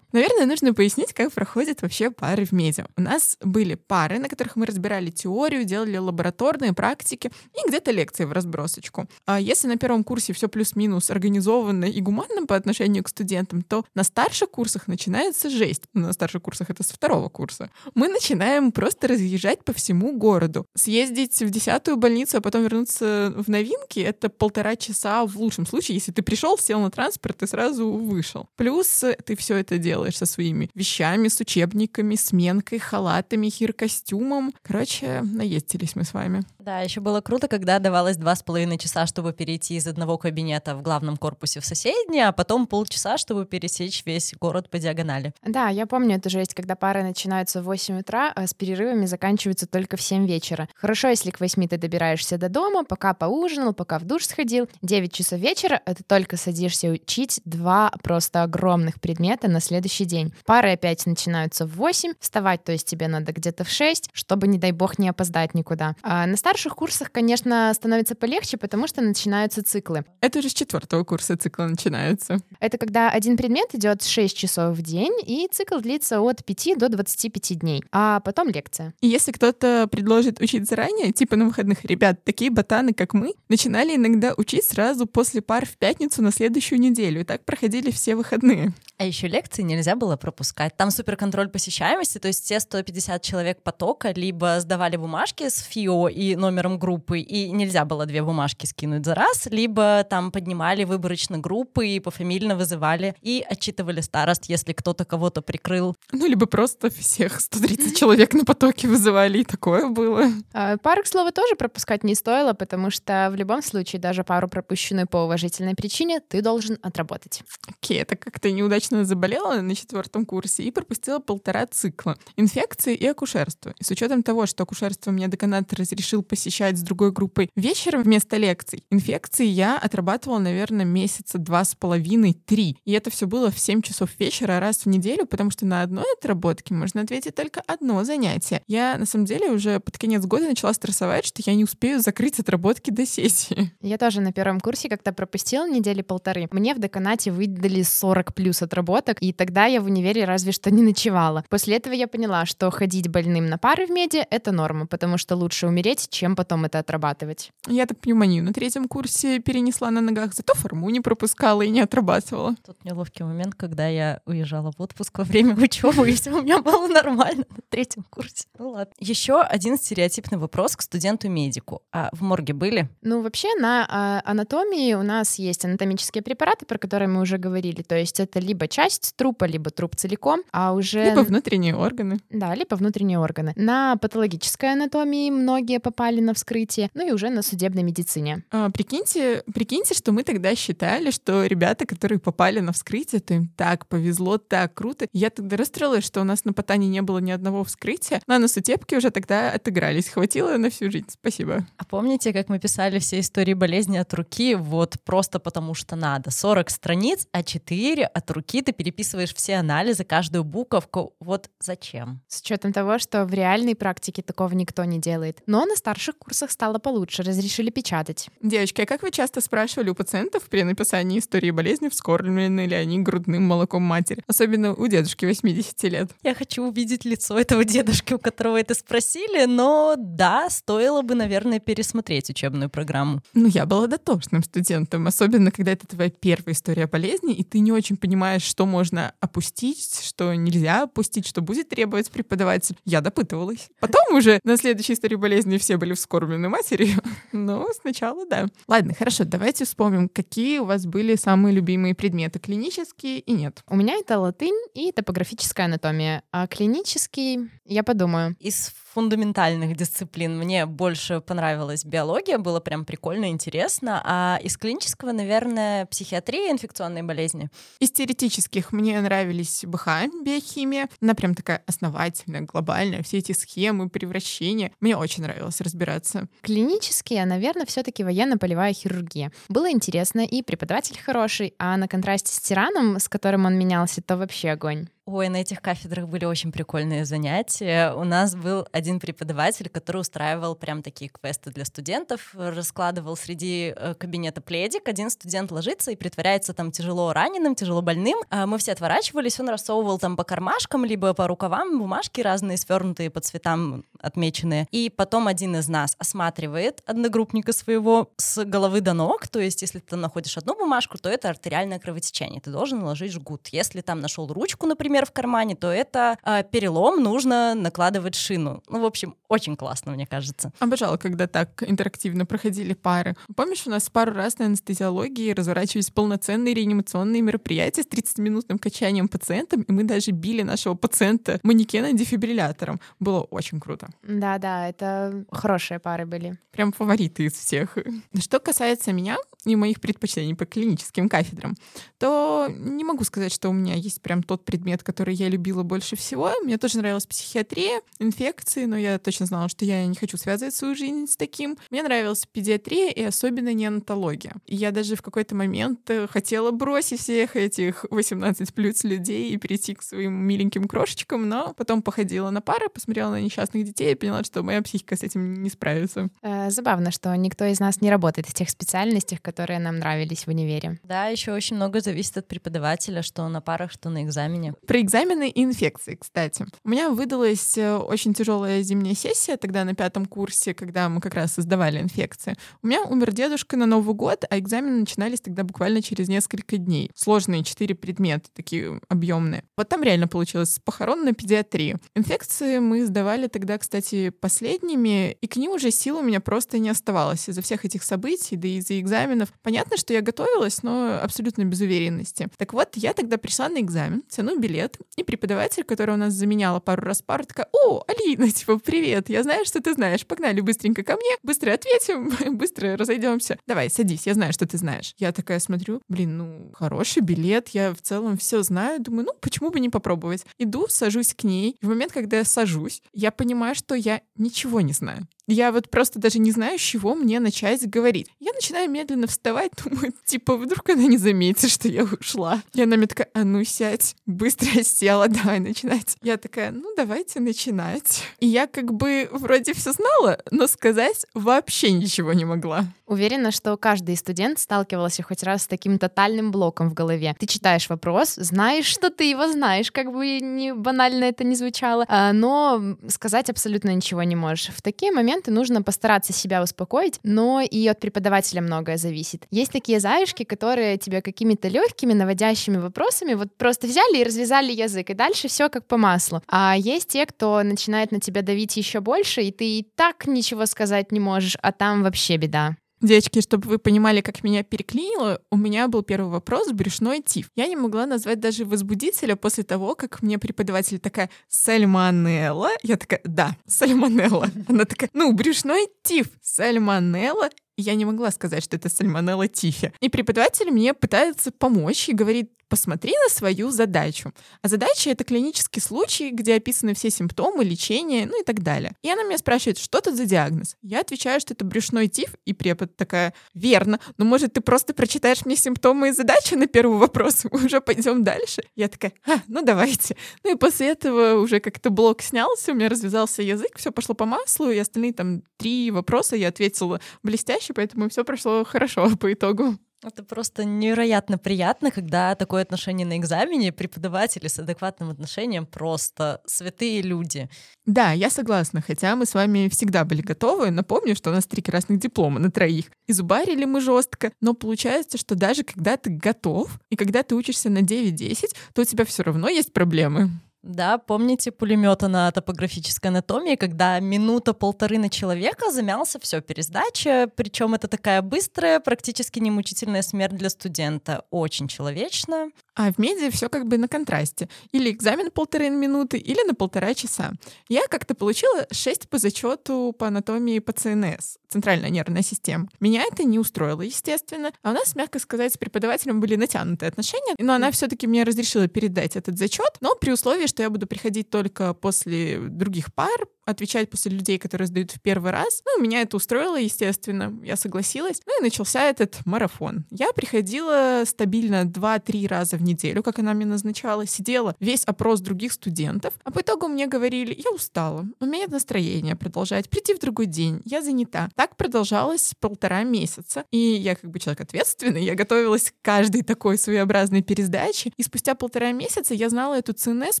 Наверное, 0.14 0.46
нужно 0.46 0.72
пояснить, 0.72 1.12
как 1.12 1.32
проходят 1.32 1.82
вообще 1.82 2.08
пары 2.08 2.44
в 2.44 2.52
медиа. 2.52 2.86
У 2.96 3.00
нас 3.00 3.36
были 3.40 3.74
пары, 3.74 4.20
на 4.20 4.28
которых 4.28 4.54
мы 4.54 4.64
разбирали 4.64 5.10
теорию, 5.10 5.64
делали 5.64 5.96
лабораторные 5.96 6.72
практики 6.72 7.32
и 7.52 7.68
где-то 7.68 7.90
лекции 7.90 8.24
в 8.24 8.30
разбросочку. 8.30 9.08
А 9.26 9.40
если 9.40 9.66
на 9.66 9.76
первом 9.76 10.04
курсе 10.04 10.32
все 10.32 10.48
плюс-минус 10.48 11.10
организованно 11.10 11.86
и 11.86 12.00
гуманно 12.00 12.46
по 12.46 12.54
отношению 12.54 13.02
к 13.02 13.08
студентам, 13.08 13.62
то 13.62 13.84
на 13.96 14.04
старших 14.04 14.52
курсах 14.52 14.86
начинается 14.86 15.50
жесть. 15.50 15.82
На 15.94 16.12
старших 16.12 16.42
курсах 16.42 16.70
это 16.70 16.84
с 16.84 16.92
второго 16.92 17.28
курса. 17.28 17.70
Мы 17.96 18.06
начинаем 18.06 18.70
просто 18.70 19.08
разъезжать 19.08 19.64
по 19.64 19.72
всему 19.72 20.16
городу. 20.16 20.64
Съездить 20.76 21.42
в 21.42 21.50
десятую 21.50 21.96
больницу, 21.96 22.36
а 22.36 22.40
потом 22.40 22.62
вернуться 22.62 23.34
в 23.36 23.48
новинки— 23.50 23.98
это 24.00 24.28
полтора 24.28 24.76
часа 24.76 25.26
в 25.26 25.36
лучшем 25.36 25.66
случае, 25.66 25.96
если 25.96 26.12
ты 26.12 26.22
пришел, 26.22 26.56
сел 26.56 26.78
на 26.78 26.92
транспорт 26.92 27.42
и 27.42 27.48
сразу 27.48 27.90
вышел. 27.90 28.46
Плюс 28.54 29.04
ты 29.26 29.34
все 29.34 29.56
это 29.56 29.76
делаешь 29.76 30.03
делаешь 30.04 30.18
со 30.18 30.26
своими 30.26 30.70
вещами, 30.74 31.28
с 31.28 31.40
учебниками, 31.40 32.16
сменкой, 32.16 32.78
халатами, 32.78 33.48
хир-костюмом. 33.48 34.52
Короче, 34.62 35.22
наездились 35.22 35.96
мы 35.96 36.04
с 36.04 36.12
вами. 36.12 36.44
Да, 36.64 36.80
еще 36.80 37.00
было 37.00 37.20
круто, 37.20 37.46
когда 37.46 37.78
давалось 37.78 38.16
два 38.16 38.34
с 38.34 38.42
половиной 38.42 38.78
часа, 38.78 39.04
чтобы 39.04 39.34
перейти 39.34 39.76
из 39.76 39.86
одного 39.86 40.16
кабинета 40.16 40.74
в 40.74 40.80
главном 40.80 41.18
корпусе 41.18 41.60
в 41.60 41.66
соседний, 41.66 42.20
а 42.20 42.32
потом 42.32 42.66
полчаса, 42.66 43.18
чтобы 43.18 43.44
пересечь 43.44 44.02
весь 44.06 44.32
город 44.40 44.70
по 44.70 44.78
диагонали. 44.78 45.34
Да, 45.42 45.68
я 45.68 45.84
помню 45.86 46.16
эту 46.16 46.30
жесть, 46.30 46.54
когда 46.54 46.74
пары 46.74 47.02
начинаются 47.02 47.60
в 47.60 47.66
8 47.66 48.00
утра, 48.00 48.32
а 48.34 48.46
с 48.46 48.54
перерывами 48.54 49.04
заканчиваются 49.04 49.66
только 49.66 49.98
в 49.98 50.00
7 50.00 50.26
вечера. 50.26 50.66
Хорошо, 50.74 51.08
если 51.08 51.30
к 51.30 51.38
8 51.38 51.68
ты 51.68 51.76
добираешься 51.76 52.38
до 52.38 52.48
дома, 52.48 52.82
пока 52.84 53.12
поужинал, 53.12 53.74
пока 53.74 53.98
в 53.98 54.06
душ 54.06 54.24
сходил. 54.24 54.66
9 54.80 55.12
часов 55.12 55.40
вечера— 55.40 55.82
это 55.84 56.02
только 56.02 56.38
садишься 56.38 56.88
учить 56.88 57.42
два 57.44 57.92
просто 58.02 58.42
огромных 58.42 59.02
предмета 59.02 59.48
на 59.48 59.60
следующий 59.60 60.06
день. 60.06 60.32
Пары 60.46 60.72
опять 60.72 61.04
начинаются 61.04 61.66
в 61.66 61.76
8, 61.76 62.14
вставать, 62.20 62.64
то 62.64 62.72
есть 62.72 62.86
тебе 62.88 63.06
надо 63.06 63.32
где-то 63.32 63.64
в 63.64 63.68
6, 63.68 64.08
чтобы, 64.14 64.48
не 64.48 64.56
дай 64.56 64.72
бог, 64.72 64.98
не 64.98 65.10
опоздать 65.10 65.52
никуда. 65.52 65.94
А 66.02 66.24
на 66.24 66.38
старших 66.38 66.53
старших 66.54 66.76
курсах, 66.76 67.10
конечно, 67.10 67.72
становится 67.74 68.14
полегче, 68.14 68.56
потому 68.56 68.86
что 68.86 69.02
начинаются 69.02 69.64
циклы. 69.64 70.04
Это 70.20 70.38
уже 70.38 70.48
с 70.50 70.54
четвертого 70.54 71.02
курса 71.02 71.36
цикла 71.36 71.64
начинаются. 71.64 72.38
Это 72.60 72.78
когда 72.78 73.10
один 73.10 73.36
предмет 73.36 73.74
идет 73.74 74.04
6 74.04 74.36
часов 74.36 74.76
в 74.76 74.82
день, 74.82 75.12
и 75.26 75.48
цикл 75.50 75.80
длится 75.80 76.20
от 76.20 76.44
5 76.44 76.78
до 76.78 76.88
25 76.88 77.58
дней, 77.58 77.82
а 77.90 78.20
потом 78.20 78.50
лекция. 78.50 78.94
И 79.00 79.08
если 79.08 79.32
кто-то 79.32 79.88
предложит 79.90 80.40
учить 80.40 80.68
заранее, 80.68 81.10
типа 81.10 81.34
на 81.34 81.46
выходных, 81.46 81.84
ребят, 81.84 82.22
такие 82.22 82.52
ботаны, 82.52 82.92
как 82.92 83.14
мы, 83.14 83.34
начинали 83.48 83.96
иногда 83.96 84.32
учить 84.36 84.64
сразу 84.64 85.06
после 85.06 85.42
пар 85.42 85.66
в 85.66 85.76
пятницу 85.76 86.22
на 86.22 86.30
следующую 86.30 86.78
неделю. 86.78 87.22
И 87.22 87.24
так 87.24 87.44
проходили 87.44 87.90
все 87.90 88.14
выходные. 88.14 88.72
А 88.96 89.04
еще 89.04 89.26
лекции 89.26 89.62
нельзя 89.62 89.96
было 89.96 90.16
пропускать. 90.16 90.76
Там 90.76 90.92
суперконтроль 90.92 91.48
посещаемости, 91.48 92.18
то 92.18 92.28
есть 92.28 92.44
все 92.44 92.60
150 92.60 93.20
человек 93.22 93.62
потока 93.64 94.12
либо 94.12 94.60
сдавали 94.60 94.96
бумажки 94.96 95.48
с 95.48 95.58
ФИО 95.58 96.08
и 96.08 96.36
номером 96.44 96.78
группы, 96.78 97.18
и 97.18 97.50
нельзя 97.50 97.84
было 97.84 98.06
две 98.06 98.22
бумажки 98.22 98.66
скинуть 98.66 99.04
за 99.04 99.14
раз, 99.14 99.46
либо 99.46 100.04
там 100.08 100.30
поднимали 100.30 100.84
выборочно 100.84 101.38
группы 101.38 101.86
и 101.86 102.00
пофамильно 102.00 102.56
вызывали 102.56 103.14
и 103.22 103.44
отчитывали 103.48 104.00
старост, 104.00 104.44
если 104.46 104.72
кто-то 104.72 105.04
кого-то 105.04 105.42
прикрыл. 105.42 105.96
Ну, 106.12 106.26
либо 106.26 106.46
просто 106.46 106.90
всех 106.90 107.40
130 107.40 107.96
человек 107.96 108.34
на 108.34 108.44
потоке 108.44 108.88
вызывали, 108.88 109.38
и 109.38 109.44
такое 109.44 109.88
было. 109.88 110.30
А, 110.52 110.76
пару, 110.76 111.02
к 111.02 111.06
слову, 111.06 111.32
тоже 111.32 111.56
пропускать 111.56 112.04
не 112.04 112.14
стоило, 112.14 112.52
потому 112.52 112.90
что 112.90 113.28
в 113.32 113.36
любом 113.36 113.62
случае 113.62 114.00
даже 114.00 114.24
пару 114.24 114.48
пропущенную 114.48 115.06
по 115.06 115.18
уважительной 115.24 115.74
причине 115.74 116.20
ты 116.20 116.42
должен 116.42 116.78
отработать. 116.82 117.42
Окей, 117.68 118.02
это 118.02 118.16
как-то 118.16 118.50
неудачно 118.50 119.04
заболела 119.04 119.60
на 119.60 119.74
четвертом 119.74 120.26
курсе 120.26 120.62
и 120.62 120.70
пропустила 120.70 121.18
полтора 121.18 121.66
цикла. 121.66 122.16
Инфекции 122.36 122.94
и 122.94 123.06
акушерство. 123.06 123.74
И 123.78 123.84
с 123.84 123.90
учетом 123.90 124.22
того, 124.22 124.46
что 124.46 124.62
акушерство 124.64 125.10
мне 125.10 125.28
деканат 125.28 125.72
разрешил 125.72 126.22
посещать 126.34 126.76
с 126.76 126.82
другой 126.82 127.12
группой 127.12 127.48
вечером 127.54 128.02
вместо 128.02 128.38
лекций, 128.38 128.82
инфекции 128.90 129.46
я 129.46 129.78
отрабатывала, 129.78 130.40
наверное, 130.40 130.84
месяца 130.84 131.38
два 131.38 131.64
с 131.64 131.76
половиной, 131.76 132.34
три. 132.34 132.76
И 132.84 132.90
это 132.90 133.08
все 133.10 133.28
было 133.28 133.52
в 133.52 133.58
7 133.60 133.82
часов 133.82 134.10
вечера 134.18 134.58
раз 134.58 134.78
в 134.78 134.86
неделю, 134.86 135.26
потому 135.26 135.52
что 135.52 135.64
на 135.64 135.82
одной 135.82 136.06
отработке 136.18 136.74
можно 136.74 137.02
ответить 137.02 137.36
только 137.36 137.62
одно 137.68 138.02
занятие. 138.02 138.62
Я, 138.66 138.98
на 138.98 139.06
самом 139.06 139.26
деле, 139.26 139.52
уже 139.52 139.78
под 139.78 139.96
конец 139.96 140.24
года 140.24 140.48
начала 140.48 140.72
стрессовать, 140.72 141.24
что 141.24 141.40
я 141.46 141.54
не 141.54 141.62
успею 141.62 142.00
закрыть 142.00 142.40
отработки 142.40 142.90
до 142.90 143.06
сессии. 143.06 143.70
Я 143.80 143.96
тоже 143.96 144.20
на 144.20 144.32
первом 144.32 144.58
курсе 144.58 144.88
как-то 144.88 145.12
пропустила 145.12 145.70
недели 145.70 146.02
полторы. 146.02 146.48
Мне 146.50 146.74
в 146.74 146.80
деканате 146.80 147.30
выдали 147.30 147.82
40 147.82 148.34
плюс 148.34 148.60
отработок, 148.60 149.18
и 149.20 149.32
тогда 149.32 149.66
я 149.66 149.80
в 149.80 149.84
универе 149.84 150.24
разве 150.24 150.50
что 150.50 150.72
не 150.72 150.82
ночевала. 150.82 151.44
После 151.48 151.76
этого 151.76 151.94
я 151.94 152.08
поняла, 152.08 152.44
что 152.44 152.72
ходить 152.72 153.06
больным 153.06 153.46
на 153.46 153.56
пары 153.56 153.86
в 153.86 153.90
меди— 153.90 154.26
это 154.30 154.50
норма, 154.50 154.88
потому 154.88 155.16
что 155.16 155.36
лучше 155.36 155.68
умереть, 155.68 156.08
чем 156.10 156.23
потом 156.32 156.64
это 156.64 156.78
отрабатывать. 156.78 157.50
Я 157.66 157.86
так 157.86 157.98
пневмонию 158.00 158.42
на 158.42 158.52
третьем 158.52 158.88
курсе 158.88 159.38
перенесла 159.38 159.90
на 159.90 160.00
ногах, 160.00 160.34
зато 160.34 160.54
форму 160.54 160.90
не 160.90 161.00
пропускала 161.00 161.62
и 161.62 161.70
не 161.70 161.80
отрабатывала. 161.80 162.54
Тут 162.64 162.84
неловкий 162.84 163.24
момент, 163.24 163.54
когда 163.54 163.86
я 163.88 164.20
уезжала 164.26 164.72
в 164.72 164.80
отпуск 164.80 165.18
во 165.18 165.24
время 165.24 165.54
учебы, 165.62 166.10
и 166.10 166.14
все 166.14 166.32
у 166.32 166.42
меня 166.42 166.62
было 166.62 166.86
нормально 166.88 167.44
на 167.50 167.62
третьем 167.68 168.04
курсе. 168.10 168.46
Ну 168.58 168.70
ладно. 168.70 168.92
Еще 168.98 169.40
один 169.40 169.76
стереотипный 169.76 170.38
вопрос 170.38 170.76
к 170.76 170.82
студенту-медику. 170.82 171.82
А 171.92 172.08
в 172.12 172.22
морге 172.22 172.54
были? 172.54 172.88
Ну, 173.02 173.22
вообще, 173.22 173.54
на 173.56 173.86
а, 173.88 174.22
анатомии 174.24 174.94
у 174.94 175.02
нас 175.02 175.38
есть 175.38 175.64
анатомические 175.64 176.22
препараты, 176.22 176.66
про 176.66 176.78
которые 176.78 177.08
мы 177.08 177.20
уже 177.20 177.38
говорили. 177.38 177.82
То 177.82 177.96
есть 177.96 178.20
это 178.20 178.40
либо 178.40 178.68
часть 178.68 179.14
трупа, 179.16 179.44
либо 179.44 179.70
труп 179.70 179.96
целиком, 179.96 180.42
а 180.52 180.72
уже... 180.72 181.04
Либо 181.04 181.20
внутренние 181.20 181.76
органы. 181.76 182.18
Да, 182.30 182.54
либо 182.54 182.74
внутренние 182.74 183.18
органы. 183.18 183.52
На 183.56 183.96
патологической 183.96 184.72
анатомии 184.72 185.30
многие 185.30 185.80
попали 185.80 186.13
на 186.20 186.34
вскрытие, 186.34 186.90
ну 186.94 187.06
и 187.06 187.12
уже 187.12 187.30
на 187.30 187.42
судебной 187.42 187.82
медицине. 187.82 188.44
А, 188.50 188.70
прикиньте, 188.70 189.42
прикиньте, 189.52 189.94
что 189.94 190.12
мы 190.12 190.22
тогда 190.22 190.54
считали, 190.54 191.10
что 191.10 191.46
ребята, 191.46 191.86
которые 191.86 192.18
попали 192.18 192.60
на 192.60 192.72
вскрытие, 192.72 193.20
то 193.20 193.34
им 193.34 193.48
так 193.56 193.86
повезло, 193.86 194.38
так 194.38 194.74
круто. 194.74 195.06
Я 195.12 195.30
тогда 195.30 195.56
расстроилась, 195.56 196.04
что 196.04 196.20
у 196.20 196.24
нас 196.24 196.44
на 196.44 196.52
Потане 196.52 196.88
не 196.88 197.02
было 197.02 197.18
ни 197.18 197.30
одного 197.30 197.64
вскрытия, 197.64 198.20
но 198.26 198.38
на 198.38 198.48
сутепке 198.48 198.96
уже 198.96 199.10
тогда 199.10 199.50
отыгрались. 199.52 200.08
Хватило 200.08 200.56
на 200.56 200.70
всю 200.70 200.90
жизнь. 200.90 201.06
Спасибо. 201.08 201.66
А 201.76 201.84
помните, 201.84 202.32
как 202.32 202.48
мы 202.48 202.58
писали 202.58 202.98
все 202.98 203.20
истории 203.20 203.54
болезни 203.54 203.96
от 203.96 204.12
руки, 204.14 204.54
вот 204.54 204.96
просто 205.04 205.38
потому 205.38 205.74
что 205.74 205.96
надо? 205.96 206.30
40 206.30 206.70
страниц, 206.70 207.26
а 207.32 207.42
4 207.42 208.04
от 208.06 208.30
руки 208.30 208.62
ты 208.62 208.72
переписываешь 208.72 209.34
все 209.34 209.56
анализы, 209.56 210.04
каждую 210.04 210.44
буковку. 210.44 211.14
Вот 211.20 211.50
зачем? 211.60 212.22
С 212.28 212.40
учетом 212.40 212.72
того, 212.72 212.98
что 212.98 213.24
в 213.24 213.32
реальной 213.32 213.74
практике 213.74 214.22
такого 214.22 214.52
никто 214.54 214.84
не 214.84 214.98
делает. 214.98 215.42
Но 215.46 215.64
на 215.64 215.76
старших 215.94 216.18
курсах 216.18 216.50
стало 216.50 216.78
получше, 216.78 217.22
разрешили 217.22 217.70
печатать. 217.70 218.28
Девочки, 218.42 218.80
а 218.80 218.86
как 218.86 219.02
вы 219.02 219.12
часто 219.12 219.40
спрашивали 219.40 219.90
у 219.90 219.94
пациентов 219.94 220.42
при 220.50 220.64
написании 220.64 221.20
истории 221.20 221.52
болезни, 221.52 221.88
вскормлены 221.88 222.66
ли 222.66 222.74
они 222.74 222.98
грудным 222.98 223.44
молоком 223.44 223.82
матери? 223.82 224.22
Особенно 224.26 224.74
у 224.74 224.88
дедушки 224.88 225.24
80 225.24 225.82
лет. 225.84 226.10
Я 226.24 226.34
хочу 226.34 226.64
увидеть 226.64 227.04
лицо 227.04 227.38
этого 227.38 227.64
дедушки, 227.64 228.14
у 228.14 228.18
которого 228.18 228.58
это 228.58 228.74
спросили, 228.74 229.44
но 229.44 229.94
да, 229.96 230.50
стоило 230.50 231.02
бы, 231.02 231.14
наверное, 231.14 231.60
пересмотреть 231.60 232.28
учебную 232.30 232.70
программу. 232.70 233.22
Ну, 233.32 233.46
я 233.46 233.64
была 233.64 233.86
дотошным 233.86 234.42
студентом, 234.42 235.06
особенно 235.06 235.52
когда 235.52 235.72
это 235.72 235.86
твоя 235.86 236.10
первая 236.10 236.54
история 236.54 236.88
болезни, 236.88 237.34
и 237.34 237.44
ты 237.44 237.60
не 237.60 237.70
очень 237.70 237.96
понимаешь, 237.96 238.42
что 238.42 238.66
можно 238.66 239.14
опустить, 239.20 240.00
что 240.02 240.34
нельзя 240.34 240.82
опустить, 240.82 241.28
что 241.28 241.40
будет 241.40 241.68
требовать 241.68 242.10
преподаватель. 242.10 242.76
Я 242.84 243.00
допытывалась. 243.00 243.68
Потом 243.78 244.16
уже 244.16 244.40
на 244.42 244.56
следующей 244.56 244.94
истории 244.94 245.14
болезни 245.14 245.58
все 245.58 245.76
были 245.84 245.92
вскормлены 245.92 246.48
матерью, 246.48 246.96
но 247.32 247.68
сначала 247.74 248.26
да. 248.26 248.46
Ладно, 248.66 248.94
хорошо, 248.94 249.24
давайте 249.24 249.66
вспомним, 249.66 250.08
какие 250.08 250.58
у 250.60 250.64
вас 250.64 250.86
были 250.86 251.14
самые 251.14 251.54
любимые 251.54 251.94
предметы, 251.94 252.38
клинические 252.38 253.18
и 253.18 253.32
нет. 253.32 253.62
У 253.68 253.76
меня 253.76 253.94
это 253.94 254.18
латынь 254.18 254.58
и 254.72 254.92
топографическая 254.92 255.66
анатомия, 255.66 256.22
а 256.32 256.46
клинический, 256.46 257.50
я 257.66 257.82
подумаю. 257.82 258.34
Из 258.40 258.72
фундаментальных 258.94 259.76
дисциплин 259.76 260.38
мне 260.38 260.66
больше 260.66 261.20
понравилась 261.20 261.84
биология, 261.84 262.38
было 262.38 262.60
прям 262.60 262.84
прикольно, 262.84 263.28
интересно. 263.30 264.00
А 264.04 264.38
из 264.42 264.56
клинического, 264.56 265.10
наверное, 265.10 265.86
психиатрия, 265.86 266.52
инфекционные 266.52 267.02
болезни. 267.02 267.48
Из 267.80 267.90
теоретических 267.90 268.72
мне 268.72 269.00
нравились 269.00 269.64
БХ, 269.64 269.88
биохимия. 270.22 270.88
Она 271.02 271.14
прям 271.14 271.34
такая 271.34 271.62
основательная, 271.66 272.42
глобальная. 272.42 273.02
Все 273.02 273.18
эти 273.18 273.32
схемы, 273.32 273.88
превращения. 273.88 274.70
Мне 274.80 274.96
очень 274.96 275.24
нравилось 275.24 275.60
разбираться. 275.60 276.28
Клинические, 276.42 277.26
наверное, 277.26 277.66
все-таки 277.66 278.04
военно-полевая 278.04 278.72
хирургия. 278.72 279.32
Было 279.48 279.70
интересно, 279.70 280.20
и 280.20 280.42
преподаватель 280.42 280.98
хороший, 280.98 281.54
а 281.58 281.76
на 281.76 281.88
контрасте 281.88 282.32
с 282.32 282.38
тираном, 282.38 283.00
с 283.00 283.08
которым 283.08 283.46
он 283.46 283.58
менялся, 283.58 284.02
то 284.02 284.16
вообще 284.16 284.50
огонь. 284.50 284.86
Ой, 285.06 285.28
на 285.28 285.36
этих 285.36 285.60
кафедрах 285.60 286.08
были 286.08 286.24
очень 286.24 286.50
прикольные 286.50 287.04
занятия. 287.04 287.92
У 287.92 288.04
нас 288.04 288.34
был 288.34 288.66
один 288.72 289.00
преподаватель, 289.00 289.68
который 289.68 290.00
устраивал 290.00 290.54
прям 290.54 290.82
такие 290.82 291.10
квесты 291.10 291.50
для 291.50 291.66
студентов, 291.66 292.30
раскладывал 292.32 293.14
среди 293.14 293.74
э, 293.76 293.92
кабинета 293.98 294.40
пледик. 294.40 294.88
Один 294.88 295.10
студент 295.10 295.52
ложится 295.52 295.90
и 295.90 295.96
притворяется 295.96 296.54
там 296.54 296.72
тяжело 296.72 297.12
раненым, 297.12 297.54
тяжело 297.54 297.82
больным. 297.82 298.18
А 298.30 298.46
мы 298.46 298.56
все 298.56 298.72
отворачивались, 298.72 299.38
он 299.38 299.50
рассовывал 299.50 299.98
там 299.98 300.16
по 300.16 300.24
кармашкам, 300.24 300.86
либо 300.86 301.12
по 301.12 301.28
рукавам 301.28 301.78
бумажки 301.78 302.22
разные, 302.22 302.56
свернутые 302.56 303.10
по 303.10 303.20
цветам 303.20 303.84
отмеченные. 304.00 304.66
И 304.70 304.88
потом 304.88 305.26
один 305.26 305.54
из 305.56 305.68
нас 305.68 305.96
осматривает 305.98 306.82
одногруппника 306.86 307.52
своего 307.52 308.10
с 308.16 308.42
головы 308.46 308.80
до 308.80 308.94
ног. 308.94 309.28
То 309.28 309.38
есть, 309.38 309.60
если 309.60 309.80
ты 309.80 309.96
находишь 309.96 310.38
одну 310.38 310.56
бумажку, 310.56 310.96
то 310.96 311.10
это 311.10 311.28
артериальное 311.28 311.78
кровотечение. 311.78 312.40
Ты 312.40 312.50
должен 312.50 312.78
наложить 312.78 313.12
жгут. 313.12 313.48
Если 313.48 313.82
там 313.82 314.00
нашел 314.00 314.26
ручку, 314.32 314.66
например, 314.66 314.93
например, 314.94 315.06
в 315.06 315.12
кармане, 315.12 315.56
то 315.56 315.72
это 315.72 316.16
э, 316.24 316.44
перелом, 316.44 317.02
нужно 317.02 317.54
накладывать 317.54 318.14
шину. 318.14 318.62
Ну, 318.68 318.80
в 318.80 318.84
общем, 318.84 319.16
очень 319.28 319.56
классно, 319.56 319.92
мне 319.92 320.06
кажется. 320.06 320.52
Обожала, 320.60 320.96
когда 320.96 321.26
так 321.26 321.64
интерактивно 321.68 322.26
проходили 322.26 322.74
пары. 322.74 323.16
Помнишь, 323.34 323.66
у 323.66 323.70
нас 323.70 323.90
пару 323.90 324.12
раз 324.12 324.38
на 324.38 324.46
анестезиологии 324.46 325.32
разворачивались 325.32 325.90
полноценные 325.90 326.54
реанимационные 326.54 327.22
мероприятия 327.22 327.82
с 327.82 327.86
30-минутным 327.86 328.58
качанием 328.58 329.08
пациентом, 329.08 329.62
и 329.62 329.72
мы 329.72 329.82
даже 329.82 330.12
били 330.12 330.42
нашего 330.42 330.74
пациента 330.74 331.40
манекена 331.42 331.92
дефибриллятором. 331.92 332.80
Было 333.00 333.22
очень 333.22 333.58
круто. 333.58 333.88
Да-да, 334.04 334.68
это 334.68 335.24
хорошие 335.32 335.80
пары 335.80 336.06
были. 336.06 336.38
Прям 336.52 336.72
фавориты 336.72 337.24
из 337.24 337.32
всех. 337.32 337.76
Что 338.20 338.38
касается 338.38 338.92
меня, 338.92 339.16
и 339.44 339.56
моих 339.56 339.80
предпочтений 339.80 340.34
по 340.34 340.46
клиническим 340.46 341.08
кафедрам, 341.08 341.54
то 341.98 342.48
не 342.48 342.84
могу 342.84 343.04
сказать, 343.04 343.32
что 343.32 343.48
у 343.48 343.52
меня 343.52 343.74
есть 343.74 344.00
прям 344.02 344.22
тот 344.22 344.44
предмет, 344.44 344.82
который 344.82 345.14
я 345.14 345.28
любила 345.28 345.62
больше 345.62 345.96
всего. 345.96 346.32
Мне 346.42 346.58
тоже 346.58 346.78
нравилась 346.78 347.06
психиатрия, 347.06 347.80
инфекции, 347.98 348.64
но 348.64 348.76
я 348.76 348.98
точно 348.98 349.26
знала, 349.26 349.48
что 349.48 349.64
я 349.64 349.84
не 349.86 349.96
хочу 349.96 350.16
связывать 350.16 350.54
свою 350.54 350.74
жизнь 350.74 351.06
с 351.06 351.16
таким. 351.16 351.58
Мне 351.70 351.82
нравилась 351.82 352.26
педиатрия 352.30 352.90
и 352.90 353.02
особенно 353.02 353.52
неонатология. 353.52 354.34
Я 354.46 354.70
даже 354.70 354.96
в 354.96 355.02
какой-то 355.02 355.34
момент 355.34 355.88
э, 355.90 356.06
хотела 356.06 356.50
бросить 356.50 357.00
всех 357.00 357.36
этих 357.36 357.84
18 357.90 358.54
плюс 358.54 358.84
людей 358.84 359.30
и 359.30 359.36
перейти 359.36 359.74
к 359.74 359.82
своим 359.82 360.14
миленьким 360.14 360.64
крошечкам, 360.64 361.28
но 361.28 361.54
потом 361.54 361.82
походила 361.82 362.30
на 362.30 362.40
пары, 362.40 362.68
посмотрела 362.68 363.10
на 363.10 363.20
несчастных 363.20 363.64
детей 363.64 363.92
и 363.92 363.94
поняла, 363.94 364.24
что 364.24 364.42
моя 364.42 364.62
психика 364.62 364.96
с 364.96 365.02
этим 365.02 365.42
не 365.42 365.50
справится. 365.50 366.08
Э, 366.22 366.50
забавно, 366.50 366.90
что 366.90 367.14
никто 367.16 367.44
из 367.44 367.60
нас 367.60 367.80
не 367.80 367.90
работает 367.90 368.26
в 368.28 368.34
тех 368.34 368.48
специальностях, 368.50 369.20
которые 369.34 369.58
нам 369.58 369.80
нравились 369.80 370.26
в 370.26 370.28
универе. 370.28 370.78
Да, 370.84 371.08
еще 371.08 371.32
очень 371.32 371.56
много 371.56 371.80
зависит 371.80 372.16
от 372.16 372.28
преподавателя, 372.28 373.02
что 373.02 373.28
на 373.28 373.40
парах, 373.40 373.72
что 373.72 373.90
на 373.90 374.04
экзамене. 374.04 374.54
Про 374.64 374.80
экзамены 374.80 375.28
и 375.28 375.42
инфекции, 375.42 375.96
кстати. 375.96 376.46
У 376.62 376.68
меня 376.68 376.90
выдалась 376.90 377.58
э, 377.58 377.74
очень 377.74 378.14
тяжелая 378.14 378.62
зимняя 378.62 378.94
сессия 378.94 379.36
тогда 379.36 379.64
на 379.64 379.74
пятом 379.74 380.06
курсе, 380.06 380.54
когда 380.54 380.88
мы 380.88 381.00
как 381.00 381.14
раз 381.14 381.34
создавали 381.34 381.80
инфекции. 381.80 382.36
У 382.62 382.68
меня 382.68 382.84
умер 382.84 383.10
дедушка 383.10 383.56
на 383.56 383.66
Новый 383.66 383.96
год, 383.96 384.24
а 384.30 384.38
экзамены 384.38 384.78
начинались 384.78 385.20
тогда 385.20 385.42
буквально 385.42 385.82
через 385.82 386.08
несколько 386.08 386.56
дней. 386.56 386.92
Сложные 386.94 387.42
четыре 387.42 387.74
предмета, 387.74 388.28
такие 388.34 388.80
объемные. 388.88 389.42
Вот 389.56 389.68
там 389.68 389.82
реально 389.82 390.06
получилось 390.06 390.60
похорон 390.64 391.04
на 391.04 391.12
педиатрии. 391.12 391.76
Инфекции 391.96 392.60
мы 392.60 392.86
сдавали 392.86 393.26
тогда, 393.26 393.58
кстати, 393.58 394.10
последними, 394.10 395.16
и 395.20 395.26
к 395.26 395.34
ним 395.34 395.50
уже 395.50 395.72
сил 395.72 395.98
у 395.98 396.02
меня 396.02 396.20
просто 396.20 396.60
не 396.60 396.68
оставалось 396.68 397.28
из-за 397.28 397.42
всех 397.42 397.64
этих 397.64 397.82
событий, 397.82 398.36
да 398.36 398.46
и 398.46 398.58
из-за 398.58 398.78
экзаменов. 398.78 399.23
Понятно, 399.42 399.76
что 399.76 399.92
я 399.92 400.00
готовилась, 400.00 400.62
но 400.62 400.98
абсолютно 401.02 401.44
без 401.44 401.60
уверенности. 401.60 402.28
Так 402.36 402.52
вот, 402.52 402.70
я 402.74 402.92
тогда 402.92 403.18
пришла 403.18 403.48
на 403.48 403.60
экзамен, 403.60 404.02
тяну 404.08 404.38
билет, 404.38 404.78
и 404.96 405.02
преподаватель, 405.02 405.64
которая 405.64 405.96
у 405.96 406.00
нас 406.00 406.14
заменяла 406.14 406.60
пару 406.60 406.82
раз 406.82 407.02
пару, 407.02 407.24
такая, 407.24 407.48
о, 407.52 407.84
Алина, 407.86 408.30
типа, 408.32 408.58
привет, 408.58 409.08
я 409.08 409.22
знаю, 409.22 409.44
что 409.44 409.60
ты 409.60 409.74
знаешь, 409.74 410.06
погнали 410.06 410.40
быстренько 410.40 410.82
ко 410.82 410.96
мне, 410.96 411.16
быстро 411.22 411.52
ответим, 411.52 412.10
быстро 412.36 412.76
разойдемся. 412.76 413.38
Давай, 413.46 413.70
садись, 413.70 414.06
я 414.06 414.14
знаю, 414.14 414.32
что 414.32 414.46
ты 414.46 414.58
знаешь. 414.58 414.94
Я 414.98 415.12
такая 415.12 415.38
смотрю, 415.38 415.82
блин, 415.88 416.18
ну, 416.18 416.52
хороший 416.54 417.02
билет, 417.02 417.48
я 417.50 417.72
в 417.74 417.80
целом 417.80 418.16
все 418.16 418.42
знаю, 418.42 418.80
думаю, 418.80 419.06
ну, 419.06 419.12
почему 419.20 419.50
бы 419.50 419.60
не 419.60 419.68
попробовать? 419.68 420.24
Иду, 420.38 420.66
сажусь 420.68 421.14
к 421.14 421.24
ней, 421.24 421.56
в 421.62 421.68
момент, 421.68 421.92
когда 421.92 422.18
я 422.18 422.24
сажусь, 422.24 422.82
я 422.92 423.10
понимаю, 423.10 423.54
что 423.54 423.74
я 423.74 424.00
ничего 424.16 424.60
не 424.60 424.72
знаю. 424.72 425.06
Я 425.26 425.52
вот 425.52 425.70
просто 425.70 425.98
даже 425.98 426.18
не 426.18 426.30
знаю, 426.30 426.58
с 426.58 426.62
чего 426.62 426.94
мне 426.94 427.18
начать 427.20 427.68
говорить. 427.68 428.08
Я 428.20 428.32
начинаю 428.32 428.70
медленно 428.70 429.06
вставать, 429.06 429.52
думаю, 429.64 429.92
типа, 430.04 430.36
вдруг 430.36 430.68
она 430.70 430.84
не 430.84 430.98
заметит, 430.98 431.50
что 431.50 431.68
я 431.68 431.84
ушла. 431.84 432.42
И 432.52 432.62
она 432.62 432.76
мне 432.76 432.86
такая, 432.86 433.08
а 433.14 433.24
ну 433.24 433.42
сядь, 433.44 433.96
быстро 434.06 434.62
села, 434.62 435.08
давай 435.08 435.40
начинать. 435.40 435.96
Я 436.02 436.16
такая, 436.16 436.50
ну 436.50 436.74
давайте 436.76 437.20
начинать. 437.20 438.02
И 438.20 438.26
я 438.26 438.46
как 438.46 438.72
бы 438.72 439.08
вроде 439.10 439.54
все 439.54 439.72
знала, 439.72 440.20
но 440.30 440.46
сказать 440.46 441.06
вообще 441.14 441.70
ничего 441.70 442.12
не 442.12 442.24
могла. 442.24 442.66
Уверена, 442.86 443.30
что 443.30 443.56
каждый 443.56 443.96
студент 443.96 444.38
сталкивался 444.38 445.02
хоть 445.02 445.22
раз 445.22 445.44
с 445.44 445.46
таким 445.46 445.78
тотальным 445.78 446.30
блоком 446.30 446.68
в 446.68 446.74
голове. 446.74 447.16
Ты 447.18 447.26
читаешь 447.26 447.70
вопрос, 447.70 448.14
знаешь, 448.16 448.66
что 448.66 448.90
ты 448.90 449.04
его 449.04 449.26
знаешь, 449.28 449.72
как 449.72 449.90
бы 449.90 450.20
не 450.20 450.52
банально 450.52 451.04
это 451.04 451.24
не 451.24 451.34
звучало, 451.34 451.86
а, 451.88 452.12
но 452.12 452.76
сказать 452.88 453.30
абсолютно 453.30 453.74
ничего 453.74 454.02
не 454.02 454.16
можешь. 454.16 454.50
В 454.54 454.60
такие 454.60 454.92
моменты 454.92 455.13
нужно 455.26 455.62
постараться 455.62 456.12
себя 456.12 456.42
успокоить, 456.42 457.00
но 457.02 457.40
и 457.40 457.66
от 457.66 457.80
преподавателя 457.80 458.40
многое 458.40 458.76
зависит. 458.76 459.26
Есть 459.30 459.52
такие 459.52 459.80
заюшки, 459.80 460.24
которые 460.24 460.78
тебе 460.78 461.02
какими-то 461.02 461.48
легкими, 461.48 461.92
наводящими 461.92 462.56
вопросами 462.56 463.14
вот 463.14 463.36
просто 463.36 463.66
взяли 463.66 463.98
и 463.98 464.04
развязали 464.04 464.52
язык, 464.52 464.90
и 464.90 464.94
дальше 464.94 465.28
все 465.28 465.48
как 465.48 465.66
по 465.66 465.76
маслу. 465.76 466.22
А 466.28 466.56
есть 466.56 466.88
те, 466.88 467.06
кто 467.06 467.42
начинает 467.42 467.92
на 467.92 468.00
тебя 468.00 468.22
давить 468.22 468.56
еще 468.56 468.80
больше, 468.80 469.22
и 469.22 469.32
ты 469.32 469.44
и 469.58 469.66
так 469.76 470.06
ничего 470.06 470.46
сказать 470.46 470.92
не 470.92 471.00
можешь, 471.00 471.36
а 471.42 471.52
там 471.52 471.82
вообще 471.82 472.16
беда. 472.16 472.56
Девочки, 472.84 473.22
чтобы 473.22 473.48
вы 473.48 473.58
понимали, 473.58 474.02
как 474.02 474.22
меня 474.22 474.42
переклинило, 474.42 475.18
у 475.30 475.38
меня 475.38 475.68
был 475.68 475.82
первый 475.82 476.10
вопрос— 476.10 476.50
брюшной 476.52 477.00
тиф. 477.00 477.30
Я 477.34 477.46
не 477.46 477.56
могла 477.56 477.86
назвать 477.86 478.20
даже 478.20 478.44
возбудителя 478.44 479.16
после 479.16 479.42
того, 479.42 479.74
как 479.74 480.02
мне 480.02 480.18
преподаватель 480.18 480.78
такая 480.78 481.08
«сальмонелла». 481.26 482.50
Я 482.62 482.76
такая 482.76 483.00
«да, 483.04 483.38
сальмонелла». 483.46 484.28
Она 484.48 484.66
такая 484.66 484.90
«ну, 484.92 485.14
брюшной 485.14 485.68
тиф, 485.82 486.08
сальмонелла 486.20 487.30
я 487.56 487.74
не 487.74 487.84
могла 487.84 488.10
сказать, 488.10 488.42
что 488.42 488.56
это 488.56 488.68
сальмонелла 488.68 489.28
тифи. 489.28 489.72
И 489.80 489.88
преподаватель 489.88 490.50
мне 490.50 490.74
пытается 490.74 491.30
помочь 491.30 491.88
и 491.88 491.92
говорит, 491.92 492.32
посмотри 492.48 492.92
на 493.02 493.08
свою 493.08 493.50
задачу. 493.50 494.12
А 494.42 494.48
задача— 494.48 494.90
это 494.90 495.04
клинический 495.04 495.60
случай, 495.60 496.10
где 496.10 496.36
описаны 496.36 496.74
все 496.74 496.90
симптомы, 496.90 497.44
лечение, 497.44 498.06
ну 498.06 498.20
и 498.20 498.24
так 498.24 498.42
далее. 498.42 498.74
И 498.82 498.90
она 498.90 499.02
меня 499.02 499.18
спрашивает, 499.18 499.58
что 499.58 499.80
тут 499.80 499.96
за 499.96 500.04
диагноз? 500.04 500.56
Я 500.62 500.80
отвечаю, 500.80 501.20
что 501.20 501.34
это 501.34 501.44
брюшной 501.44 501.88
тиф, 501.88 502.14
и 502.24 502.32
препод 502.32 502.76
такая, 502.76 503.14
верно, 503.34 503.80
но 503.96 504.04
может 504.04 504.34
ты 504.34 504.40
просто 504.40 504.74
прочитаешь 504.74 505.24
мне 505.24 505.36
симптомы 505.36 505.88
и 505.88 505.92
задачи 505.92 506.34
на 506.34 506.46
первый 506.46 506.78
вопрос, 506.78 507.24
мы 507.30 507.44
уже 507.44 507.60
пойдем 507.60 508.04
дальше? 508.04 508.42
Я 508.56 508.68
такая, 508.68 508.92
а, 509.06 509.20
ну 509.28 509.42
давайте. 509.42 509.96
Ну 510.22 510.34
и 510.34 510.38
после 510.38 510.68
этого 510.68 511.20
уже 511.20 511.40
как-то 511.40 511.70
блок 511.70 512.02
снялся, 512.02 512.52
у 512.52 512.54
меня 512.54 512.68
развязался 512.68 513.22
язык, 513.22 513.58
все 513.58 513.72
пошло 513.72 513.94
по 513.94 514.06
маслу, 514.06 514.50
и 514.50 514.58
остальные 514.58 514.92
там 514.92 515.22
три 515.36 515.70
вопроса 515.70 516.16
я 516.16 516.28
ответила 516.28 516.80
блестяще, 517.02 517.52
поэтому 517.52 517.88
все 517.88 518.04
прошло 518.04 518.44
хорошо 518.44 518.90
по 519.00 519.12
итогу. 519.12 519.58
Это 519.86 520.02
просто 520.02 520.44
невероятно 520.44 521.18
приятно, 521.18 521.70
когда 521.70 522.14
такое 522.14 522.42
отношение 522.42 522.86
на 522.86 522.96
экзамене, 522.96 523.52
преподаватели 523.52 524.28
с 524.28 524.38
адекватным 524.38 524.88
отношением 524.88 525.44
просто 525.44 526.22
святые 526.24 526.80
люди. 526.80 527.28
Да, 527.66 527.92
я 527.92 528.08
согласна, 528.08 528.62
хотя 528.62 528.96
мы 528.96 529.04
с 529.04 529.12
вами 529.12 529.48
всегда 529.50 529.84
были 529.84 530.00
готовы. 530.00 530.50
Напомню, 530.50 530.96
что 530.96 531.10
у 531.10 531.12
нас 531.12 531.26
три 531.26 531.42
красных 531.42 531.78
диплома 531.80 532.18
на 532.18 532.30
троих. 532.30 532.66
И 532.86 532.92
зубарили 532.94 533.44
мы 533.44 533.60
жестко, 533.60 534.10
но 534.22 534.32
получается, 534.32 534.96
что 534.96 535.14
даже 535.14 535.42
когда 535.42 535.76
ты 535.76 535.90
готов, 535.90 536.58
и 536.70 536.76
когда 536.76 537.02
ты 537.02 537.14
учишься 537.14 537.50
на 537.50 537.58
9-10, 537.58 538.34
то 538.54 538.62
у 538.62 538.64
тебя 538.64 538.86
все 538.86 539.02
равно 539.02 539.28
есть 539.28 539.52
проблемы. 539.52 540.10
Да, 540.44 540.76
помните 540.76 541.30
пулемета 541.30 541.88
на 541.88 542.12
топографической 542.12 542.90
анатомии, 542.90 543.34
когда 543.34 543.80
минута-полторы 543.80 544.76
на 544.76 544.90
человека 544.90 545.50
замялся, 545.50 545.98
все, 545.98 546.20
пересдача, 546.20 547.10
причем 547.16 547.54
это 547.54 547.66
такая 547.66 548.02
быстрая, 548.02 548.60
практически 548.60 549.20
немучительная 549.20 549.80
смерть 549.80 550.16
для 550.16 550.28
студента. 550.28 551.06
Очень 551.10 551.48
человечно. 551.48 552.28
А 552.54 552.70
в 552.70 552.78
меди 552.78 553.10
все 553.10 553.30
как 553.30 553.46
бы 553.46 553.56
на 553.56 553.68
контрасте. 553.68 554.28
Или 554.52 554.70
экзамен 554.70 555.10
полторы 555.10 555.48
минуты, 555.48 555.96
или 555.96 556.22
на 556.26 556.34
полтора 556.34 556.74
часа. 556.74 557.12
Я 557.48 557.66
как-то 557.68 557.94
получила 557.94 558.46
6 558.52 558.90
по 558.90 558.98
зачету 558.98 559.74
по 559.76 559.88
анатомии 559.88 560.40
по 560.40 560.52
ЦНС, 560.52 561.16
центральная 561.28 561.70
нервная 561.70 562.02
система. 562.02 562.48
Меня 562.60 562.84
это 562.84 563.04
не 563.04 563.18
устроило, 563.18 563.62
естественно. 563.62 564.30
А 564.42 564.50
у 564.50 564.52
нас, 564.52 564.76
мягко 564.76 564.98
сказать, 564.98 565.32
с 565.32 565.38
преподавателем 565.38 566.00
были 566.00 566.16
натянутые 566.16 566.68
отношения, 566.68 567.14
но 567.18 567.32
она 567.32 567.50
все-таки 567.50 567.86
мне 567.86 568.04
разрешила 568.04 568.46
передать 568.46 568.94
этот 568.94 569.18
зачет, 569.18 569.56
но 569.60 569.74
при 569.74 569.90
условии, 569.90 570.26
что 570.34 570.42
я 570.42 570.50
буду 570.50 570.66
приходить 570.66 571.10
только 571.10 571.54
после 571.54 572.18
других 572.18 572.74
пар, 572.74 573.06
отвечать 573.24 573.70
после 573.70 573.92
людей, 573.92 574.18
которые 574.18 574.48
сдают 574.48 574.72
в 574.72 574.80
первый 574.80 575.12
раз. 575.12 575.42
Ну, 575.46 575.62
меня 575.62 575.80
это 575.80 575.96
устроило, 575.96 576.36
естественно. 576.36 577.16
Я 577.24 577.36
согласилась. 577.36 578.02
Ну 578.06 578.20
и 578.20 578.22
начался 578.22 578.68
этот 578.68 578.98
марафон. 579.06 579.64
Я 579.70 579.92
приходила 579.92 580.82
стабильно 580.84 581.44
2-3 581.44 582.08
раза 582.08 582.36
в 582.36 582.42
неделю, 582.42 582.82
как 582.82 582.98
она 582.98 583.14
мне 583.14 583.26
назначала. 583.26 583.86
Сидела 583.86 584.34
весь 584.40 584.64
опрос 584.64 585.00
других 585.00 585.32
студентов. 585.32 585.94
А 586.02 586.10
по 586.10 586.20
итогу 586.20 586.48
мне 586.48 586.66
говорили, 586.66 587.14
я 587.16 587.30
устала. 587.30 587.86
У 588.00 588.06
меня 588.06 588.18
нет 588.18 588.30
настроения 588.30 588.96
продолжать. 588.96 589.48
Прийти 589.48 589.74
в 589.74 589.78
другой 589.78 590.06
день. 590.06 590.42
Я 590.44 590.62
занята. 590.62 591.08
Так 591.14 591.36
продолжалось 591.36 592.12
полтора 592.20 592.64
месяца. 592.64 593.24
И 593.30 593.38
я 593.38 593.76
как 593.76 593.90
бы 593.90 594.00
человек 594.00 594.20
ответственный. 594.22 594.84
Я 594.84 594.94
готовилась 594.94 595.50
к 595.50 595.54
каждой 595.62 596.02
такой 596.02 596.36
своеобразной 596.36 597.02
пересдаче. 597.02 597.72
И 597.76 597.82
спустя 597.82 598.14
полтора 598.14 598.52
месяца 598.52 598.92
я 598.92 599.08
знала 599.08 599.34
эту 599.34 599.52
ЦНС 599.52 600.00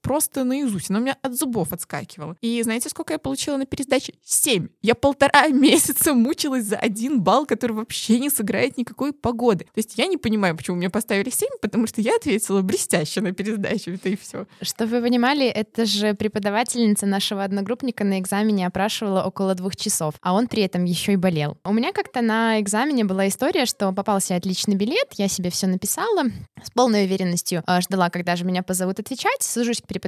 просто 0.00 0.17
наизусть. 0.44 0.90
Она 0.90 0.98
у 0.98 1.02
меня 1.02 1.16
от 1.22 1.36
зубов 1.36 1.72
отскакивала. 1.72 2.36
И 2.40 2.62
знаете, 2.62 2.88
сколько 2.88 3.12
я 3.12 3.18
получила 3.18 3.56
на 3.56 3.66
пересдаче? 3.66 4.14
Семь. 4.24 4.68
Я 4.82 4.94
полтора 4.94 5.48
месяца 5.48 6.14
мучилась 6.14 6.64
за 6.64 6.76
один 6.76 7.20
балл, 7.20 7.46
который 7.46 7.72
вообще 7.72 8.18
не 8.18 8.30
сыграет 8.30 8.76
никакой 8.78 9.12
погоды. 9.12 9.64
То 9.64 9.78
есть 9.78 9.98
я 9.98 10.06
не 10.06 10.16
понимаю, 10.16 10.56
почему 10.56 10.76
мне 10.76 10.90
поставили 10.90 11.30
семь, 11.30 11.50
потому 11.60 11.86
что 11.86 12.00
я 12.00 12.16
ответила 12.16 12.62
блестяще 12.62 13.20
на 13.20 13.32
пересдачу, 13.32 13.92
это 13.92 14.08
и 14.08 14.16
все. 14.16 14.46
Чтобы 14.60 14.96
вы 14.96 15.02
понимали, 15.02 15.46
это 15.46 15.84
же 15.84 16.14
преподавательница 16.14 17.06
нашего 17.06 17.44
одногруппника 17.44 18.04
на 18.04 18.18
экзамене 18.18 18.66
опрашивала 18.66 19.22
около 19.22 19.54
двух 19.54 19.76
часов, 19.76 20.14
а 20.20 20.34
он 20.34 20.48
при 20.48 20.62
этом 20.62 20.84
еще 20.84 21.12
и 21.12 21.16
болел. 21.16 21.56
У 21.64 21.72
меня 21.72 21.92
как-то 21.92 22.22
на 22.22 22.60
экзамене 22.60 23.04
была 23.04 23.28
история, 23.28 23.66
что 23.66 23.92
попался 23.92 24.36
отличный 24.36 24.76
билет, 24.76 25.08
я 25.16 25.28
себе 25.28 25.50
все 25.50 25.66
написала, 25.66 26.24
с 26.62 26.70
полной 26.70 27.04
уверенностью 27.04 27.62
э, 27.66 27.80
ждала, 27.80 28.10
когда 28.10 28.36
же 28.36 28.44
меня 28.44 28.62
позовут 28.62 29.00
отвечать, 29.00 29.42
сажусь 29.42 29.80
к 29.80 29.86
преподавателю, 29.86 30.07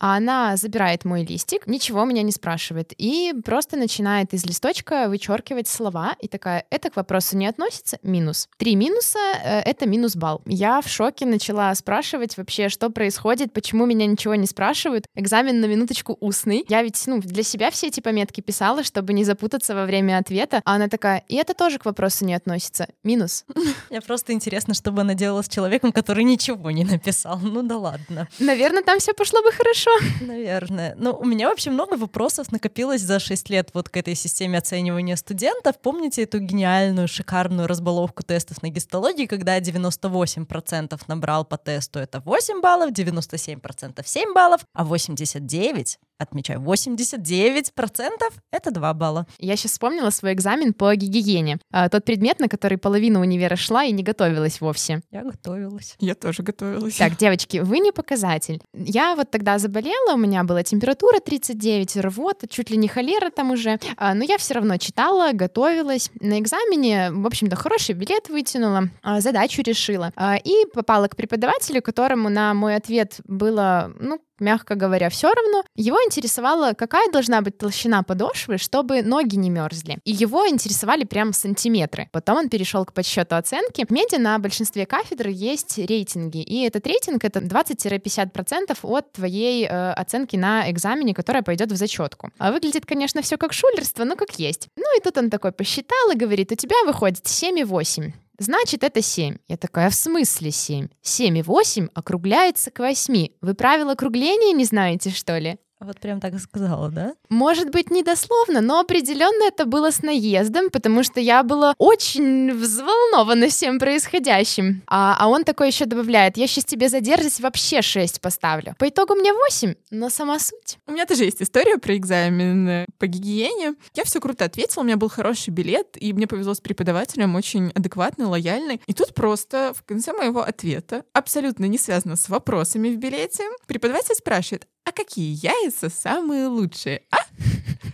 а 0.00 0.16
она 0.16 0.56
забирает 0.56 1.04
мой 1.04 1.24
листик, 1.24 1.66
ничего 1.66 2.04
меня 2.04 2.22
не 2.22 2.32
спрашивает, 2.32 2.92
и 2.96 3.34
просто 3.44 3.76
начинает 3.76 4.34
из 4.34 4.44
листочка 4.44 5.08
вычеркивать 5.08 5.68
слова, 5.68 6.16
и 6.20 6.28
такая, 6.28 6.64
это 6.70 6.90
к 6.90 6.96
вопросу 6.96 7.36
не 7.36 7.46
относится, 7.46 7.98
минус. 8.02 8.48
Три 8.56 8.76
минуса 8.76 9.18
э,— 9.42 9.60
это 9.64 9.86
минус 9.86 10.16
балл. 10.16 10.42
Я 10.46 10.80
в 10.80 10.88
шоке 10.88 11.26
начала 11.26 11.74
спрашивать 11.74 12.36
вообще, 12.36 12.68
что 12.68 12.90
происходит, 12.90 13.52
почему 13.52 13.86
меня 13.86 14.06
ничего 14.06 14.34
не 14.34 14.46
спрашивают. 14.46 15.06
Экзамен 15.14 15.60
на 15.60 15.66
минуточку 15.66 16.16
устный. 16.20 16.64
Я 16.68 16.82
ведь, 16.82 17.02
ну, 17.06 17.20
для 17.20 17.42
себя 17.42 17.70
все 17.70 17.88
эти 17.88 18.00
пометки 18.00 18.40
писала, 18.40 18.82
чтобы 18.82 19.12
не 19.12 19.24
запутаться 19.24 19.74
во 19.74 19.84
время 19.84 20.18
ответа, 20.18 20.62
а 20.64 20.74
она 20.74 20.88
такая, 20.88 21.24
и 21.28 21.36
это 21.36 21.54
тоже 21.54 21.78
к 21.78 21.84
вопросу 21.84 22.24
не 22.24 22.34
относится, 22.34 22.88
минус. 23.04 23.44
Мне 23.90 24.00
просто 24.00 24.32
интересно, 24.32 24.74
что 24.74 24.90
бы 24.92 25.02
она 25.02 25.14
делала 25.14 25.42
с 25.42 25.48
человеком, 25.48 25.92
который 25.92 26.24
ничего 26.24 26.70
не 26.70 26.84
написал. 26.84 27.38
Ну 27.38 27.62
да 27.62 27.76
ладно. 27.76 28.28
Наверное, 28.38 28.82
там 28.82 28.98
все 28.98 29.12
пошло 29.12 29.27
бы 29.42 29.52
хорошо. 29.52 29.90
Наверное. 30.20 30.94
Ну, 30.98 31.12
у 31.12 31.24
меня 31.24 31.48
вообще 31.48 31.70
много 31.70 31.94
вопросов 31.94 32.52
накопилось 32.52 33.02
за 33.02 33.18
6 33.18 33.50
лет 33.50 33.70
вот 33.74 33.88
к 33.88 33.96
этой 33.96 34.14
системе 34.14 34.58
оценивания 34.58 35.16
студентов. 35.16 35.78
Помните 35.80 36.22
эту 36.22 36.38
гениальную, 36.38 37.08
шикарную 37.08 37.68
разбаловку 37.68 38.22
тестов 38.22 38.62
на 38.62 38.68
гистологии, 38.68 39.26
когда 39.26 39.58
98% 39.58 41.00
набрал 41.06 41.44
по 41.44 41.56
тесту 41.56 41.98
это 41.98 42.20
8 42.20 42.60
баллов, 42.60 42.90
97% 42.90 44.02
7 44.04 44.34
баллов, 44.34 44.60
а 44.74 44.84
89 44.84 45.98
отмечаю, 46.18 46.60
89% 46.60 48.10
это 48.50 48.70
2 48.70 48.94
балла. 48.94 49.26
Я 49.38 49.56
сейчас 49.56 49.72
вспомнила 49.72 50.10
свой 50.10 50.32
экзамен 50.32 50.74
по 50.74 50.94
гигиене. 50.94 51.58
А, 51.70 51.88
тот 51.88 52.04
предмет, 52.04 52.40
на 52.40 52.48
который 52.48 52.78
половина 52.78 53.20
универа 53.20 53.56
шла 53.56 53.84
и 53.84 53.92
не 53.92 54.02
готовилась 54.02 54.60
вовсе. 54.60 55.02
Я 55.10 55.22
готовилась. 55.22 55.96
Я 56.00 56.14
тоже 56.14 56.42
готовилась. 56.42 56.96
Так, 56.96 57.16
девочки, 57.16 57.58
вы 57.58 57.78
не 57.78 57.92
показатель. 57.92 58.60
Я 58.74 59.14
вот 59.14 59.30
тогда 59.30 59.58
заболела, 59.58 60.14
у 60.14 60.18
меня 60.18 60.44
была 60.44 60.62
температура 60.62 61.20
39, 61.20 61.96
рвота, 61.98 62.48
чуть 62.48 62.70
ли 62.70 62.76
не 62.76 62.88
холера 62.88 63.30
там 63.30 63.50
уже. 63.50 63.78
А, 63.96 64.14
но 64.14 64.24
я 64.24 64.38
все 64.38 64.54
равно 64.54 64.76
читала, 64.76 65.32
готовилась. 65.32 66.10
На 66.20 66.38
экзамене, 66.38 67.10
в 67.12 67.26
общем-то, 67.26 67.56
хороший 67.56 67.94
билет 67.94 68.28
вытянула, 68.28 68.88
а, 69.02 69.20
задачу 69.20 69.62
решила. 69.62 70.12
А, 70.16 70.36
и 70.36 70.66
попала 70.72 71.08
к 71.08 71.16
преподавателю, 71.16 71.82
которому 71.82 72.28
на 72.28 72.54
мой 72.54 72.76
ответ 72.76 73.20
было, 73.24 73.92
ну, 74.00 74.20
мягко 74.40 74.74
говоря, 74.74 75.08
все 75.10 75.32
равно. 75.32 75.64
Его 75.74 75.98
интересовало, 76.04 76.72
какая 76.72 77.10
должна 77.10 77.40
быть 77.40 77.58
толщина 77.58 78.02
подошвы, 78.02 78.58
чтобы 78.58 79.02
ноги 79.02 79.36
не 79.36 79.50
мерзли. 79.50 79.98
И 80.04 80.12
его 80.12 80.48
интересовали 80.48 81.04
прям 81.04 81.32
сантиметры. 81.32 82.08
Потом 82.12 82.38
он 82.38 82.48
перешел 82.48 82.84
к 82.84 82.92
подсчету 82.92 83.36
оценки. 83.36 83.84
В 83.86 83.90
меди 83.90 84.16
на 84.16 84.38
большинстве 84.38 84.86
кафедр 84.86 85.28
есть 85.28 85.78
рейтинги, 85.78 86.42
и 86.42 86.62
этот 86.66 86.86
рейтинг— 86.86 87.24
это 87.24 87.40
20-50% 87.40 88.78
от 88.82 89.12
твоей 89.12 89.66
э, 89.66 89.92
оценки 89.92 90.36
на 90.36 90.70
экзамене, 90.70 91.14
которая 91.14 91.42
пойдет 91.42 91.72
в 91.72 91.76
зачетку. 91.76 92.30
А 92.38 92.52
выглядит, 92.52 92.86
конечно, 92.86 93.22
все 93.22 93.36
как 93.36 93.52
шулерство, 93.52 94.04
но 94.04 94.16
как 94.16 94.38
есть. 94.38 94.68
Ну 94.76 94.98
и 94.98 95.00
тут 95.00 95.18
он 95.18 95.30
такой 95.30 95.52
посчитал 95.52 96.10
и 96.12 96.16
говорит, 96.16 96.52
у 96.52 96.54
тебя 96.54 96.76
выходит 96.86 97.24
7,8. 97.24 98.12
Значит, 98.38 98.84
это 98.84 99.02
7. 99.02 99.38
Я 99.48 99.56
такая, 99.56 99.90
в 99.90 99.94
смысле 99.94 100.52
7? 100.52 100.88
7 101.02 101.38
и 101.38 101.42
8 101.42 101.88
округляется 101.92 102.70
к 102.70 102.78
8. 102.78 103.28
Вы 103.40 103.54
правила 103.54 103.92
округления 103.92 104.52
не 104.52 104.64
знаете, 104.64 105.10
что 105.10 105.38
ли? 105.38 105.58
Вот 105.80 106.00
прям 106.00 106.20
так 106.20 106.34
и 106.34 106.38
сказала, 106.38 106.88
да? 106.88 107.14
Может 107.28 107.70
быть, 107.70 107.90
не 107.90 108.02
дословно, 108.02 108.60
но 108.60 108.80
определенно 108.80 109.44
это 109.44 109.64
было 109.64 109.92
с 109.92 110.02
наездом, 110.02 110.70
потому 110.70 111.04
что 111.04 111.20
я 111.20 111.44
была 111.44 111.74
очень 111.78 112.52
взволнована 112.52 113.48
всем 113.48 113.78
происходящим. 113.78 114.82
А, 114.88 115.16
а 115.18 115.28
он 115.28 115.44
такой 115.44 115.68
еще 115.68 115.84
добавляет, 115.84 116.36
я 116.36 116.48
сейчас 116.48 116.64
тебе 116.64 116.88
задержусь, 116.88 117.38
вообще 117.40 117.80
6 117.80 118.20
поставлю. 118.20 118.74
По 118.78 118.88
итогу 118.88 119.14
мне 119.14 119.32
8, 119.32 119.74
но 119.90 120.10
сама 120.10 120.40
суть. 120.40 120.78
У 120.88 120.92
меня 120.92 121.06
тоже 121.06 121.24
есть 121.24 121.40
история 121.40 121.78
про 121.78 121.96
экзамен 121.96 122.86
по 122.98 123.06
гигиене. 123.06 123.74
Я 123.94 124.04
все 124.04 124.20
круто 124.20 124.46
ответила, 124.46 124.82
у 124.82 124.84
меня 124.84 124.96
был 124.96 125.08
хороший 125.08 125.50
билет, 125.50 125.96
и 126.00 126.12
мне 126.12 126.26
повезло 126.26 126.54
с 126.54 126.60
преподавателем, 126.60 127.36
очень 127.36 127.70
адекватный, 127.74 128.26
лояльный. 128.26 128.80
И 128.86 128.94
тут 128.94 129.14
просто 129.14 129.72
в 129.76 129.84
конце 129.84 130.12
моего 130.12 130.40
ответа, 130.40 131.04
абсолютно 131.12 131.66
не 131.66 131.78
связано 131.78 132.16
с 132.16 132.28
вопросами 132.28 132.88
в 132.88 132.96
билете, 132.96 133.44
преподаватель 133.66 134.16
спрашивает, 134.16 134.66
какие 134.98 135.38
яйца 135.40 135.88
самые 135.90 136.48
лучшие, 136.48 137.02
а? 137.12 137.18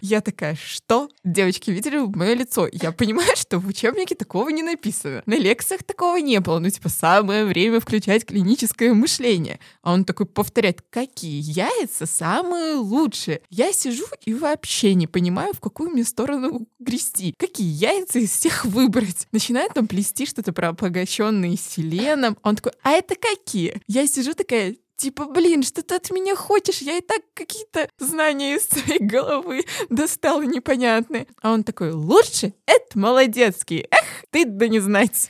Я 0.00 0.20
такая, 0.20 0.54
что? 0.54 1.08
Девочки 1.24 1.70
видели 1.70 1.96
мое 1.96 2.34
лицо. 2.34 2.68
Я 2.70 2.92
понимаю, 2.92 3.36
что 3.36 3.58
в 3.58 3.66
учебнике 3.66 4.14
такого 4.14 4.50
не 4.50 4.62
написано. 4.62 5.22
На 5.24 5.34
лекциях 5.34 5.82
такого 5.82 6.18
не 6.18 6.40
было. 6.40 6.58
Ну, 6.58 6.68
типа, 6.68 6.90
самое 6.90 7.46
время 7.46 7.80
включать 7.80 8.26
клиническое 8.26 8.92
мышление. 8.92 9.60
А 9.82 9.94
он 9.94 10.04
такой 10.04 10.26
повторяет, 10.26 10.82
какие 10.90 11.40
яйца 11.40 12.04
самые 12.04 12.74
лучшие. 12.74 13.40
Я 13.48 13.72
сижу 13.72 14.04
и 14.26 14.34
вообще 14.34 14.94
не 14.94 15.06
понимаю, 15.06 15.54
в 15.54 15.60
какую 15.60 15.90
мне 15.90 16.04
сторону 16.04 16.66
грести. 16.78 17.34
Какие 17.38 17.70
яйца 17.70 18.18
из 18.18 18.30
всех 18.30 18.66
выбрать? 18.66 19.26
Начинает 19.32 19.72
там 19.72 19.86
плести 19.86 20.26
что-то 20.26 20.52
про 20.52 20.68
обогащенные 20.68 21.56
селеном. 21.56 22.36
Он 22.42 22.56
такой, 22.56 22.72
а 22.82 22.90
это 22.90 23.14
какие? 23.14 23.80
Я 23.86 24.06
сижу 24.06 24.34
такая, 24.34 24.76
Типа, 25.04 25.26
блин, 25.26 25.62
что 25.62 25.82
ты 25.82 25.96
от 25.96 26.10
меня 26.10 26.34
хочешь? 26.34 26.78
Я 26.78 26.96
и 26.96 27.02
так 27.02 27.20
какие-то 27.34 27.90
знания 27.98 28.54
из 28.54 28.66
своей 28.66 29.00
головы 29.00 29.66
достала 29.90 30.40
непонятные. 30.40 31.26
А 31.42 31.52
он 31.52 31.62
такой, 31.62 31.90
лучше? 31.90 32.54
Это 32.64 32.98
молодецкий. 32.98 33.86
Эх, 33.90 34.24
ты 34.30 34.46
да 34.46 34.66
не 34.66 34.80
знать. 34.80 35.28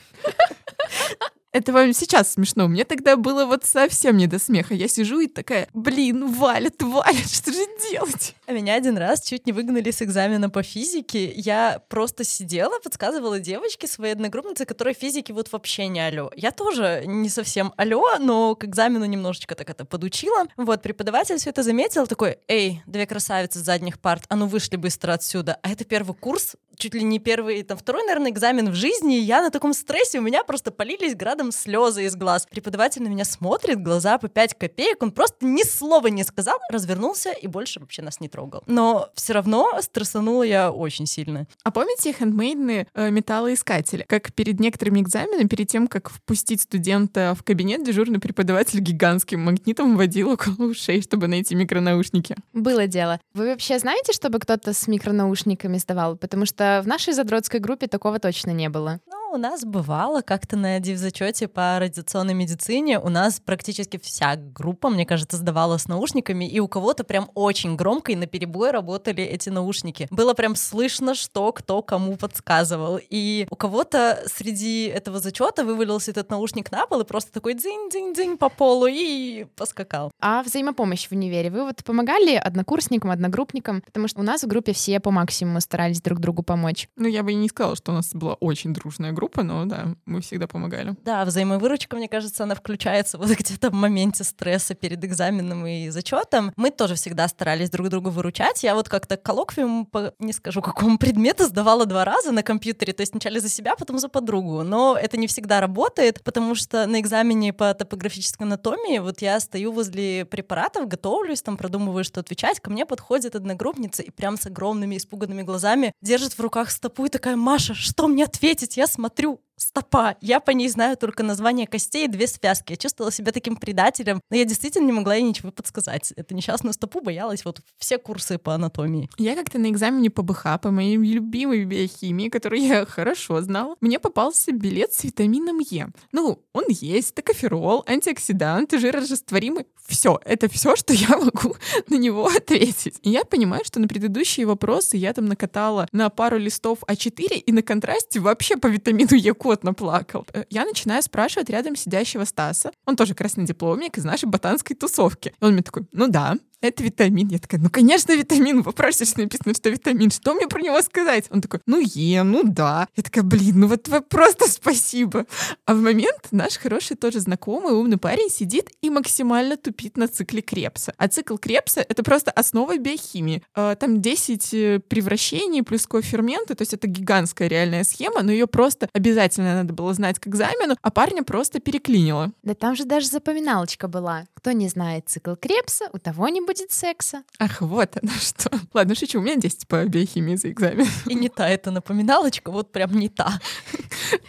Это 1.54 1.72
вам 1.72 1.92
сейчас 1.92 2.32
смешно. 2.32 2.66
Мне 2.66 2.84
тогда 2.84 3.16
было 3.16 3.44
вот 3.46 3.64
совсем 3.64 4.16
не 4.16 4.26
до 4.26 4.40
смеха. 4.40 4.74
Я 4.74 4.88
сижу 4.88 5.20
и 5.20 5.28
такая, 5.28 5.68
блин, 5.72 6.32
валят, 6.32 6.82
валят, 6.82 7.30
что 7.32 7.52
же 7.52 7.64
делать? 7.92 8.34
А 8.46 8.52
меня 8.52 8.74
один 8.74 8.98
раз 8.98 9.22
чуть 9.22 9.46
не 9.46 9.52
выгнали 9.52 9.92
с 9.92 10.02
экзамена 10.02 10.50
по 10.50 10.64
физике. 10.64 11.30
Я 11.30 11.80
просто 11.88 12.24
сидела, 12.24 12.80
подсказывала 12.80 13.38
девочке 13.38 13.86
своей 13.86 14.14
одногруппнице, 14.14 14.64
которая 14.64 14.94
физики 14.94 15.30
вот 15.30 15.52
вообще 15.52 15.86
не 15.86 16.00
алё. 16.00 16.32
Я 16.34 16.50
тоже 16.50 17.04
не 17.06 17.28
совсем 17.28 17.72
алё, 17.76 18.18
но 18.18 18.56
к 18.56 18.64
экзамену 18.64 19.04
немножечко 19.04 19.54
так 19.54 19.70
это 19.70 19.84
подучила. 19.84 20.46
Вот, 20.56 20.82
преподаватель 20.82 21.36
все 21.38 21.50
это 21.50 21.62
заметил, 21.62 22.08
такой, 22.08 22.38
эй, 22.48 22.82
две 22.86 23.06
красавицы 23.06 23.60
с 23.60 23.62
задних 23.62 24.00
парт, 24.00 24.24
а 24.28 24.34
ну 24.34 24.48
вышли 24.48 24.74
быстро 24.74 25.12
отсюда. 25.12 25.60
А 25.62 25.70
это 25.70 25.84
первый 25.84 26.16
курс, 26.16 26.56
чуть 26.76 26.94
ли 26.94 27.02
не 27.02 27.18
первый, 27.18 27.62
там, 27.62 27.76
второй, 27.76 28.02
наверное, 28.04 28.30
экзамен 28.30 28.70
в 28.70 28.74
жизни, 28.74 29.18
и 29.18 29.22
я 29.22 29.42
на 29.42 29.50
таком 29.50 29.72
стрессе, 29.72 30.18
у 30.18 30.22
меня 30.22 30.44
просто 30.44 30.70
полились 30.70 31.14
градом 31.14 31.52
слезы 31.52 32.04
из 32.04 32.16
глаз. 32.16 32.46
Преподаватель 32.50 33.02
на 33.02 33.08
меня 33.08 33.24
смотрит, 33.24 33.82
глаза 33.82 34.18
по 34.18 34.28
5 34.28 34.54
копеек, 34.54 35.02
он 35.02 35.12
просто 35.12 35.46
ни 35.46 35.62
слова 35.62 36.08
не 36.08 36.24
сказал, 36.24 36.58
развернулся 36.70 37.30
и 37.30 37.46
больше 37.46 37.80
вообще 37.80 38.02
нас 38.02 38.20
не 38.20 38.28
трогал. 38.28 38.62
Но 38.66 39.08
все 39.14 39.32
равно 39.32 39.70
стрессанула 39.80 40.42
я 40.42 40.70
очень 40.70 41.06
сильно. 41.06 41.46
А 41.62 41.70
помните 41.70 42.12
хендмейдные 42.12 42.86
э, 42.94 43.10
металлоискатели? 43.10 44.04
Как 44.08 44.32
перед 44.32 44.60
некоторыми 44.60 45.00
экзаменами, 45.00 45.48
перед 45.48 45.68
тем, 45.68 45.86
как 45.86 46.10
впустить 46.10 46.62
студента 46.62 47.34
в 47.38 47.42
кабинет, 47.42 47.84
дежурный 47.84 48.18
преподаватель 48.18 48.80
гигантским 48.80 49.40
магнитом 49.40 49.96
водил 49.96 50.30
около 50.30 50.66
ушей, 50.70 51.02
чтобы 51.02 51.28
найти 51.28 51.54
микронаушники. 51.54 52.36
Было 52.52 52.86
дело. 52.86 53.20
Вы 53.32 53.46
вообще 53.46 53.78
знаете, 53.78 54.12
чтобы 54.12 54.38
кто-то 54.38 54.72
с 54.72 54.88
микронаушниками 54.88 55.78
сдавал? 55.78 56.16
Потому 56.16 56.46
что 56.46 56.63
в 56.82 56.86
нашей 56.86 57.14
задротской 57.14 57.60
группе 57.60 57.86
такого 57.86 58.18
точно 58.18 58.50
не 58.50 58.68
было. 58.68 59.00
Ну, 59.06 59.23
у 59.34 59.36
нас 59.36 59.64
бывало 59.64 60.20
как-то 60.20 60.56
на 60.56 60.78
див-зачете 60.78 61.48
по 61.48 61.76
радиационной 61.80 62.34
медицине. 62.34 63.00
У 63.00 63.08
нас 63.08 63.40
практически 63.40 63.96
вся 63.96 64.36
группа, 64.36 64.90
мне 64.90 65.04
кажется, 65.04 65.36
сдавала 65.36 65.76
с 65.76 65.88
наушниками, 65.88 66.48
и 66.48 66.60
у 66.60 66.68
кого-то 66.68 67.02
прям 67.02 67.28
очень 67.34 67.74
громко 67.74 68.12
и 68.12 68.16
на 68.16 68.28
перебой 68.28 68.70
работали 68.70 69.24
эти 69.24 69.48
наушники. 69.48 70.06
Было 70.12 70.34
прям 70.34 70.54
слышно, 70.54 71.16
что 71.16 71.52
кто 71.52 71.82
кому 71.82 72.16
подсказывал. 72.16 73.00
И 73.10 73.48
у 73.50 73.56
кого-то 73.56 74.22
среди 74.26 74.84
этого 74.84 75.18
зачета 75.18 75.64
вывалился 75.64 76.12
этот 76.12 76.30
наушник 76.30 76.70
на 76.70 76.86
пол 76.86 77.00
и 77.00 77.04
просто 77.04 77.32
такой 77.32 77.54
дзинь-дзинь-дзинь 77.54 78.38
по 78.38 78.48
полу 78.48 78.86
и 78.88 79.46
поскакал. 79.56 80.12
А 80.20 80.44
взаимопомощь 80.44 81.08
в 81.08 81.12
универе? 81.12 81.50
Вы 81.50 81.64
вот 81.64 81.82
помогали 81.82 82.36
однокурсникам, 82.36 83.10
одногруппникам? 83.10 83.82
Потому 83.82 84.06
что 84.06 84.20
у 84.20 84.24
нас 84.24 84.44
в 84.44 84.46
группе 84.46 84.72
все 84.72 85.00
по 85.00 85.10
максимуму 85.10 85.60
старались 85.60 86.00
друг 86.00 86.20
другу 86.20 86.44
помочь. 86.44 86.88
Ну, 86.94 87.08
я 87.08 87.24
бы 87.24 87.32
и 87.32 87.34
не 87.34 87.48
сказала, 87.48 87.74
что 87.74 87.90
у 87.90 87.94
нас 87.96 88.14
была 88.14 88.34
очень 88.34 88.72
дружная 88.72 89.10
группа 89.10 89.23
группа, 89.24 89.42
но 89.42 89.64
да, 89.64 89.94
мы 90.04 90.20
всегда 90.20 90.46
помогали. 90.46 90.94
Да, 91.02 91.24
взаимовыручка, 91.24 91.96
мне 91.96 92.08
кажется, 92.08 92.42
она 92.42 92.54
включается 92.54 93.16
вот 93.16 93.28
где-то 93.38 93.70
в 93.70 93.74
моменте 93.74 94.22
стресса 94.22 94.74
перед 94.74 95.02
экзаменом 95.02 95.66
и 95.66 95.88
зачетом. 95.88 96.52
Мы 96.56 96.70
тоже 96.70 96.94
всегда 96.94 97.26
старались 97.28 97.70
друг 97.70 97.88
друга 97.88 98.08
выручать. 98.08 98.62
Я 98.62 98.74
вот 98.74 98.90
как-то 98.90 99.16
коллоквиум 99.16 99.86
по, 99.86 100.12
не 100.18 100.32
скажу 100.34 100.60
какому 100.62 100.98
предмету, 100.98 101.44
сдавала 101.44 101.86
два 101.86 102.04
раза 102.04 102.32
на 102.32 102.42
компьютере, 102.42 102.92
то 102.92 103.00
есть 103.00 103.12
сначала 103.12 103.40
за 103.40 103.48
себя, 103.48 103.76
потом 103.76 103.98
за 103.98 104.08
подругу. 104.08 104.62
Но 104.62 104.98
это 105.00 105.16
не 105.16 105.26
всегда 105.26 105.60
работает, 105.60 106.22
потому 106.22 106.54
что 106.54 106.86
на 106.86 107.00
экзамене 107.00 107.54
по 107.54 107.72
топографической 107.72 108.46
анатомии 108.46 108.98
вот 108.98 109.22
я 109.22 109.40
стою 109.40 109.72
возле 109.72 110.26
препаратов, 110.26 110.86
готовлюсь, 110.86 111.40
там 111.40 111.56
продумываю, 111.56 112.04
что 112.04 112.20
отвечать, 112.20 112.60
ко 112.60 112.70
мне 112.70 112.84
подходит 112.84 113.34
одногруппница 113.34 114.02
и 114.02 114.10
прям 114.10 114.36
с 114.36 114.46
огромными 114.46 114.98
испуганными 114.98 115.42
глазами 115.42 115.92
держит 116.02 116.34
в 116.34 116.40
руках 116.40 116.70
стопу 116.70 117.06
и 117.06 117.08
такая, 117.08 117.36
Маша, 117.36 117.74
что 117.74 118.06
мне 118.06 118.24
ответить? 118.24 118.76
Я 118.76 118.86
смотрю, 118.86 119.13
Patro. 119.14 119.38
Стопа. 119.56 120.16
Я 120.20 120.40
по 120.40 120.50
ней 120.50 120.68
знаю 120.68 120.96
только 120.96 121.22
название 121.22 121.66
костей 121.66 122.06
и 122.06 122.08
две 122.08 122.26
связки. 122.26 122.72
Я 122.72 122.76
чувствовала 122.76 123.12
себя 123.12 123.32
таким 123.32 123.56
предателем, 123.56 124.20
но 124.30 124.36
я 124.36 124.44
действительно 124.44 124.86
не 124.86 124.92
могла 124.92 125.14
ей 125.14 125.22
ничего 125.22 125.50
подсказать. 125.50 126.12
Это 126.16 126.34
несчастную 126.34 126.72
стопу 126.72 127.00
боялась 127.00 127.44
вот 127.44 127.60
все 127.78 127.98
курсы 127.98 128.38
по 128.38 128.54
анатомии. 128.54 129.08
Я 129.18 129.34
как-то 129.34 129.58
на 129.58 129.70
экзамене 129.70 130.10
по 130.10 130.22
БХ, 130.22 130.60
по 130.60 130.70
моей 130.70 130.96
любимой 130.96 131.64
биохимии, 131.64 132.28
которую 132.28 132.62
я 132.62 132.86
хорошо 132.86 133.40
знала, 133.42 133.76
мне 133.80 133.98
попался 133.98 134.52
билет 134.52 134.92
с 134.92 135.04
витамином 135.04 135.58
Е. 135.58 135.88
Ну, 136.12 136.42
он 136.52 136.64
есть, 136.68 137.14
токоферол, 137.14 137.84
антиоксидант, 137.86 138.72
жирорастворимый. 138.72 139.66
Все, 139.86 140.18
это 140.24 140.48
все, 140.48 140.76
что 140.76 140.94
я 140.94 141.08
могу 141.18 141.56
на 141.88 141.96
него 141.96 142.26
ответить. 142.26 142.98
И 143.02 143.10
я 143.10 143.24
понимаю, 143.24 143.64
что 143.64 143.80
на 143.80 143.88
предыдущие 143.88 144.46
вопросы 144.46 144.96
я 144.96 145.12
там 145.12 145.26
накатала 145.26 145.88
на 145.92 146.08
пару 146.08 146.38
листов 146.38 146.78
А4 146.88 147.36
и 147.36 147.52
на 147.52 147.62
контрасте 147.62 148.20
вообще 148.20 148.56
по 148.56 148.66
витамину 148.66 149.14
Е 149.14 149.34
кот 149.44 149.62
наплакал. 149.62 150.26
Э, 150.32 150.44
я 150.48 150.64
начинаю 150.64 151.02
спрашивать 151.02 151.50
рядом 151.50 151.76
сидящего 151.76 152.24
Стаса. 152.24 152.72
Он 152.86 152.96
тоже 152.96 153.14
красный 153.14 153.44
дипломник 153.44 153.98
из 153.98 154.04
нашей 154.04 154.24
ботанской 154.24 154.74
тусовки. 154.74 155.34
И 155.38 155.44
он 155.44 155.52
мне 155.52 155.62
такой, 155.62 155.86
ну 155.92 156.08
да, 156.08 156.36
это 156.68 156.82
витамин. 156.82 157.28
Я 157.28 157.38
такая, 157.38 157.60
ну, 157.60 157.70
конечно, 157.70 158.12
витамин. 158.12 158.62
В 158.62 158.66
вопросе 158.66 159.04
написано, 159.16 159.54
что 159.54 159.70
витамин. 159.70 160.10
Что 160.10 160.34
мне 160.34 160.46
про 160.48 160.60
него 160.60 160.80
сказать? 160.82 161.26
Он 161.30 161.40
такой, 161.40 161.60
ну, 161.66 161.80
ем, 161.80 162.32
ну 162.32 162.42
да. 162.44 162.88
Я 162.96 163.02
такая, 163.02 163.24
блин, 163.24 163.60
ну 163.60 163.66
вот 163.68 163.88
просто 164.08 164.48
спасибо. 164.50 165.26
А 165.66 165.74
в 165.74 165.80
момент 165.80 166.28
наш 166.30 166.56
хороший 166.56 166.96
тоже 166.96 167.20
знакомый, 167.20 167.72
умный 167.72 167.98
парень 167.98 168.30
сидит 168.30 168.70
и 168.80 168.90
максимально 168.90 169.56
тупит 169.56 169.96
на 169.96 170.08
цикле 170.08 170.42
Крепса. 170.42 170.94
А 170.96 171.08
цикл 171.08 171.36
Крепса— 171.36 171.84
это 171.88 172.02
просто 172.02 172.30
основа 172.30 172.78
биохимии. 172.78 173.42
А, 173.54 173.74
там 173.74 174.00
10 174.00 174.54
э, 174.54 174.80
превращений 174.80 175.62
плюс 175.62 175.86
коферменты, 175.86 176.54
то 176.54 176.62
есть 176.62 176.74
это 176.74 176.86
гигантская 176.86 177.48
реальная 177.48 177.84
схема, 177.84 178.22
но 178.22 178.32
ее 178.32 178.46
просто 178.46 178.88
обязательно 178.92 179.54
надо 179.54 179.72
было 179.72 179.92
знать 179.94 180.18
к 180.18 180.26
экзамену, 180.26 180.76
а 180.80 180.90
парня 180.90 181.22
просто 181.22 181.60
переклинило. 181.60 182.32
Да 182.42 182.54
там 182.54 182.76
же 182.76 182.84
даже 182.84 183.08
запоминалочка 183.08 183.88
была. 183.88 184.26
Кто 184.34 184.52
не 184.52 184.68
знает 184.68 185.08
цикл 185.08 185.34
Крепса, 185.34 185.88
у 185.92 185.98
того 185.98 186.28
не 186.28 186.40
будет 186.54 186.72
секса. 186.72 187.24
Ах, 187.38 187.60
вот 187.60 187.96
оно 188.00 188.12
что. 188.20 188.50
Ладно, 188.72 188.94
шучу, 188.94 189.18
у 189.18 189.22
меня 189.22 189.36
10 189.36 189.66
по 189.66 189.84
биохимии 189.84 190.36
за 190.36 190.50
экзамен. 190.50 190.86
И 191.06 191.14
не 191.14 191.28
та 191.28 191.48
эта 191.48 191.70
напоминалочка, 191.70 192.50
вот 192.50 192.72
прям 192.72 192.92
не 192.92 193.08
та. 193.08 193.40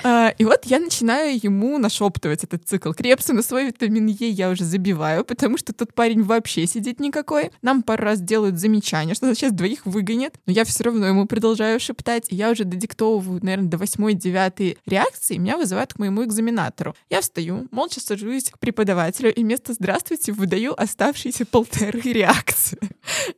А, 0.04 0.30
и 0.38 0.46
вот 0.46 0.66
я 0.66 0.80
начинаю 0.80 1.40
ему 1.42 1.78
нашептывать 1.78 2.44
этот 2.44 2.68
цикл 2.68 2.92
Крепса 2.94 3.34
на 3.34 3.42
свой 3.42 3.68
витамин 3.68 4.08
Е 4.08 4.30
я 4.30 4.50
уже 4.50 4.64
забиваю, 4.64 5.26
потому 5.26 5.58
что 5.58 5.74
тот 5.74 5.94
парень 5.94 6.24
вообще 6.24 6.68
сидит 6.68 7.00
никакой. 7.00 7.52
Нам 7.62 7.84
пару 7.84 8.04
раз 8.04 8.22
делают 8.22 8.60
замечание, 8.60 9.16
что 9.16 9.34
сейчас 9.34 9.52
двоих 9.52 9.86
выгонят, 9.86 10.36
но 10.46 10.54
я 10.54 10.64
все 10.64 10.84
равно 10.84 11.08
ему 11.08 11.26
продолжаю 11.26 11.80
шептать. 11.80 12.32
И 12.32 12.36
я 12.36 12.52
уже 12.52 12.64
додиктовываю, 12.64 13.44
наверное, 13.44 13.70
до 13.70 13.78
восьмой-девятой 13.78 14.78
реакции, 14.86 15.36
и 15.36 15.40
меня 15.40 15.58
вызывают 15.58 15.94
к 15.94 16.00
моему 16.00 16.24
экзаменатору. 16.24 16.96
Я 17.10 17.22
встаю, 17.22 17.68
молча 17.72 18.00
сажусь 18.00 18.50
к 18.52 18.60
преподавателю, 18.60 19.34
и 19.34 19.44
вместо 19.44 19.74
«здравствуйте» 19.74 20.32
выдаю 20.32 20.80
оставшиеся 20.80 21.46
полторы 21.46 22.02
реакции. 22.16 22.80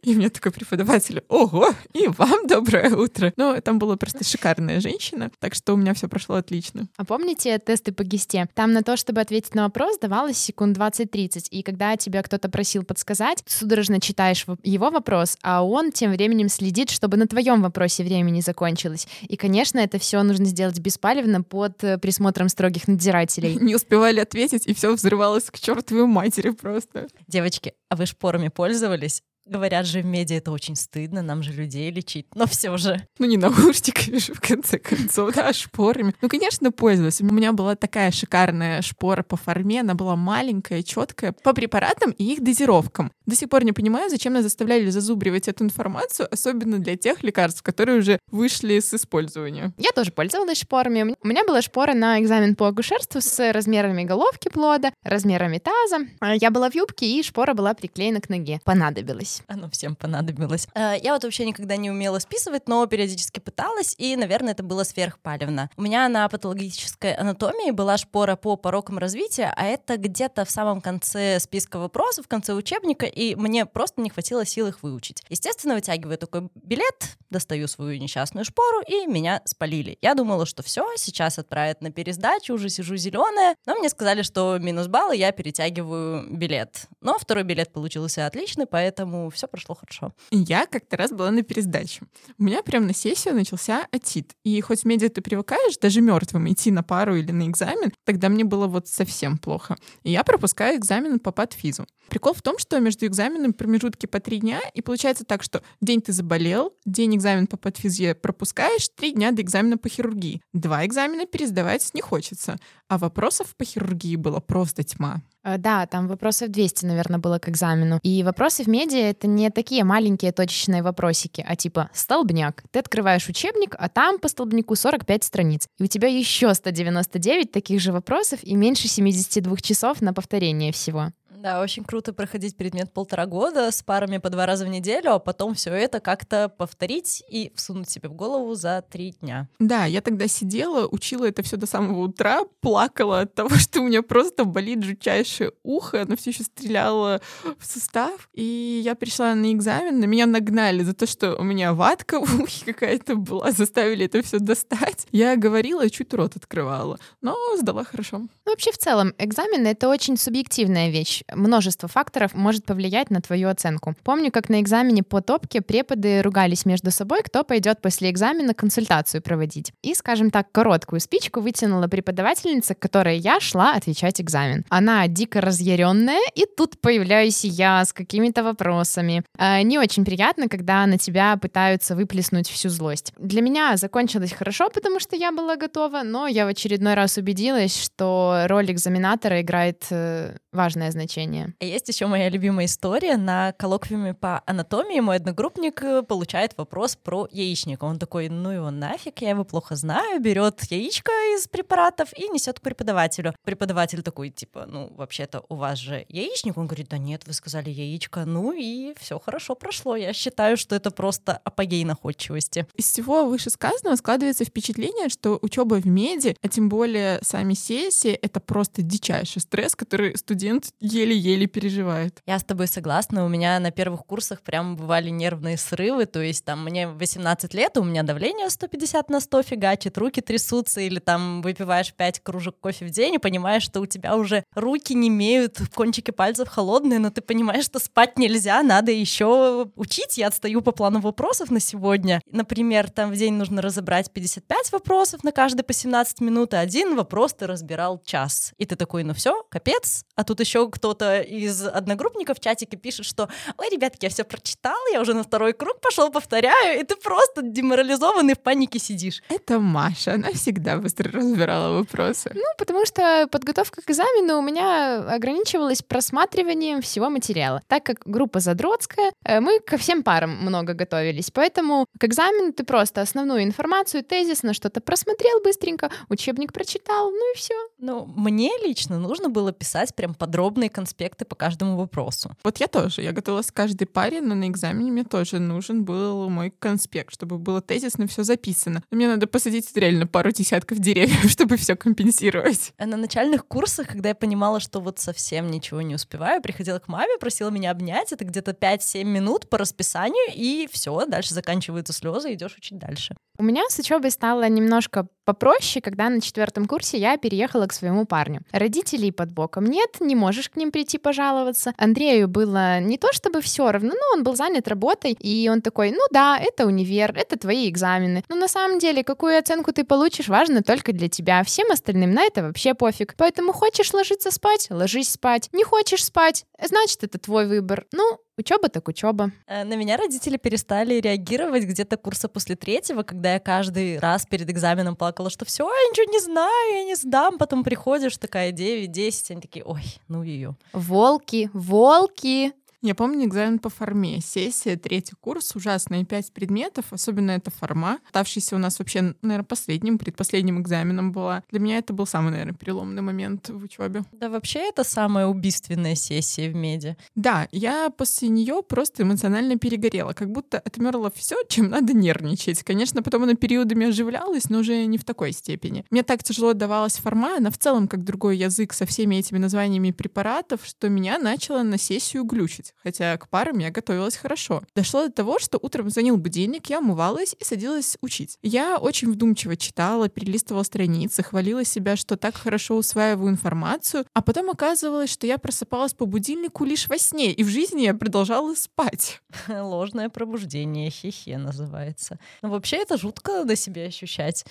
И 0.03 0.15
мне 0.15 0.29
такой 0.29 0.51
преподаватель, 0.51 1.23
ого, 1.27 1.73
и 1.93 2.07
вам 2.07 2.47
доброе 2.47 2.95
утро. 2.95 3.33
Ну, 3.35 3.59
там 3.61 3.79
была 3.79 3.97
просто 3.97 4.23
шикарная 4.23 4.79
женщина, 4.79 5.31
так 5.39 5.55
что 5.55 5.73
у 5.73 5.77
меня 5.77 5.93
все 5.93 6.07
прошло 6.07 6.35
отлично. 6.35 6.87
А 6.97 7.03
помните 7.03 7.57
тесты 7.59 7.91
по 7.91 8.03
ГИСТе? 8.03 8.47
Там 8.53 8.71
на 8.71 8.83
то, 8.83 8.95
чтобы 8.95 9.21
ответить 9.21 9.55
на 9.55 9.63
вопрос, 9.63 9.97
давалось 9.99 10.37
секунд 10.37 10.77
20-30. 10.77 11.47
И 11.49 11.63
когда 11.63 11.97
тебя 11.97 12.23
кто-то 12.23 12.49
просил 12.49 12.83
подсказать, 12.83 13.43
судорожно 13.47 13.99
читаешь 13.99 14.45
его 14.63 14.89
вопрос, 14.89 15.37
а 15.41 15.63
он 15.63 15.91
тем 15.91 16.11
временем 16.11 16.49
следит, 16.49 16.89
чтобы 16.89 17.17
на 17.17 17.27
твоем 17.27 17.61
вопросе 17.61 18.03
времени 18.03 18.41
закончилось. 18.41 19.07
И, 19.27 19.35
конечно, 19.35 19.79
это 19.79 19.99
все 19.99 20.21
нужно 20.23 20.45
сделать 20.45 20.79
беспалевно 20.79 21.41
под 21.41 21.83
э, 21.83 21.97
присмотром 21.97 22.49
строгих 22.49 22.87
надзирателей. 22.87 23.55
Не 23.61 23.75
успевали 23.75 24.19
ответить, 24.19 24.67
и 24.67 24.73
все 24.73 24.93
взрывалось 24.93 25.49
к 25.49 25.59
чертовой 25.59 26.05
матери 26.05 26.51
просто. 26.51 27.07
Девочки, 27.27 27.73
а 27.89 27.95
вы 27.95 28.05
шпорами 28.05 28.49
пользовались? 28.57 29.21
Говорят 29.47 29.85
же 29.85 30.01
в 30.01 30.05
медиа, 30.05 30.37
это 30.37 30.51
очень 30.51 30.75
стыдно, 30.75 31.21
нам 31.21 31.41
же 31.41 31.53
людей 31.53 31.89
лечить. 31.89 32.27
Но 32.35 32.47
все 32.47 32.75
же. 32.77 33.07
Ну, 33.17 33.25
не 33.25 33.37
наушниками 33.37 34.17
же, 34.17 34.33
в 34.35 34.41
конце 34.41 34.77
концов, 34.77 35.33
да, 35.33 35.53
шпорами. 35.53 36.13
Ну, 36.21 36.27
конечно, 36.27 36.71
пользовалась. 36.71 37.21
У 37.21 37.25
меня 37.25 37.53
была 37.53 37.75
такая 37.75 38.11
шикарная 38.11 38.81
шпора 38.81 39.23
по 39.23 39.37
форме. 39.37 39.81
Она 39.81 39.93
была 39.93 40.15
маленькая, 40.15 40.83
четкая, 40.83 41.31
по 41.31 41.53
препаратам 41.53 42.11
и 42.11 42.33
их 42.33 42.43
дозировкам. 42.43 43.11
До 43.25 43.35
сих 43.35 43.49
пор 43.49 43.63
не 43.63 43.71
понимаю, 43.71 44.09
зачем 44.09 44.33
нас 44.33 44.43
заставляли 44.43 44.89
зазубривать 44.89 45.47
эту 45.47 45.63
информацию, 45.63 46.27
особенно 46.31 46.79
для 46.79 46.97
тех 46.97 47.23
лекарств, 47.23 47.61
которые 47.61 47.99
уже 47.99 48.19
вышли 48.31 48.79
с 48.79 48.93
использования. 48.93 49.73
Я 49.77 49.91
тоже 49.95 50.11
пользовалась 50.11 50.59
шпорами. 50.59 51.15
У 51.21 51.27
меня 51.27 51.45
была 51.45 51.61
шпора 51.61 51.93
на 51.93 52.19
экзамен 52.19 52.55
по 52.55 52.67
акушерству 52.67 53.21
с 53.21 53.53
размерами 53.53 54.03
головки 54.03 54.49
плода, 54.49 54.91
размерами 55.03 55.59
таза. 55.59 56.07
Я 56.35 56.51
была 56.51 56.69
в 56.69 56.75
юбке, 56.75 57.05
и 57.05 57.23
шпора 57.23 57.53
была 57.53 57.73
приклеена 57.73 58.19
к 58.19 58.29
ноге. 58.29 58.59
Понадобилось 58.65 59.36
понадобилось. 59.41 59.43
Оно 59.47 59.69
всем 59.69 59.95
понадобилось. 59.95 60.67
Э, 60.73 60.95
я 61.01 61.13
вот 61.13 61.23
вообще 61.23 61.45
никогда 61.45 61.77
не 61.77 61.89
умела 61.89 62.19
списывать, 62.19 62.67
но 62.67 62.85
периодически 62.85 63.39
пыталась, 63.39 63.95
и, 63.97 64.15
наверное, 64.15 64.53
это 64.53 64.63
было 64.63 64.83
сверхпалевно. 64.83 65.69
У 65.77 65.81
меня 65.81 66.07
на 66.09 66.27
патологической 66.29 67.13
анатомии 67.13 67.71
была 67.71 67.97
шпора 67.97 68.35
по 68.35 68.55
порокам 68.55 68.97
развития, 68.97 69.53
а 69.55 69.65
это 69.65 69.97
где-то 69.97 70.45
в 70.45 70.51
самом 70.51 70.81
конце 70.81 71.39
списка 71.39 71.79
вопросов, 71.79 72.25
в 72.25 72.27
конце 72.27 72.53
учебника, 72.53 73.05
и 73.05 73.35
мне 73.35 73.65
просто 73.65 74.01
не 74.01 74.09
хватило 74.09 74.45
сил 74.45 74.67
их 74.67 74.83
выучить. 74.83 75.23
Естественно, 75.29 75.75
вытягиваю 75.75 76.17
такой 76.17 76.49
билет, 76.55 77.17
достаю 77.29 77.67
свою 77.67 77.99
несчастную 77.99 78.45
шпору, 78.45 78.81
и 78.87 79.05
меня 79.07 79.41
спалили. 79.45 79.97
Я 80.01 80.13
думала, 80.13 80.45
что 80.45 80.63
все, 80.63 80.85
сейчас 80.97 81.39
отправят 81.39 81.81
на 81.81 81.91
пересдачу, 81.91 82.53
уже 82.53 82.69
сижу 82.69 82.95
зеленая, 82.95 83.55
но 83.65 83.75
мне 83.75 83.89
сказали, 83.89 84.21
что 84.21 84.57
минус 84.59 84.87
баллы, 84.87 85.15
я 85.15 85.31
перетягиваю 85.31 86.27
билет. 86.29 86.87
Но 87.01 87.17
второй 87.17 87.43
билет 87.43 87.71
получился 87.71 88.25
отличный, 88.25 88.65
поэтому 88.65 89.26
все 89.29 89.47
прошло 89.47 89.75
хорошо. 89.75 90.13
Я 90.31 90.65
как-то 90.65 90.97
раз 90.97 91.11
была 91.11 91.31
на 91.31 91.43
пересдаче. 91.43 92.01
У 92.37 92.43
меня 92.43 92.63
прям 92.63 92.87
на 92.87 92.93
сессию 92.93 93.35
начался 93.35 93.87
отит. 93.91 94.33
И 94.43 94.59
хоть 94.61 94.81
в 94.81 94.85
медиа 94.85 95.09
ты 95.09 95.21
привыкаешь 95.21 95.77
даже 95.77 96.01
мертвым 96.01 96.51
идти 96.51 96.71
на 96.71 96.83
пару 96.83 97.15
или 97.15 97.31
на 97.31 97.47
экзамен, 97.47 97.91
тогда 98.05 98.29
мне 98.29 98.43
было 98.43 98.67
вот 98.67 98.87
совсем 98.87 99.37
плохо. 99.37 99.75
И 100.03 100.11
я 100.11 100.23
пропускаю 100.23 100.77
экзамен 100.77 101.19
по 101.19 101.31
подфизу. 101.31 101.85
Прикол 102.09 102.33
в 102.33 102.41
том, 102.41 102.57
что 102.57 102.79
между 102.79 103.05
экзаменами 103.05 103.51
промежутки 103.51 104.05
по 104.05 104.19
три 104.19 104.39
дня, 104.39 104.61
и 104.73 104.81
получается 104.81 105.25
так, 105.25 105.43
что 105.43 105.61
день 105.81 106.01
ты 106.01 106.13
заболел, 106.13 106.73
день 106.85 107.15
экзамен 107.15 107.47
по 107.47 107.57
подфизе 107.57 108.15
пропускаешь, 108.15 108.87
три 108.89 109.11
дня 109.11 109.31
до 109.31 109.41
экзамена 109.41 109.77
по 109.77 109.89
хирургии. 109.89 110.41
Два 110.53 110.85
экзамена 110.85 111.25
пересдавать 111.25 111.89
не 111.93 112.01
хочется. 112.01 112.57
А 112.89 112.97
вопросов 112.97 113.55
по 113.57 113.65
хирургии 113.65 114.15
было 114.15 114.39
просто 114.39 114.83
тьма. 114.83 115.21
Э, 115.43 115.57
да, 115.57 115.85
там 115.87 116.07
вопросов 116.07 116.49
200, 116.49 116.85
наверное, 116.85 117.19
было 117.19 117.37
к 117.37 117.49
экзамену. 117.49 117.99
И 118.01 118.23
вопросы 118.23 118.63
в 118.63 118.67
медиа— 118.67 118.99
это 119.09 119.27
не 119.27 119.49
такие 119.49 119.83
маленькие 119.83 120.31
точечные 120.31 120.83
вопросики, 120.83 121.45
а 121.47 121.55
типа 121.55 121.89
столбняк. 121.93 122.63
Ты 122.71 122.79
открываешь 122.79 123.27
учебник, 123.27 123.75
а 123.77 123.89
там 123.89 124.19
по 124.19 124.29
столбнику 124.29 124.75
45 124.75 125.23
страниц. 125.23 125.67
И 125.77 125.83
у 125.83 125.87
тебя 125.87 126.07
еще 126.07 126.53
199 126.53 127.51
таких 127.51 127.81
же 127.81 127.91
вопросов 127.91 128.39
и 128.43 128.55
меньше 128.55 128.87
72 128.87 129.57
часов 129.57 130.01
на 130.01 130.13
повторение 130.13 130.71
всего. 130.71 131.11
Да, 131.39 131.61
очень 131.61 131.83
круто 131.83 132.13
проходить 132.13 132.57
предмет 132.57 132.91
полтора 132.91 133.27
года 133.27 133.69
с 133.71 133.83
парами 133.83 134.17
по 134.17 134.31
два 134.31 134.47
раза 134.47 134.65
в 134.65 134.69
неделю, 134.69 135.13
а 135.13 135.19
потом 135.19 135.53
все 135.53 135.69
это 135.71 135.99
как-то 135.99 136.49
повторить 136.49 137.23
и 137.29 137.51
всунуть 137.55 137.89
себе 137.89 138.09
в 138.09 138.13
голову 138.13 138.55
за 138.55 138.83
три 138.89 139.11
дня. 139.21 139.47
Да, 139.59 139.85
я 139.85 140.01
тогда 140.01 140.27
сидела, 140.27 140.87
учила 140.87 141.25
это 141.25 141.43
все 141.43 141.55
до 141.55 141.67
самого 141.67 142.05
утра, 142.05 142.41
плакала 142.59 143.21
от 143.21 143.35
того, 143.35 143.49
что 143.57 143.81
у 143.81 143.83
меня 143.83 144.01
просто 144.01 144.45
болит 144.45 144.83
жутчайшее 144.83 145.51
ухо, 145.61 146.01
оно 146.01 146.17
все 146.17 146.31
еще 146.31 146.43
стреляло 146.43 147.21
в 147.59 147.65
сустав. 147.65 148.29
И 148.33 148.81
я 148.83 148.95
пришла 148.95 149.35
на 149.35 149.51
экзамен, 149.53 149.99
на 149.99 150.05
меня 150.05 150.25
нагнали 150.25 150.81
за 150.81 150.95
то, 150.95 151.05
что 151.05 151.35
у 151.35 151.43
меня 151.43 151.73
ватка 151.73 152.19
в 152.19 152.41
ухе 152.41 152.73
какая-то 152.73 153.15
была, 153.15 153.51
заставили 153.51 154.05
это 154.05 154.23
все 154.23 154.39
достать. 154.39 155.05
Я 155.11 155.35
говорила 155.35 155.87
чуть 155.89 156.13
рот 156.15 156.35
открывала, 156.35 156.99
но 157.21 157.35
сдала 157.57 157.83
хорошо. 157.83 158.17
Ну, 158.17 158.29
вообще, 158.45 158.71
в 158.71 158.77
целом, 158.79 159.13
экзамен— 159.19 159.67
это 159.67 159.87
очень 159.87 160.17
субъективная 160.17 160.89
вещь 160.89 161.21
множество 161.37 161.87
факторов 161.87 162.33
может 162.33 162.65
повлиять 162.65 163.09
на 163.09 163.21
твою 163.21 163.49
оценку. 163.49 163.95
Помню, 164.03 164.31
как 164.31 164.49
на 164.49 164.59
экзамене 164.61 165.03
по 165.03 165.21
топке 165.21 165.61
преподы 165.61 166.21
ругались 166.21 166.65
между 166.65 166.91
собой, 166.91 167.21
кто 167.23 167.43
пойдет 167.43 167.81
после 167.81 168.09
экзамена 168.09 168.53
консультацию 168.53 169.21
проводить. 169.21 169.71
И, 169.83 169.93
скажем 169.93 170.31
так, 170.31 170.51
короткую 170.51 170.99
спичку 170.99 171.41
вытянула 171.41 171.87
преподавательница, 171.87 172.75
к 172.75 172.79
которой 172.79 173.17
я 173.17 173.39
шла 173.39 173.73
отвечать 173.73 174.19
экзамен. 174.19 174.65
Она 174.69 175.07
дико 175.07 175.41
разъяренная, 175.41 176.21
и 176.35 176.45
тут 176.45 176.79
появляюсь 176.81 177.43
я 177.43 177.85
с 177.85 177.93
какими-то 177.93 178.43
вопросами. 178.43 179.23
Э, 179.37 179.61
не 179.61 179.77
очень 179.79 180.05
приятно, 180.05 180.49
когда 180.49 180.85
на 180.85 180.97
тебя 180.97 181.37
пытаются 181.37 181.95
выплеснуть 181.95 182.49
всю 182.49 182.69
злость. 182.69 183.13
Для 183.17 183.41
меня 183.41 183.77
закончилось 183.77 184.33
хорошо, 184.33 184.69
потому 184.69 184.99
что 184.99 185.15
я 185.15 185.31
была 185.31 185.55
готова, 185.55 186.01
но 186.03 186.27
я 186.27 186.45
в 186.45 186.49
очередной 186.49 186.95
раз 186.95 187.17
убедилась, 187.17 187.83
что 187.83 188.45
роль 188.47 188.71
экзаменатора 188.71 189.41
играет 189.41 189.85
э, 189.91 190.35
важное 190.51 190.91
значение. 190.91 191.16
Есть 191.59 191.87
еще 191.87 192.07
моя 192.07 192.29
любимая 192.29 192.65
история. 192.65 193.17
На 193.17 193.51
коллоквиуме 193.53 194.13
по 194.13 194.43
анатомии 194.45 194.99
мой 194.99 195.15
одногруппник 195.15 195.81
э, 195.81 196.03
получает 196.03 196.57
вопрос 196.57 196.95
про 196.95 197.27
яичник. 197.31 197.83
Он 197.83 197.97
такой, 197.97 198.29
ну 198.29 198.51
его 198.51 198.69
нафиг, 198.69 199.21
я 199.21 199.31
его 199.31 199.43
плохо 199.43 199.75
знаю, 199.75 200.21
берет 200.21 200.61
яичко 200.69 201.11
из 201.35 201.47
препаратов 201.47 202.09
и 202.17 202.29
несет 202.29 202.59
к 202.59 202.61
преподавателю. 202.61 203.33
Преподаватель 203.43 204.03
такой, 204.03 204.29
типа, 204.29 204.65
ну 204.67 204.93
вообще-то 204.95 205.43
у 205.49 205.55
вас 205.55 205.79
же 205.79 206.05
яичник. 206.09 206.57
Он 206.57 206.67
говорит, 206.67 206.89
да 206.89 206.97
нет, 206.97 207.23
вы 207.25 207.33
сказали 207.33 207.69
яичко. 207.69 208.25
Ну 208.25 208.51
и 208.51 208.93
все 208.99 209.19
хорошо 209.19 209.55
прошло. 209.55 209.95
Я 209.95 210.13
считаю, 210.13 210.57
что 210.57 210.75
это 210.75 210.91
просто 210.91 211.37
апогей 211.43 211.83
находчивости. 211.83 212.67
Из 212.75 212.91
всего 212.91 213.25
вышесказанного 213.25 213.95
складывается 213.95 214.45
впечатление, 214.45 215.09
что 215.09 215.39
учеба 215.41 215.75
в 215.75 215.85
меди, 215.87 216.35
а 216.41 216.47
тем 216.47 216.69
более 216.69 217.19
сами 217.23 217.53
сессии, 217.53 218.11
это 218.11 218.39
просто 218.39 218.81
дичайший 218.81 219.41
стресс, 219.41 219.75
который 219.75 220.15
студент 220.17 220.69
еле-еле 221.07 221.47
переживает. 221.47 222.21
Я 222.25 222.39
с 222.39 222.43
тобой 222.43 222.67
согласна. 222.67 223.25
У 223.25 223.29
меня 223.29 223.59
на 223.59 223.71
первых 223.71 224.05
курсах 224.05 224.41
прям 224.41 224.75
бывали 224.75 225.09
нервные 225.09 225.57
срывы. 225.57 226.05
То 226.05 226.21
есть 226.21 226.45
там 226.45 226.63
мне 226.63 226.87
18 226.87 227.53
лет, 227.53 227.77
у 227.77 227.83
меня 227.83 228.03
давление 228.03 228.49
150 228.49 229.09
на 229.09 229.19
100 229.19 229.43
фигачит, 229.43 229.97
руки 229.97 230.21
трясутся, 230.21 230.81
или 230.81 230.99
там 230.99 231.41
выпиваешь 231.41 231.93
5 231.93 232.19
кружек 232.19 232.59
кофе 232.59 232.85
в 232.85 232.89
день 232.89 233.15
и 233.15 233.17
понимаешь, 233.17 233.63
что 233.63 233.81
у 233.81 233.85
тебя 233.85 234.15
уже 234.15 234.43
руки 234.55 234.93
не 234.93 235.07
имеют, 235.07 235.59
кончики 235.73 236.11
пальцев 236.11 236.49
холодные, 236.49 236.99
но 236.99 237.09
ты 237.09 237.21
понимаешь, 237.21 237.65
что 237.65 237.79
спать 237.79 238.17
нельзя, 238.17 238.61
надо 238.63 238.91
еще 238.91 239.69
учить. 239.75 240.17
Я 240.17 240.27
отстаю 240.27 240.61
по 240.61 240.71
плану 240.71 240.99
вопросов 240.99 241.51
на 241.51 241.59
сегодня. 241.59 242.21
Например, 242.31 242.89
там 242.89 243.11
в 243.11 243.15
день 243.15 243.33
нужно 243.33 243.61
разобрать 243.61 244.11
55 244.11 244.71
вопросов 244.71 245.23
на 245.23 245.31
каждый 245.31 245.63
по 245.63 245.73
17 245.73 246.21
минут, 246.21 246.53
и 246.53 246.57
один 246.57 246.95
вопрос 246.95 247.33
ты 247.33 247.47
разбирал 247.47 248.01
час. 248.05 248.53
И 248.57 248.65
ты 248.65 248.75
такой, 248.75 249.03
ну 249.03 249.13
все, 249.13 249.43
капец. 249.49 250.03
А 250.15 250.23
тут 250.23 250.39
еще 250.39 250.69
кто-то 250.69 250.96
из 251.05 251.65
одногруппников 251.65 252.37
в 252.37 252.41
чатике 252.41 252.77
пишет, 252.77 253.05
что 253.05 253.29
ой, 253.57 253.69
ребятки, 253.69 254.05
я 254.05 254.09
все 254.09 254.23
прочитал, 254.23 254.77
я 254.91 255.01
уже 255.01 255.13
на 255.13 255.23
второй 255.23 255.53
круг 255.53 255.79
пошел, 255.81 256.11
повторяю, 256.11 256.79
и 256.79 256.83
ты 256.83 256.95
просто 256.95 257.41
деморализованный 257.41 258.35
в 258.35 258.39
панике 258.39 258.79
сидишь. 258.79 259.21
Это 259.29 259.59
Маша, 259.59 260.13
она 260.13 260.31
всегда 260.33 260.77
быстро 260.77 261.11
разбирала 261.11 261.77
вопросы. 261.77 262.31
Ну, 262.33 262.43
потому 262.57 262.85
что 262.85 263.27
подготовка 263.31 263.81
к 263.81 263.89
экзамену 263.89 264.39
у 264.39 264.41
меня 264.41 264.99
ограничивалась 265.13 265.81
просматриванием 265.81 266.81
всего 266.81 267.09
материала. 267.09 267.61
Так 267.67 267.83
как 267.83 268.01
группа 268.05 268.39
задротская, 268.39 269.11
э, 269.23 269.39
мы 269.39 269.59
ко 269.59 269.77
всем 269.77 270.03
парам 270.03 270.37
много 270.37 270.73
готовились, 270.73 271.31
поэтому 271.31 271.85
к 271.99 272.03
экзамену 272.03 272.53
ты 272.53 272.63
просто 272.63 273.01
основную 273.01 273.43
информацию, 273.43 274.03
тезис 274.03 274.43
на 274.43 274.53
что-то 274.53 274.81
просмотрел 274.81 275.41
быстренько, 275.41 275.91
учебник 276.09 276.53
прочитал, 276.53 277.11
ну 277.11 277.33
и 277.33 277.37
все. 277.37 277.53
Ну, 277.77 278.05
мне 278.05 278.51
лично 278.63 278.99
нужно 278.99 279.29
было 279.29 279.51
писать 279.51 279.95
прям 279.95 280.13
подробные 280.13 280.69
конспекты 280.69 280.86
по 280.95 281.35
каждому 281.35 281.77
вопросу. 281.77 282.31
Вот 282.43 282.57
я 282.57 282.67
тоже. 282.67 283.01
Я 283.01 283.11
готовилась 283.11 283.51
к 283.51 283.53
каждой 283.53 283.85
паре, 283.85 284.21
но 284.21 284.35
на 284.35 284.47
экзамене 284.47 284.91
мне 284.91 285.03
тоже 285.03 285.39
нужен 285.39 285.83
был 285.83 286.29
мой 286.29 286.51
конспект, 286.51 287.13
чтобы 287.13 287.37
было 287.37 287.61
тезисно 287.61 288.07
все 288.07 288.23
записано. 288.23 288.83
Мне 288.91 289.07
надо 289.07 289.27
посадить 289.27 289.75
реально 289.75 290.07
пару 290.07 290.31
десятков 290.31 290.79
деревьев, 290.79 291.23
чтобы 291.29 291.57
все 291.57 291.75
компенсировать. 291.75 292.73
На 292.77 292.97
начальных 292.97 293.45
курсах, 293.45 293.87
когда 293.87 294.09
я 294.09 294.15
понимала, 294.15 294.59
что 294.59 294.79
вот 294.79 294.99
совсем 294.99 295.49
ничего 295.49 295.81
не 295.81 295.95
успеваю, 295.95 296.41
приходила 296.41 296.79
к 296.79 296.87
маме, 296.87 297.17
просила 297.19 297.49
меня 297.49 297.71
обнять. 297.71 298.11
Это 298.11 298.25
где-то 298.25 298.51
5-7 298.51 299.03
минут 299.03 299.49
по 299.49 299.57
расписанию, 299.57 300.33
и 300.33 300.67
все, 300.71 301.05
дальше 301.05 301.33
заканчиваются 301.33 301.93
слезы, 301.93 302.33
идешь 302.33 302.55
учить 302.57 302.77
дальше. 302.77 303.15
У 303.39 303.43
меня 303.43 303.63
с 303.69 303.77
учебой 303.77 304.09
стало 304.09 304.49
немножко 304.49 305.07
попроще, 305.23 305.81
когда 305.81 306.09
на 306.09 306.21
четвертом 306.21 306.65
курсе 306.65 306.97
я 306.97 307.17
переехала 307.17 307.67
к 307.67 307.73
своему 307.73 308.05
парню. 308.05 308.41
Родителей 308.51 309.11
под 309.11 309.31
боком 309.31 309.65
нет, 309.65 309.97
не 309.99 310.15
можешь 310.15 310.49
к 310.49 310.55
ним 310.55 310.71
прийти 310.77 310.99
пожаловаться. 310.99 311.73
Андрею 311.75 312.27
было 312.27 312.79
не 312.79 312.99
то 312.99 313.11
чтобы 313.11 313.41
все 313.41 313.71
равно, 313.71 313.89
но 313.89 314.17
он 314.17 314.23
был 314.23 314.35
занят 314.35 314.67
работой, 314.67 315.13
и 315.19 315.49
он 315.49 315.63
такой, 315.63 315.89
ну 315.89 316.01
да, 316.11 316.37
это 316.37 316.67
универ, 316.67 317.17
это 317.17 317.35
твои 317.35 317.67
экзамены. 317.67 318.23
Но 318.29 318.35
на 318.35 318.47
самом 318.47 318.77
деле, 318.77 319.03
какую 319.03 319.39
оценку 319.39 319.73
ты 319.73 319.83
получишь, 319.83 320.27
важно 320.27 320.61
только 320.61 320.93
для 320.93 321.09
тебя. 321.09 321.43
Всем 321.43 321.71
остальным 321.71 322.11
на 322.11 322.21
это 322.21 322.43
вообще 322.43 322.75
пофиг. 322.75 323.15
Поэтому 323.17 323.53
хочешь 323.53 323.91
ложиться 323.91 324.29
спать, 324.29 324.67
ложись 324.69 325.09
спать. 325.09 325.49
Не 325.51 325.63
хочешь 325.63 326.05
спать, 326.05 326.45
значит, 326.63 327.03
это 327.03 327.17
твой 327.17 327.47
выбор. 327.47 327.87
Ну, 327.91 328.19
Учеба 328.39 328.69
так 328.69 328.87
учеба. 328.87 329.31
Э, 329.47 329.63
на 329.63 329.75
меня 329.75 329.97
родители 329.97 330.37
перестали 330.37 331.01
реагировать 331.01 331.63
где-то 331.63 331.97
курса 331.97 332.27
после 332.27 332.55
третьего, 332.55 333.01
когда 333.01 333.33
я 333.33 333.39
каждый 333.39 333.97
раз 333.97 334.27
перед 334.27 334.47
экзаменом 334.49 334.95
плакала, 334.95 335.31
что 335.31 335.43
все, 335.43 335.63
я 335.67 335.89
ничего 335.89 336.11
не 336.11 336.19
знаю, 336.19 336.73
я 336.75 336.83
не 336.83 336.95
сдам. 336.95 337.39
Потом 337.39 337.63
приходишь, 337.63 338.17
такая 338.17 338.51
9-10, 338.51 339.31
они 339.31 339.41
такие, 339.41 339.65
ой, 339.65 339.81
ну 340.07 340.21
ее. 340.21 340.55
Волки, 340.71 341.49
волки. 341.53 342.53
Я 342.83 342.93
помню 342.93 343.25
экзамен 343.25 343.57
по 343.57 343.69
форме. 343.69 344.21
Сессия, 344.21 344.77
третий 344.77 345.15
курс, 345.19 345.55
ужасные 345.55 346.05
пять 346.05 346.31
предметов, 346.31 346.85
особенно 346.91 347.31
это 347.31 347.49
форма, 347.49 347.97
оставшийся 348.05 348.55
у 348.55 348.59
нас 348.59 348.77
вообще, 348.77 349.15
наверное, 349.23 349.45
последним, 349.45 349.97
предпоследним 349.97 350.61
экзаменом 350.61 351.11
была. 351.11 351.43
Для 351.49 351.59
меня 351.59 351.79
это 351.79 351.93
был 351.93 352.05
самый, 352.05 352.29
наверное, 352.31 352.53
переломный 352.53 353.01
момент 353.01 353.49
в 353.49 353.63
учебе. 353.63 354.03
Да 354.11 354.29
вообще 354.29 354.59
это 354.69 354.83
самая 354.83 355.25
убийственная 355.25 355.95
сессия 355.95 356.49
в 356.51 356.55
меди. 356.55 356.95
Да, 357.15 357.47
я 357.51 357.89
после 357.89 358.29
нее 358.29 358.61
просто 358.61 359.01
эмоционально 359.01 359.57
перегорела, 359.57 360.13
как 360.13 360.31
будто 360.31 360.59
отмерло 360.59 361.11
все, 361.15 361.35
чем 361.49 361.69
надо 361.69 361.93
нервничать. 361.93 362.61
Конечно, 362.61 363.01
потом 363.01 363.23
она 363.23 363.33
периодами 363.33 363.87
оживлялась, 363.87 364.49
но 364.51 364.59
уже 364.59 364.85
не 364.85 364.99
в 364.99 365.03
такой 365.03 365.31
степени. 365.31 365.83
Мне 365.89 366.03
так 366.03 366.23
тяжело 366.23 366.53
давалась 366.53 366.97
форма, 366.97 367.37
она 367.37 367.49
в 367.49 367.57
целом 367.57 367.87
как 367.87 368.03
другой 368.03 368.37
язык 368.37 368.73
со 368.73 368.85
всеми 368.85 369.15
этими 369.15 369.39
названиями 369.39 369.89
препаратов, 369.89 370.61
что 370.63 370.89
меня 370.89 371.17
начало 371.17 371.63
на 371.63 371.79
сессию 371.79 372.23
глючить 372.23 372.66
работать, 372.67 372.73
хотя 372.83 373.17
к 373.17 373.29
парам 373.29 373.59
я 373.59 373.71
готовилась 373.71 374.15
хорошо. 374.15 374.63
Дошло 374.75 375.05
до 375.05 375.11
того, 375.11 375.39
что 375.39 375.59
утром 375.61 375.89
звонил 375.89 376.17
будильник, 376.17 376.69
я 376.69 376.79
умывалась 376.79 377.35
и 377.39 377.43
садилась 377.43 377.97
учить. 378.01 378.37
Я 378.41 378.77
очень 378.77 379.11
вдумчиво 379.11 379.55
читала, 379.55 380.09
перелистывала 380.09 380.63
страницы, 380.63 381.23
хвалила 381.23 381.63
себя, 381.63 381.95
что 381.95 382.17
так 382.17 382.35
хорошо 382.35 382.75
усваиваю 382.75 383.29
информацию, 383.29 384.05
а 384.13 384.21
потом 384.21 384.49
оказывалось, 384.49 385.11
что 385.11 385.27
я 385.27 385.37
просыпалась 385.37 385.93
по 385.93 386.05
будильнику 386.05 386.65
лишь 386.65 386.87
во 386.87 386.97
сне, 386.97 387.31
и 387.31 387.43
в 387.43 387.47
жизни 387.47 387.81
я 387.81 387.93
продолжала 387.93 388.55
спать. 388.55 389.21
Ложное 389.47 390.09
пробуждение, 390.09 390.89
хе-хе 390.89 391.37
называется. 391.37 392.19
Но 392.41 392.49
вообще 392.49 392.77
это 392.77 392.97
жутко 392.97 393.43
на 393.43 393.55
себе 393.55 393.85
ощущать. 393.87 394.45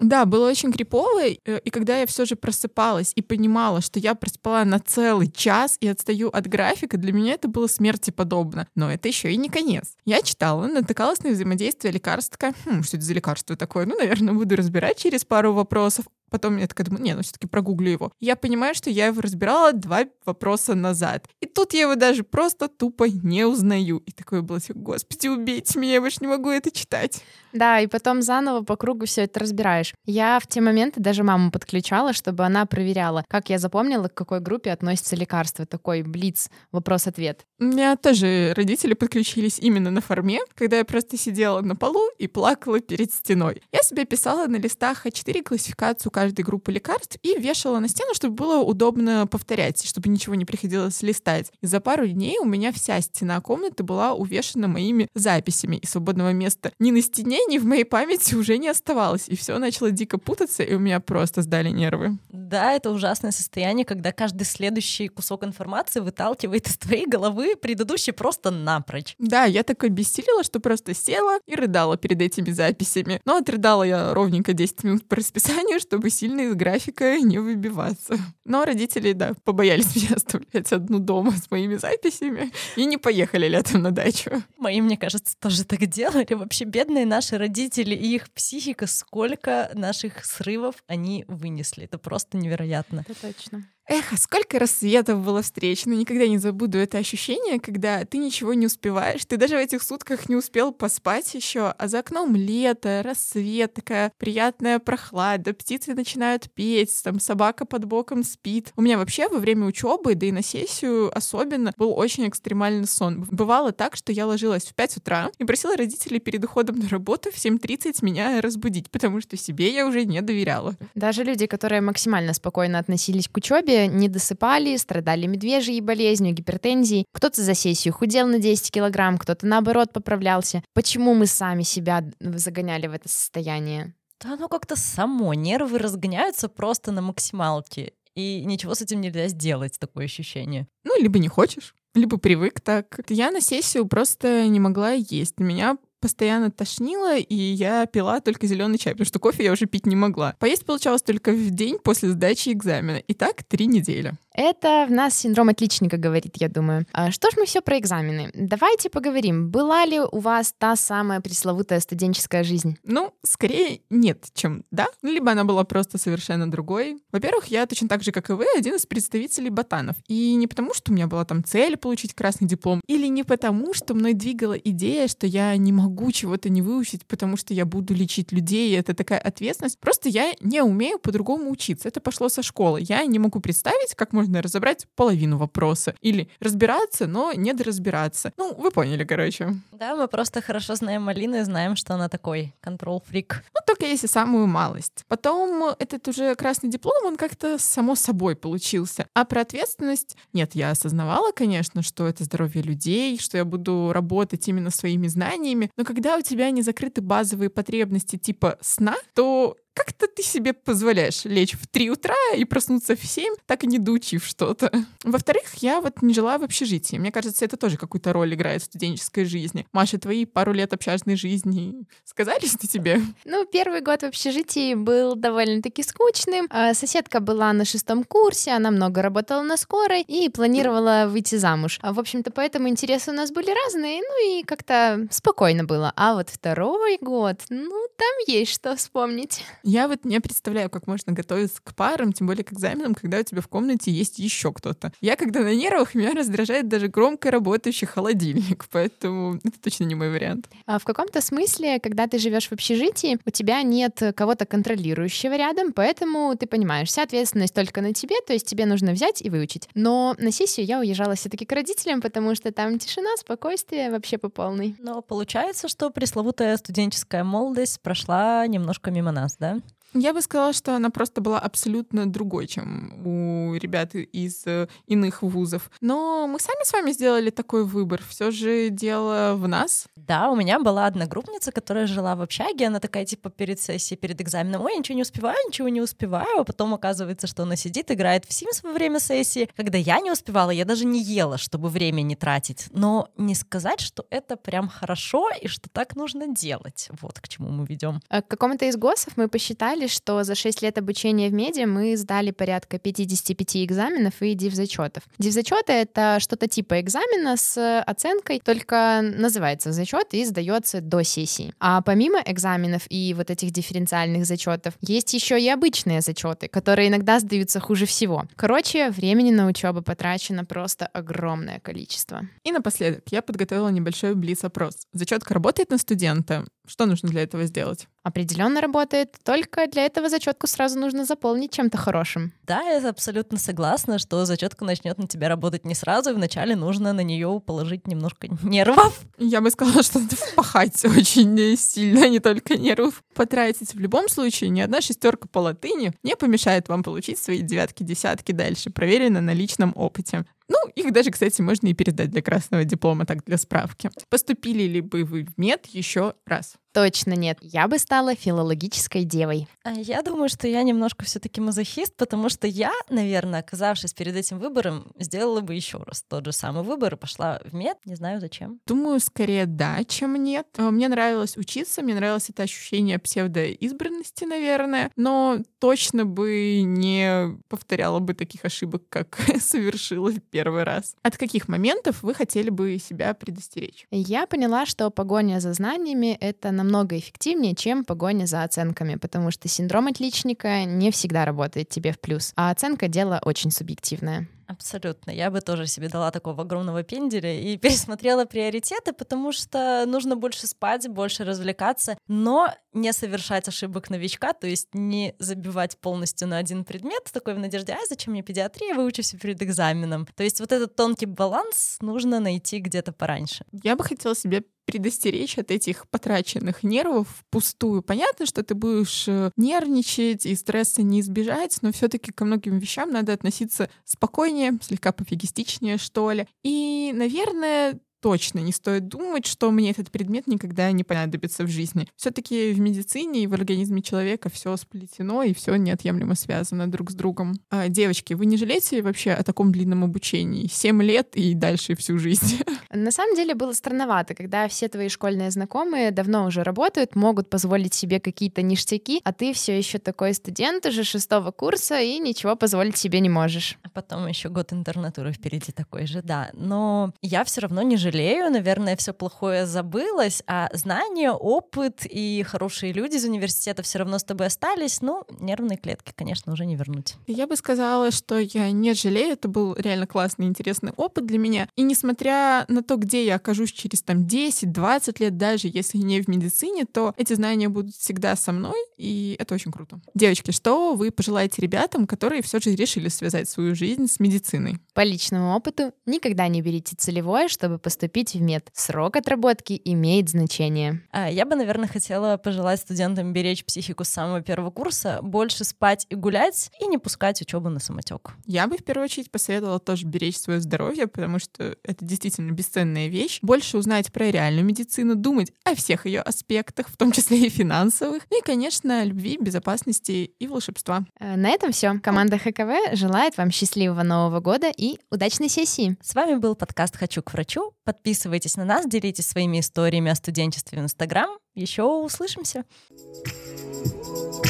Да, 0.00 0.24
было 0.24 0.48
очень 0.48 0.72
крипово, 0.72 1.22
э, 1.22 1.36
и 1.64 1.70
когда 1.70 1.98
я 1.98 2.06
все 2.06 2.24
же 2.24 2.34
просыпалась 2.34 3.12
и 3.14 3.22
понимала, 3.22 3.80
что 3.80 3.98
я 3.98 4.14
проспала 4.14 4.64
на 4.64 4.80
целый 4.80 5.30
час 5.30 5.76
и 5.80 5.86
отстаю 5.86 6.28
от 6.28 6.46
графика, 6.46 6.96
для 6.96 7.12
меня 7.12 7.34
это 7.34 7.48
было 7.48 7.66
смерти 7.66 8.10
подобно. 8.10 8.66
Но 8.74 8.90
это 8.90 9.08
еще 9.08 9.32
и 9.32 9.36
не 9.36 9.48
конец. 9.48 9.94
Я 10.04 10.22
читала, 10.22 10.66
натыкалась 10.66 11.22
на 11.22 11.30
взаимодействие 11.30 11.92
лекарств, 11.92 12.32
такая, 12.32 12.54
хм, 12.64 12.82
что 12.82 12.96
это 12.96 13.06
за 13.06 13.14
лекарство 13.14 13.56
такое? 13.56 13.86
Ну, 13.86 13.96
наверное, 13.96 14.34
буду 14.34 14.56
разбирать 14.56 14.98
через 14.98 15.24
пару 15.24 15.52
вопросов. 15.52 16.06
Потом 16.32 16.56
я 16.56 16.66
такая 16.66 16.86
думаю, 16.86 17.04
не, 17.04 17.14
ну 17.14 17.20
все-таки 17.20 17.46
прогуглю 17.46 17.90
его. 17.90 18.12
Я 18.18 18.36
понимаю, 18.36 18.74
что 18.74 18.88
я 18.88 19.06
его 19.08 19.20
разбирала 19.20 19.74
два 19.74 20.06
вопроса 20.24 20.74
назад. 20.74 21.28
И 21.40 21.46
тут 21.46 21.74
я 21.74 21.82
его 21.82 21.94
даже 21.94 22.24
просто 22.24 22.68
тупо 22.68 23.04
не 23.04 23.44
узнаю. 23.44 23.98
И 24.06 24.12
такое 24.12 24.40
было, 24.40 24.58
господи, 24.74 25.28
убейте 25.28 25.78
меня, 25.78 25.92
я 25.94 26.00
больше 26.00 26.18
не 26.22 26.28
могу 26.28 26.48
это 26.48 26.70
читать. 26.70 27.22
Да, 27.52 27.80
и 27.80 27.86
потом 27.86 28.22
заново 28.22 28.62
по 28.62 28.76
кругу 28.76 29.04
все 29.04 29.24
это 29.24 29.40
разбираешь. 29.40 29.92
Я 30.06 30.40
в 30.40 30.46
те 30.46 30.62
моменты 30.62 31.00
даже 31.00 31.22
маму 31.22 31.50
подключала, 31.50 32.14
чтобы 32.14 32.44
она 32.44 32.64
проверяла, 32.64 33.24
как 33.28 33.50
я 33.50 33.58
запомнила, 33.58 34.08
к 34.08 34.14
какой 34.14 34.40
группе 34.40 34.70
относится 34.70 35.16
лекарство. 35.16 35.66
Такой 35.66 36.02
блиц, 36.02 36.48
вопрос-ответ. 36.70 37.44
У 37.58 37.64
меня 37.64 37.96
тоже 37.96 38.54
родители 38.56 38.94
подключились 38.94 39.58
именно 39.58 39.90
на 39.90 40.00
форме, 40.00 40.40
когда 40.54 40.78
я 40.78 40.84
просто 40.86 41.18
сидела 41.18 41.60
на 41.60 41.76
полу 41.76 42.08
и 42.18 42.26
плакала 42.26 42.80
перед 42.80 43.12
стеной. 43.12 43.62
Я 43.70 43.82
себе 43.82 44.06
писала 44.06 44.46
на 44.46 44.56
листах 44.56 45.06
А4 45.06 45.42
классификацию 45.42 46.10
каждой 46.22 46.42
группы 46.42 46.70
лекарств 46.70 47.18
и 47.24 47.36
вешала 47.36 47.80
на 47.80 47.88
стену, 47.88 48.14
чтобы 48.14 48.36
было 48.36 48.62
удобно 48.62 49.26
повторять, 49.26 49.84
чтобы 49.84 50.08
ничего 50.08 50.36
не 50.36 50.44
приходилось 50.44 51.02
листать. 51.02 51.50
И 51.60 51.66
за 51.66 51.80
пару 51.80 52.06
дней 52.06 52.38
у 52.38 52.44
меня 52.44 52.70
вся 52.70 53.00
стена 53.00 53.40
комнаты 53.40 53.82
была 53.82 54.12
увешана 54.12 54.68
моими 54.68 55.08
записями, 55.14 55.76
и 55.76 55.86
свободного 55.86 56.32
места 56.32 56.70
ни 56.78 56.92
на 56.92 57.02
стене, 57.02 57.40
ни 57.48 57.58
в 57.58 57.64
моей 57.64 57.82
памяти 57.82 58.36
уже 58.36 58.56
не 58.56 58.68
оставалось. 58.68 59.24
И 59.26 59.34
все 59.34 59.58
начало 59.58 59.90
дико 59.90 60.16
путаться, 60.16 60.62
и 60.62 60.74
у 60.74 60.78
меня 60.78 61.00
просто 61.00 61.42
сдали 61.42 61.70
нервы. 61.70 62.18
Да, 62.28 62.72
это 62.72 62.90
ужасное 62.90 63.32
состояние, 63.32 63.84
когда 63.84 64.12
каждый 64.12 64.44
следующий 64.44 65.08
кусок 65.08 65.42
информации 65.42 65.98
выталкивает 65.98 66.68
из 66.68 66.78
твоей 66.78 67.06
головы 67.06 67.56
предыдущий 67.56 68.12
просто 68.12 68.52
напрочь. 68.52 69.16
Да, 69.18 69.42
я 69.42 69.64
такой 69.64 69.88
бессилила, 69.88 70.44
что 70.44 70.60
просто 70.60 70.94
села 70.94 71.40
и 71.48 71.56
рыдала 71.56 71.96
перед 71.96 72.22
этими 72.22 72.52
записями. 72.52 73.20
Но 73.24 73.38
отрыдала 73.38 73.82
я 73.82 74.14
ровненько 74.14 74.52
10 74.52 74.84
минут 74.84 75.08
по 75.08 75.16
расписанию, 75.16 75.80
чтобы 75.80 76.11
сильно 76.12 76.42
из 76.42 76.54
графика 76.54 77.18
не 77.20 77.38
выбиваться. 77.38 78.16
Но 78.44 78.64
родители, 78.64 79.12
да, 79.12 79.32
побоялись 79.44 79.96
меня 79.96 80.16
оставлять 80.16 80.72
одну 80.72 80.98
дома 81.00 81.32
с 81.32 81.50
моими 81.50 81.76
записями 81.76 82.52
и 82.76 82.84
не 82.84 82.98
поехали 82.98 83.48
летом 83.48 83.82
на 83.82 83.90
дачу. 83.90 84.30
Мои, 84.56 84.80
мне 84.80 84.96
кажется, 84.96 85.36
тоже 85.38 85.64
так 85.64 85.84
делали. 85.86 86.34
Вообще 86.34 86.64
бедные 86.64 87.06
наши 87.06 87.36
родители 87.36 87.94
и 87.94 88.14
их 88.14 88.30
психика, 88.30 88.86
сколько 88.86 89.70
наших 89.74 90.24
срывов 90.24 90.76
они 90.86 91.24
вынесли. 91.26 91.84
Это 91.84 91.98
просто 91.98 92.36
невероятно. 92.36 93.04
Это 93.08 93.20
точно. 93.20 93.66
Эх, 93.94 94.14
а 94.14 94.16
сколько 94.16 94.58
рассветов 94.58 95.22
было 95.22 95.42
встреч, 95.42 95.84
но 95.84 95.92
никогда 95.92 96.26
не 96.26 96.38
забуду 96.38 96.78
это 96.78 96.96
ощущение, 96.96 97.60
когда 97.60 98.06
ты 98.06 98.16
ничего 98.16 98.54
не 98.54 98.64
успеваешь, 98.64 99.22
ты 99.26 99.36
даже 99.36 99.56
в 99.56 99.58
этих 99.58 99.82
сутках 99.82 100.30
не 100.30 100.34
успел 100.34 100.72
поспать 100.72 101.34
еще, 101.34 101.74
а 101.76 101.88
за 101.88 101.98
окном 101.98 102.34
лето, 102.34 103.02
рассвет, 103.04 103.74
такая 103.74 104.10
приятная 104.16 104.78
прохлада, 104.78 105.52
птицы 105.52 105.92
начинают 105.92 106.50
петь, 106.54 107.02
там 107.04 107.20
собака 107.20 107.66
под 107.66 107.84
боком 107.84 108.24
спит. 108.24 108.72
У 108.76 108.80
меня 108.80 108.96
вообще 108.96 109.28
во 109.28 109.38
время 109.38 109.66
учебы, 109.66 110.14
да 110.14 110.24
и 110.24 110.32
на 110.32 110.42
сессию 110.42 111.14
особенно, 111.14 111.74
был 111.76 111.92
очень 111.92 112.26
экстремальный 112.26 112.86
сон. 112.86 113.28
Бывало 113.30 113.72
так, 113.72 113.96
что 113.96 114.10
я 114.10 114.26
ложилась 114.26 114.64
в 114.64 114.74
5 114.74 114.96
утра 114.96 115.30
и 115.36 115.44
просила 115.44 115.76
родителей 115.76 116.18
перед 116.18 116.42
уходом 116.42 116.78
на 116.78 116.88
работу 116.88 117.30
в 117.30 117.36
7.30 117.36 117.96
меня 118.00 118.40
разбудить, 118.40 118.90
потому 118.90 119.20
что 119.20 119.36
себе 119.36 119.70
я 119.70 119.86
уже 119.86 120.06
не 120.06 120.22
доверяла. 120.22 120.78
Даже 120.94 121.24
люди, 121.24 121.44
которые 121.44 121.82
максимально 121.82 122.32
спокойно 122.32 122.78
относились 122.78 123.28
к 123.28 123.36
учебе, 123.36 123.81
не 123.86 124.08
досыпали, 124.08 124.76
страдали 124.76 125.26
медвежьей 125.26 125.80
болезнью, 125.80 126.34
гипертензией. 126.34 127.06
Кто-то 127.12 127.42
за 127.42 127.54
сессию 127.54 127.94
худел 127.94 128.26
на 128.26 128.38
10 128.38 128.70
килограмм, 128.70 129.18
кто-то 129.18 129.46
наоборот 129.46 129.92
поправлялся. 129.92 130.62
Почему 130.74 131.14
мы 131.14 131.26
сами 131.26 131.62
себя 131.62 132.04
загоняли 132.20 132.86
в 132.86 132.92
это 132.92 133.08
состояние? 133.08 133.94
Да 134.20 134.34
оно 134.34 134.48
как-то 134.48 134.76
само, 134.76 135.34
нервы 135.34 135.78
разгоняются 135.78 136.48
просто 136.48 136.92
на 136.92 137.02
максималке. 137.02 137.92
И 138.14 138.44
ничего 138.44 138.74
с 138.74 138.82
этим 138.82 139.00
нельзя 139.00 139.28
сделать, 139.28 139.78
такое 139.78 140.04
ощущение. 140.04 140.68
Ну, 140.84 141.00
либо 141.00 141.18
не 141.18 141.28
хочешь, 141.28 141.74
либо 141.94 142.18
привык 142.18 142.60
так. 142.60 143.00
Я 143.08 143.30
на 143.30 143.40
сессию 143.40 143.86
просто 143.86 144.46
не 144.48 144.60
могла 144.60 144.92
есть. 144.92 145.40
Меня 145.40 145.78
постоянно 146.02 146.50
тошнило, 146.50 147.16
и 147.16 147.34
я 147.34 147.86
пила 147.86 148.20
только 148.20 148.46
зеленый 148.46 148.76
чай, 148.76 148.92
потому 148.92 149.06
что 149.06 149.20
кофе 149.20 149.44
я 149.44 149.52
уже 149.52 149.66
пить 149.66 149.86
не 149.86 149.96
могла. 149.96 150.34
Поесть 150.40 150.66
получалось 150.66 151.02
только 151.02 151.32
в 151.32 151.50
день 151.50 151.78
после 151.78 152.10
сдачи 152.10 152.50
экзамена. 152.50 152.96
И 152.96 153.14
так 153.14 153.44
три 153.44 153.66
недели. 153.66 154.12
Это 154.34 154.86
в 154.88 154.92
нас 154.92 155.14
синдром 155.14 155.50
отличника 155.50 155.96
говорит, 155.96 156.36
я 156.36 156.48
думаю. 156.48 156.86
А 156.92 157.10
что 157.10 157.30
ж 157.30 157.34
мы 157.36 157.46
все 157.46 157.60
про 157.60 157.78
экзамены? 157.78 158.30
Давайте 158.34 158.88
поговорим. 158.88 159.50
Была 159.50 159.84
ли 159.84 160.00
у 160.00 160.18
вас 160.18 160.54
та 160.56 160.76
самая 160.76 161.20
пресловутая 161.20 161.80
студенческая 161.80 162.42
жизнь? 162.42 162.78
Ну, 162.82 163.12
скорее 163.22 163.80
нет, 163.90 164.26
чем 164.34 164.64
да. 164.70 164.86
Либо 165.02 165.32
она 165.32 165.44
была 165.44 165.64
просто 165.64 165.98
совершенно 165.98 166.50
другой. 166.50 167.02
Во-первых, 167.12 167.46
я 167.46 167.66
точно 167.66 167.88
так 167.88 168.02
же, 168.02 168.12
как 168.12 168.30
и 168.30 168.32
вы, 168.32 168.46
один 168.56 168.76
из 168.76 168.86
представителей 168.86 169.50
ботанов. 169.50 169.96
И 170.08 170.34
не 170.34 170.46
потому, 170.46 170.72
что 170.74 170.92
у 170.92 170.94
меня 170.94 171.06
была 171.06 171.24
там 171.24 171.44
цель 171.44 171.76
получить 171.76 172.14
красный 172.14 172.48
диплом, 172.48 172.80
или 172.86 173.06
не 173.08 173.24
потому, 173.24 173.74
что 173.74 173.94
мной 173.94 174.14
двигала 174.14 174.54
идея, 174.54 175.08
что 175.08 175.26
я 175.26 175.56
не 175.56 175.72
могу 175.72 176.10
чего-то 176.12 176.48
не 176.48 176.62
выучить, 176.62 177.06
потому 177.06 177.36
что 177.36 177.54
я 177.54 177.66
буду 177.66 177.94
лечить 177.94 178.32
людей, 178.32 178.70
и 178.70 178.76
это 178.76 178.94
такая 178.94 179.18
ответственность. 179.18 179.78
Просто 179.78 180.08
я 180.08 180.32
не 180.40 180.62
умею 180.62 180.98
по-другому 180.98 181.50
учиться. 181.50 181.88
Это 181.88 182.00
пошло 182.00 182.28
со 182.28 182.42
школы. 182.42 182.80
Я 182.82 183.04
не 183.04 183.18
могу 183.18 183.40
представить, 183.40 183.94
как 183.94 184.12
можно 184.12 184.21
разобрать 184.40 184.86
половину 184.94 185.38
вопроса. 185.38 185.94
Или 186.00 186.28
разбираться, 186.40 187.06
но 187.06 187.32
не 187.32 187.52
доразбираться. 187.52 188.32
Ну, 188.36 188.54
вы 188.54 188.70
поняли, 188.70 189.04
короче. 189.04 189.54
Да, 189.72 189.96
мы 189.96 190.08
просто 190.08 190.42
хорошо 190.42 190.74
знаем 190.74 191.02
Малину 191.02 191.38
и 191.38 191.42
знаем, 191.42 191.76
что 191.76 191.94
она 191.94 192.08
такой 192.08 192.54
контрол-фрик. 192.60 193.44
Ну, 193.54 193.60
только 193.66 193.86
если 193.86 194.06
самую 194.06 194.46
малость. 194.46 195.04
Потом 195.08 195.74
этот 195.78 196.06
уже 196.08 196.34
красный 196.34 196.70
диплом, 196.70 197.04
он 197.04 197.16
как-то 197.16 197.58
само 197.58 197.94
собой 197.94 198.36
получился. 198.36 199.06
А 199.14 199.24
про 199.24 199.42
ответственность, 199.42 200.16
нет, 200.32 200.54
я 200.54 200.70
осознавала, 200.70 201.32
конечно, 201.32 201.82
что 201.82 202.06
это 202.06 202.24
здоровье 202.24 202.62
людей, 202.62 203.18
что 203.18 203.38
я 203.38 203.44
буду 203.44 203.92
работать 203.92 204.46
именно 204.48 204.70
своими 204.70 205.06
знаниями, 205.06 205.70
но 205.76 205.84
когда 205.84 206.16
у 206.16 206.22
тебя 206.22 206.50
не 206.50 206.62
закрыты 206.62 207.00
базовые 207.00 207.50
потребности 207.50 208.16
типа 208.16 208.58
сна, 208.60 208.96
то 209.14 209.56
как-то 209.74 210.06
ты 210.06 210.22
себе 210.22 210.52
позволяешь 210.52 211.24
лечь 211.24 211.52
в 211.52 211.66
3 211.66 211.90
утра 211.90 212.14
и 212.36 212.44
проснуться 212.44 212.96
в 212.96 213.04
7, 213.04 213.34
так 213.46 213.64
и 213.64 213.66
не 213.66 213.78
доучив 213.78 214.24
что-то. 214.24 214.70
Во-вторых, 215.04 215.44
я 215.56 215.80
вот 215.80 216.02
не 216.02 216.14
жила 216.14 216.38
в 216.38 216.44
общежитии. 216.44 216.96
Мне 216.96 217.12
кажется, 217.12 217.44
это 217.44 217.56
тоже 217.56 217.76
какую-то 217.76 218.12
роль 218.12 218.34
играет 218.34 218.62
в 218.62 218.66
студенческой 218.66 219.24
жизни. 219.24 219.66
Маша, 219.72 219.98
твои 219.98 220.24
пару 220.24 220.52
лет 220.52 220.72
общажной 220.72 221.16
жизни 221.16 221.86
сказались 222.04 222.60
на 222.60 222.68
тебе? 222.68 223.00
Ну, 223.24 223.46
первый 223.46 223.80
год 223.80 224.02
в 224.02 224.06
общежитии 224.06 224.74
был 224.74 225.14
довольно-таки 225.14 225.82
скучным. 225.82 226.46
А 226.50 226.74
соседка 226.74 227.20
была 227.20 227.52
на 227.52 227.64
шестом 227.64 228.04
курсе, 228.04 228.52
она 228.52 228.70
много 228.70 229.02
работала 229.02 229.42
на 229.42 229.56
скорой 229.56 230.02
и 230.02 230.28
планировала 230.28 231.06
выйти 231.08 231.36
замуж. 231.36 231.78
А, 231.82 231.92
в 231.92 232.00
общем-то, 232.00 232.30
поэтому 232.30 232.68
интересы 232.68 233.10
у 233.10 233.14
нас 233.14 233.30
были 233.30 233.50
разные, 233.64 234.00
ну 234.00 234.38
и 234.38 234.42
как-то 234.42 235.06
спокойно 235.10 235.64
было. 235.64 235.92
А 235.96 236.14
вот 236.14 236.28
второй 236.28 236.98
год, 237.00 237.42
ну, 237.48 237.86
там 237.96 238.08
есть 238.26 238.52
что 238.52 238.76
вспомнить. 238.76 239.42
Я 239.62 239.88
вот 239.88 240.04
не 240.04 240.20
представляю, 240.20 240.70
как 240.70 240.86
можно 240.86 241.12
готовиться 241.12 241.60
к 241.62 241.74
парам, 241.74 242.12
тем 242.12 242.26
более 242.26 242.44
к 242.44 242.52
экзаменам, 242.52 242.94
когда 242.94 243.18
у 243.18 243.22
тебя 243.22 243.40
в 243.40 243.48
комнате 243.48 243.90
есть 243.90 244.18
еще 244.18 244.52
кто-то. 244.52 244.92
Я, 245.00 245.16
когда 245.16 245.40
на 245.40 245.54
нервах, 245.54 245.94
меня 245.94 246.12
раздражает 246.12 246.68
даже 246.68 246.88
громко 246.88 247.30
работающий 247.30 247.86
холодильник, 247.86 248.66
поэтому 248.70 249.36
это 249.44 249.60
точно 249.60 249.84
не 249.84 249.94
мой 249.94 250.10
вариант. 250.10 250.48
А 250.66 250.78
в 250.78 250.84
каком-то 250.84 251.20
смысле, 251.20 251.80
когда 251.80 252.06
ты 252.06 252.18
живешь 252.18 252.48
в 252.48 252.52
общежитии, 252.52 253.18
у 253.24 253.30
тебя 253.30 253.62
нет 253.62 254.00
кого-то 254.16 254.46
контролирующего 254.46 255.36
рядом, 255.36 255.72
поэтому 255.72 256.36
ты 256.36 256.46
понимаешь, 256.46 256.88
вся 256.88 257.02
ответственность 257.02 257.54
только 257.54 257.80
на 257.80 257.92
тебе, 257.92 258.16
то 258.26 258.32
есть 258.32 258.46
тебе 258.46 258.66
нужно 258.66 258.92
взять 258.92 259.22
и 259.22 259.30
выучить. 259.30 259.68
Но 259.74 260.14
на 260.18 260.32
сессию 260.32 260.66
я 260.66 260.78
уезжала 260.78 261.14
все-таки 261.14 261.44
к 261.44 261.52
родителям, 261.52 262.00
потому 262.00 262.34
что 262.34 262.52
там 262.52 262.78
тишина, 262.78 263.10
спокойствие 263.16 263.90
вообще 263.90 264.18
по 264.18 264.28
полной. 264.28 264.76
Но 264.78 265.02
получается, 265.02 265.68
что 265.68 265.90
пресловутая 265.90 266.56
студенческая 266.56 267.24
молодость 267.24 267.80
прошла 267.80 268.46
немножко 268.46 268.90
мимо 268.90 269.12
нас, 269.12 269.36
да? 269.38 269.51
Я 269.94 270.14
бы 270.14 270.22
сказала, 270.22 270.52
что 270.52 270.74
она 270.74 270.90
просто 270.90 271.20
была 271.20 271.38
абсолютно 271.38 272.10
другой, 272.10 272.46
чем 272.46 273.06
у 273.06 273.54
ребят 273.54 273.94
из 273.94 274.46
э, 274.46 274.68
иных 274.86 275.22
вузов. 275.22 275.70
Но 275.80 276.26
мы 276.26 276.40
сами 276.40 276.64
с 276.64 276.72
вами 276.72 276.92
сделали 276.92 277.30
такой 277.30 277.64
выбор. 277.64 278.02
Все 278.08 278.30
же 278.30 278.70
дело 278.70 279.34
в 279.36 279.46
нас. 279.48 279.86
Да, 279.96 280.30
у 280.30 280.36
меня 280.36 280.58
была 280.60 280.86
одногруппница, 280.86 281.52
которая 281.52 281.86
жила 281.86 282.16
в 282.16 282.22
общаге. 282.22 282.68
Она 282.68 282.80
такая, 282.80 283.04
типа, 283.04 283.30
перед 283.30 283.60
сессией, 283.60 283.98
перед 283.98 284.20
экзаменом, 284.20 284.62
ой, 284.62 284.76
ничего 284.76 284.96
не 284.96 285.02
успеваю, 285.02 285.36
ничего 285.46 285.68
не 285.68 285.80
успеваю. 285.80 286.40
А 286.40 286.44
потом 286.44 286.72
оказывается, 286.74 287.26
что 287.26 287.42
она 287.42 287.56
сидит, 287.56 287.90
играет 287.90 288.24
в 288.24 288.30
Sims 288.30 288.62
во 288.62 288.72
время 288.72 288.98
сессии. 288.98 289.48
Когда 289.56 289.78
я 289.78 290.00
не 290.00 290.10
успевала, 290.10 290.50
я 290.50 290.64
даже 290.64 290.84
не 290.86 291.02
ела, 291.02 291.38
чтобы 291.38 291.68
время 291.68 292.02
не 292.02 292.16
тратить. 292.16 292.66
Но 292.70 293.08
не 293.16 293.34
сказать, 293.34 293.80
что 293.80 294.06
это 294.10 294.36
прям 294.36 294.68
хорошо 294.68 295.28
и 295.40 295.48
что 295.48 295.68
так 295.68 295.96
нужно 295.96 296.26
делать. 296.28 296.88
Вот 297.00 297.20
к 297.20 297.28
чему 297.28 297.50
мы 297.50 297.66
ведем. 297.66 298.00
А 298.08 298.22
к 298.22 298.28
какому-то 298.28 298.64
из 298.64 298.76
ГОСов 298.76 299.16
мы 299.16 299.28
посчитали, 299.28 299.81
посчитали, 299.82 299.86
что 299.86 300.24
за 300.24 300.34
6 300.34 300.62
лет 300.62 300.78
обучения 300.78 301.28
в 301.28 301.32
медиа 301.32 301.66
мы 301.66 301.96
сдали 301.96 302.30
порядка 302.30 302.78
55 302.78 303.56
экзаменов 303.64 304.14
и 304.20 304.34
див-зачетов. 304.34 305.02
Див-зачеты— 305.18 305.72
это 305.72 306.18
что-то 306.20 306.46
типа 306.48 306.80
экзамена 306.80 307.36
с 307.36 307.80
оценкой, 307.86 308.40
только 308.44 309.00
называется 309.02 309.72
зачет 309.72 310.14
и 310.14 310.24
сдается 310.24 310.80
до 310.80 311.02
сессии. 311.02 311.54
А 311.60 311.80
помимо 311.82 312.20
экзаменов 312.24 312.82
и 312.90 313.14
вот 313.14 313.30
этих 313.30 313.50
дифференциальных 313.50 314.26
зачетов, 314.26 314.74
есть 314.80 315.14
еще 315.14 315.40
и 315.40 315.48
обычные 315.48 316.00
зачеты, 316.00 316.48
которые 316.48 316.88
иногда 316.88 317.20
сдаются 317.20 317.60
хуже 317.60 317.86
всего. 317.86 318.24
Короче, 318.36 318.90
времени 318.90 319.30
на 319.30 319.46
учебу 319.46 319.82
потрачено 319.82 320.44
просто 320.44 320.86
огромное 320.86 321.60
количество. 321.60 322.22
И 322.44 322.52
напоследок, 322.52 323.04
я 323.10 323.22
подготовила 323.22 323.68
небольшой 323.68 324.14
блиц-опрос. 324.14 324.86
Зачетка 324.92 325.34
работает 325.34 325.70
на 325.70 325.78
студента? 325.78 326.44
Что 326.72 326.86
нужно 326.86 327.10
для 327.10 327.22
этого 327.24 327.44
сделать? 327.44 327.86
Определенно 328.02 328.62
работает, 328.62 329.18
только 329.24 329.66
для 329.66 329.84
этого 329.84 330.08
зачетку 330.08 330.46
сразу 330.46 330.78
нужно 330.78 331.04
заполнить 331.04 331.52
чем-то 331.52 331.76
хорошим. 331.76 332.32
Да, 332.44 332.62
я 332.62 332.88
абсолютно 332.88 333.38
согласна, 333.38 333.98
что 333.98 334.24
зачетка 334.24 334.64
начнет 334.64 334.96
на 334.96 335.06
тебя 335.06 335.28
работать 335.28 335.66
не 335.66 335.74
сразу, 335.74 336.08
и 336.08 336.14
вначале 336.14 336.56
нужно 336.56 336.94
на 336.94 337.02
нее 337.02 337.42
положить 337.44 337.86
немножко 337.86 338.28
нервов. 338.42 338.98
Я 339.18 339.42
бы 339.42 339.50
сказала, 339.50 339.82
что 339.82 339.98
надо 339.98 340.16
впахать 340.16 340.82
очень 340.86 341.58
сильно, 341.58 342.08
не 342.08 342.20
только 342.20 342.56
нервов 342.56 343.02
потратить. 343.14 343.74
В 343.74 343.78
любом 343.78 344.08
случае, 344.08 344.48
ни 344.48 344.62
одна 344.62 344.80
шестерка 344.80 345.28
по 345.28 345.40
латыни 345.40 345.92
не 346.02 346.16
помешает 346.16 346.70
вам 346.70 346.82
получить 346.82 347.18
свои 347.18 347.42
девятки, 347.42 347.82
десятки 347.82 348.32
дальше. 348.32 348.70
Проверено 348.70 349.20
на 349.20 349.34
личном 349.34 349.74
опыте. 349.76 350.24
Ну, 350.48 350.56
их 350.74 350.92
даже, 350.92 351.10
кстати, 351.10 351.42
можно 351.42 351.68
и 351.68 351.74
передать 351.74 352.10
для 352.10 352.22
красного 352.22 352.64
диплома, 352.64 353.06
так 353.06 353.24
для 353.24 353.36
справки. 353.36 353.90
Поступили 354.08 354.64
ли 354.64 354.80
бы 354.80 355.04
вы 355.04 355.24
в 355.24 355.38
мед 355.38 355.66
еще 355.66 356.14
раз? 356.26 356.56
Точно 356.72 357.12
нет. 357.12 357.38
Я 357.40 357.68
бы 357.68 357.78
стала 357.78 358.14
филологической 358.14 359.04
девой. 359.04 359.46
А 359.62 359.72
я 359.72 360.02
думаю, 360.02 360.28
что 360.28 360.48
я 360.48 360.62
немножко 360.62 361.04
все-таки 361.04 361.40
мазохист, 361.40 361.94
потому 361.96 362.28
что 362.30 362.46
я, 362.46 362.72
наверное, 362.88 363.40
оказавшись 363.40 363.92
перед 363.92 364.16
этим 364.16 364.38
выбором, 364.38 364.90
сделала 364.98 365.40
бы 365.40 365.54
еще 365.54 365.78
раз 365.78 366.02
тот 366.02 366.24
же 366.24 366.32
самый 366.32 366.62
выбор 366.62 366.94
и 366.94 366.96
пошла 366.96 367.40
в 367.44 367.54
мед. 367.54 367.76
Не 367.84 367.94
знаю 367.94 368.20
зачем. 368.20 368.60
Думаю, 368.66 369.00
скорее 369.00 369.46
да, 369.46 369.84
чем 369.84 370.14
нет. 370.22 370.46
А, 370.56 370.70
мне 370.70 370.88
нравилось 370.88 371.36
учиться, 371.36 371.82
мне 371.82 371.94
нравилось 371.94 372.30
это 372.30 372.44
ощущение 372.44 372.98
псевдоизбранности, 372.98 374.24
наверное, 374.24 374.90
но 374.96 375.38
точно 375.58 376.06
бы 376.06 376.62
не 376.62 377.38
повторяла 377.48 377.98
бы 377.98 378.14
таких 378.14 378.44
ошибок, 378.44 378.82
как 378.88 379.18
совершила 379.40 380.10
в 380.10 380.20
первый 380.20 380.62
раз. 380.62 380.96
От 381.02 381.18
каких 381.18 381.48
моментов 381.48 382.02
вы 382.02 382.14
хотели 382.14 382.48
бы 382.48 382.78
себя 382.78 383.12
предостеречь? 383.12 383.86
Я 383.90 384.26
поняла, 384.26 384.64
что 384.64 384.88
погоня 384.90 385.40
за 385.40 385.52
знаниями— 385.52 386.16
это 386.20 386.50
намного 386.62 386.96
эффективнее, 386.98 387.54
чем 387.54 387.84
погоня 387.84 388.26
за 388.26 388.44
оценками, 388.44 388.94
потому 388.94 389.30
что 389.30 389.48
синдром 389.48 389.88
отличника 389.88 390.64
не 390.64 390.90
всегда 390.90 391.24
работает 391.24 391.68
тебе 391.68 391.92
в 391.92 392.00
плюс, 392.00 392.32
а 392.36 392.50
оценка— 392.50 392.88
дело 392.88 393.20
очень 393.24 393.50
субъективное. 393.50 394.28
Абсолютно. 394.46 395.10
Я 395.10 395.30
бы 395.30 395.40
тоже 395.40 395.66
себе 395.66 395.88
дала 395.88 396.10
такого 396.10 396.42
огромного 396.42 396.82
пенделя 396.82 397.34
и 397.34 397.56
пересмотрела 397.58 398.24
приоритеты, 398.24 398.92
потому 398.92 399.32
что 399.32 399.84
нужно 399.86 400.16
больше 400.16 400.46
спать, 400.46 400.88
больше 400.88 401.24
развлекаться, 401.24 401.96
но 402.06 402.52
не 402.72 402.92
совершать 402.92 403.48
ошибок 403.48 403.90
новичка, 403.90 404.32
то 404.32 404.46
есть 404.46 404.68
не 404.72 405.14
забивать 405.18 405.78
полностью 405.78 406.28
на 406.28 406.38
один 406.38 406.64
предмет, 406.64 407.04
такой 407.12 407.34
в 407.34 407.38
надежде, 407.38 407.72
а 407.72 407.86
зачем 407.88 408.12
мне 408.12 408.22
педиатрия, 408.22 408.74
выучусь 408.74 409.14
перед 409.20 409.42
экзаменом. 409.42 410.06
То 410.14 410.22
есть 410.22 410.40
вот 410.40 410.52
этот 410.52 410.74
тонкий 410.76 411.06
баланс 411.06 411.76
нужно 411.80 412.20
найти 412.20 412.58
где-то 412.58 412.92
пораньше. 412.92 413.44
Я 413.52 413.76
бы 413.76 413.84
хотела 413.84 414.14
себе 414.14 414.44
предостеречь 414.64 415.38
от 415.38 415.50
этих 415.50 415.88
потраченных 415.88 416.62
нервов 416.62 417.08
впустую. 417.08 417.82
Понятно, 417.82 418.26
что 418.26 418.42
ты 418.42 418.54
будешь 418.54 419.06
э, 419.08 419.30
нервничать 419.36 420.24
и 420.24 420.34
стресса 420.36 420.82
не 420.82 421.00
избежать, 421.00 421.58
но 421.62 421.72
все 421.72 421.88
таки 421.88 422.12
ко 422.12 422.24
многим 422.24 422.58
вещам 422.58 422.90
надо 422.90 423.12
относиться 423.12 423.68
спокойнее, 423.84 424.58
слегка 424.62 424.92
пофигистичнее, 424.92 425.78
что 425.78 426.12
ли. 426.12 426.28
И, 426.42 426.92
наверное, 426.94 427.80
точно 428.02 428.40
не 428.40 428.52
стоит 428.52 428.88
думать, 428.88 429.26
что 429.26 429.50
мне 429.52 429.70
этот 429.70 429.90
предмет 429.90 430.26
никогда 430.26 430.70
не 430.72 430.82
понадобится 430.82 431.44
в 431.44 431.48
жизни. 431.48 431.88
Все-таки 431.96 432.52
в 432.52 432.60
медицине 432.60 433.22
и 433.22 433.26
в 433.28 433.32
организме 433.32 433.80
человека 433.80 434.28
все 434.28 434.56
сплетено 434.56 435.22
и 435.22 435.32
все 435.32 435.54
неотъемлемо 435.54 436.16
связано 436.16 436.70
друг 436.70 436.90
с 436.90 436.94
другом. 436.94 437.34
А, 437.48 437.68
девочки, 437.68 438.14
вы 438.14 438.26
не 438.26 438.36
жалеете 438.36 438.82
вообще 438.82 439.12
о 439.12 439.22
таком 439.22 439.52
длинном 439.52 439.84
обучении? 439.84 440.48
Семь 440.48 440.82
лет 440.82 441.14
и 441.14 441.34
дальше 441.34 441.76
всю 441.76 441.98
жизнь. 441.98 442.42
На 442.70 442.90
самом 442.90 443.14
деле 443.14 443.34
было 443.34 443.52
странновато, 443.52 444.14
когда 444.14 444.48
все 444.48 444.68
твои 444.68 444.88
школьные 444.88 445.30
знакомые 445.30 445.92
давно 445.92 446.26
уже 446.26 446.42
работают, 446.42 446.96
могут 446.96 447.30
позволить 447.30 447.72
себе 447.72 448.00
какие-то 448.00 448.42
ништяки, 448.42 449.00
а 449.04 449.12
ты 449.12 449.32
все 449.32 449.56
еще 449.56 449.78
такой 449.78 450.14
студент 450.14 450.66
уже 450.66 450.82
шестого 450.82 451.30
курса 451.30 451.80
и 451.80 451.98
ничего 452.00 452.34
позволить 452.34 452.76
себе 452.76 452.98
не 452.98 453.08
можешь. 453.08 453.58
А 453.62 453.68
потом 453.68 454.08
еще 454.08 454.28
год 454.28 454.52
интернатуры 454.52 455.12
впереди 455.12 455.52
такой 455.52 455.86
же, 455.86 456.02
да. 456.02 456.30
Но 456.32 456.92
я 457.00 457.22
все 457.22 457.42
равно 457.42 457.62
не 457.62 457.76
жалею 457.76 457.91
жалею, 457.92 458.30
наверное, 458.30 458.76
все 458.76 458.92
плохое 458.92 459.46
забылось, 459.46 460.22
а 460.26 460.48
знания, 460.54 461.12
опыт 461.12 461.82
и 461.84 462.24
хорошие 462.26 462.72
люди 462.72 462.96
из 462.96 463.04
университета 463.04 463.62
все 463.62 463.78
равно 463.78 463.98
с 463.98 464.04
тобой 464.04 464.28
остались. 464.28 464.80
Ну, 464.80 465.04
нервные 465.20 465.58
клетки, 465.58 465.92
конечно, 465.94 466.32
уже 466.32 466.46
не 466.46 466.56
вернуть. 466.56 466.94
Я 467.06 467.26
бы 467.26 467.36
сказала, 467.36 467.90
что 467.90 468.18
я 468.18 468.50
не 468.50 468.74
жалею, 468.74 469.12
это 469.12 469.28
был 469.28 469.54
реально 469.54 469.86
классный, 469.86 470.26
интересный 470.26 470.72
опыт 470.76 471.06
для 471.06 471.18
меня. 471.18 471.48
И 471.56 471.62
несмотря 471.62 472.44
на 472.48 472.62
то, 472.62 472.76
где 472.76 473.04
я 473.04 473.16
окажусь 473.16 473.52
через 473.52 473.82
там 473.82 474.06
10-20 474.06 474.96
лет, 475.00 475.16
даже 475.16 475.48
если 475.52 475.78
не 475.78 476.00
в 476.00 476.08
медицине, 476.08 476.64
то 476.64 476.94
эти 476.96 477.12
знания 477.12 477.48
будут 477.48 477.74
всегда 477.74 478.16
со 478.16 478.32
мной, 478.32 478.56
и 478.78 479.16
это 479.18 479.34
очень 479.34 479.52
круто. 479.52 479.80
Девочки, 479.94 480.30
что 480.30 480.74
вы 480.74 480.90
пожелаете 480.90 481.42
ребятам, 481.42 481.86
которые 481.86 482.22
все 482.22 482.40
же 482.40 482.54
решили 482.54 482.88
связать 482.88 483.28
свою 483.28 483.54
жизнь 483.54 483.86
с 483.86 484.00
медициной? 484.00 484.56
По 484.72 484.82
личному 484.82 485.34
опыту 485.36 485.72
никогда 485.84 486.26
не 486.28 486.40
берите 486.40 486.74
целевое, 486.76 487.28
чтобы 487.28 487.58
поступить 487.58 487.81
поступить 487.82 488.14
в 488.14 488.20
мед. 488.20 488.48
Срок 488.54 488.94
отработки 488.94 489.60
имеет 489.64 490.08
значение. 490.08 490.82
А, 490.92 491.10
я 491.10 491.26
бы, 491.26 491.34
наверное, 491.34 491.66
хотела 491.66 492.16
пожелать 492.16 492.60
студентам 492.60 493.12
беречь 493.12 493.44
психику 493.44 493.82
с 493.82 493.88
самого 493.88 494.20
первого 494.22 494.52
курса, 494.52 495.00
больше 495.02 495.42
спать 495.42 495.86
и 495.90 495.96
гулять, 495.96 496.52
и 496.60 496.66
не 496.66 496.78
пускать 496.78 497.20
учебу 497.20 497.48
на 497.48 497.58
самотек. 497.58 498.12
Я 498.24 498.46
бы 498.46 498.56
в 498.56 498.62
первую 498.62 498.84
очередь 498.84 499.10
посоветовала 499.10 499.58
тоже 499.58 499.84
беречь 499.84 500.16
свое 500.16 500.40
здоровье, 500.40 500.86
потому 500.86 501.18
что 501.18 501.56
это 501.64 501.84
действительно 501.84 502.30
бесценная 502.30 502.86
вещь. 502.86 503.18
Больше 503.20 503.58
узнать 503.58 503.90
про 503.90 504.08
реальную 504.12 504.44
медицину, 504.44 504.94
думать 504.94 505.32
о 505.42 505.56
всех 505.56 505.86
ее 505.86 506.02
аспектах, 506.02 506.68
в 506.68 506.76
том 506.76 506.92
числе 506.92 507.26
и 507.26 507.28
финансовых, 507.28 508.04
ну 508.12 508.20
и, 508.20 508.22
конечно, 508.22 508.84
любви, 508.84 509.18
безопасности 509.20 510.12
и 510.20 510.28
волшебства. 510.28 510.84
Э, 511.00 511.16
на 511.16 511.30
этом 511.30 511.50
все. 511.50 511.80
Команда 511.82 512.18
ХКВ 512.18 512.76
желает 512.76 513.16
вам 513.16 513.32
счастливого 513.32 513.82
Нового 513.82 514.20
года 514.20 514.52
и 514.56 514.78
удачной 514.90 515.28
сессии. 515.28 515.76
С 515.82 515.96
вами 515.96 516.14
был 516.14 516.36
подкаст 516.36 516.76
«Хочу 516.76 517.02
к 517.02 517.12
врачу». 517.12 517.54
Подписывайтесь 517.72 518.36
на 518.36 518.44
нас, 518.44 518.66
делитесь 518.66 519.06
своими 519.06 519.40
историями 519.40 519.90
о 519.90 519.94
студенчестве 519.94 520.58
в 520.58 520.62
Инстаграм. 520.62 521.08
Еще 521.34 521.62
услышимся. 521.62 522.44
thank 522.70 524.16
you 524.16 524.21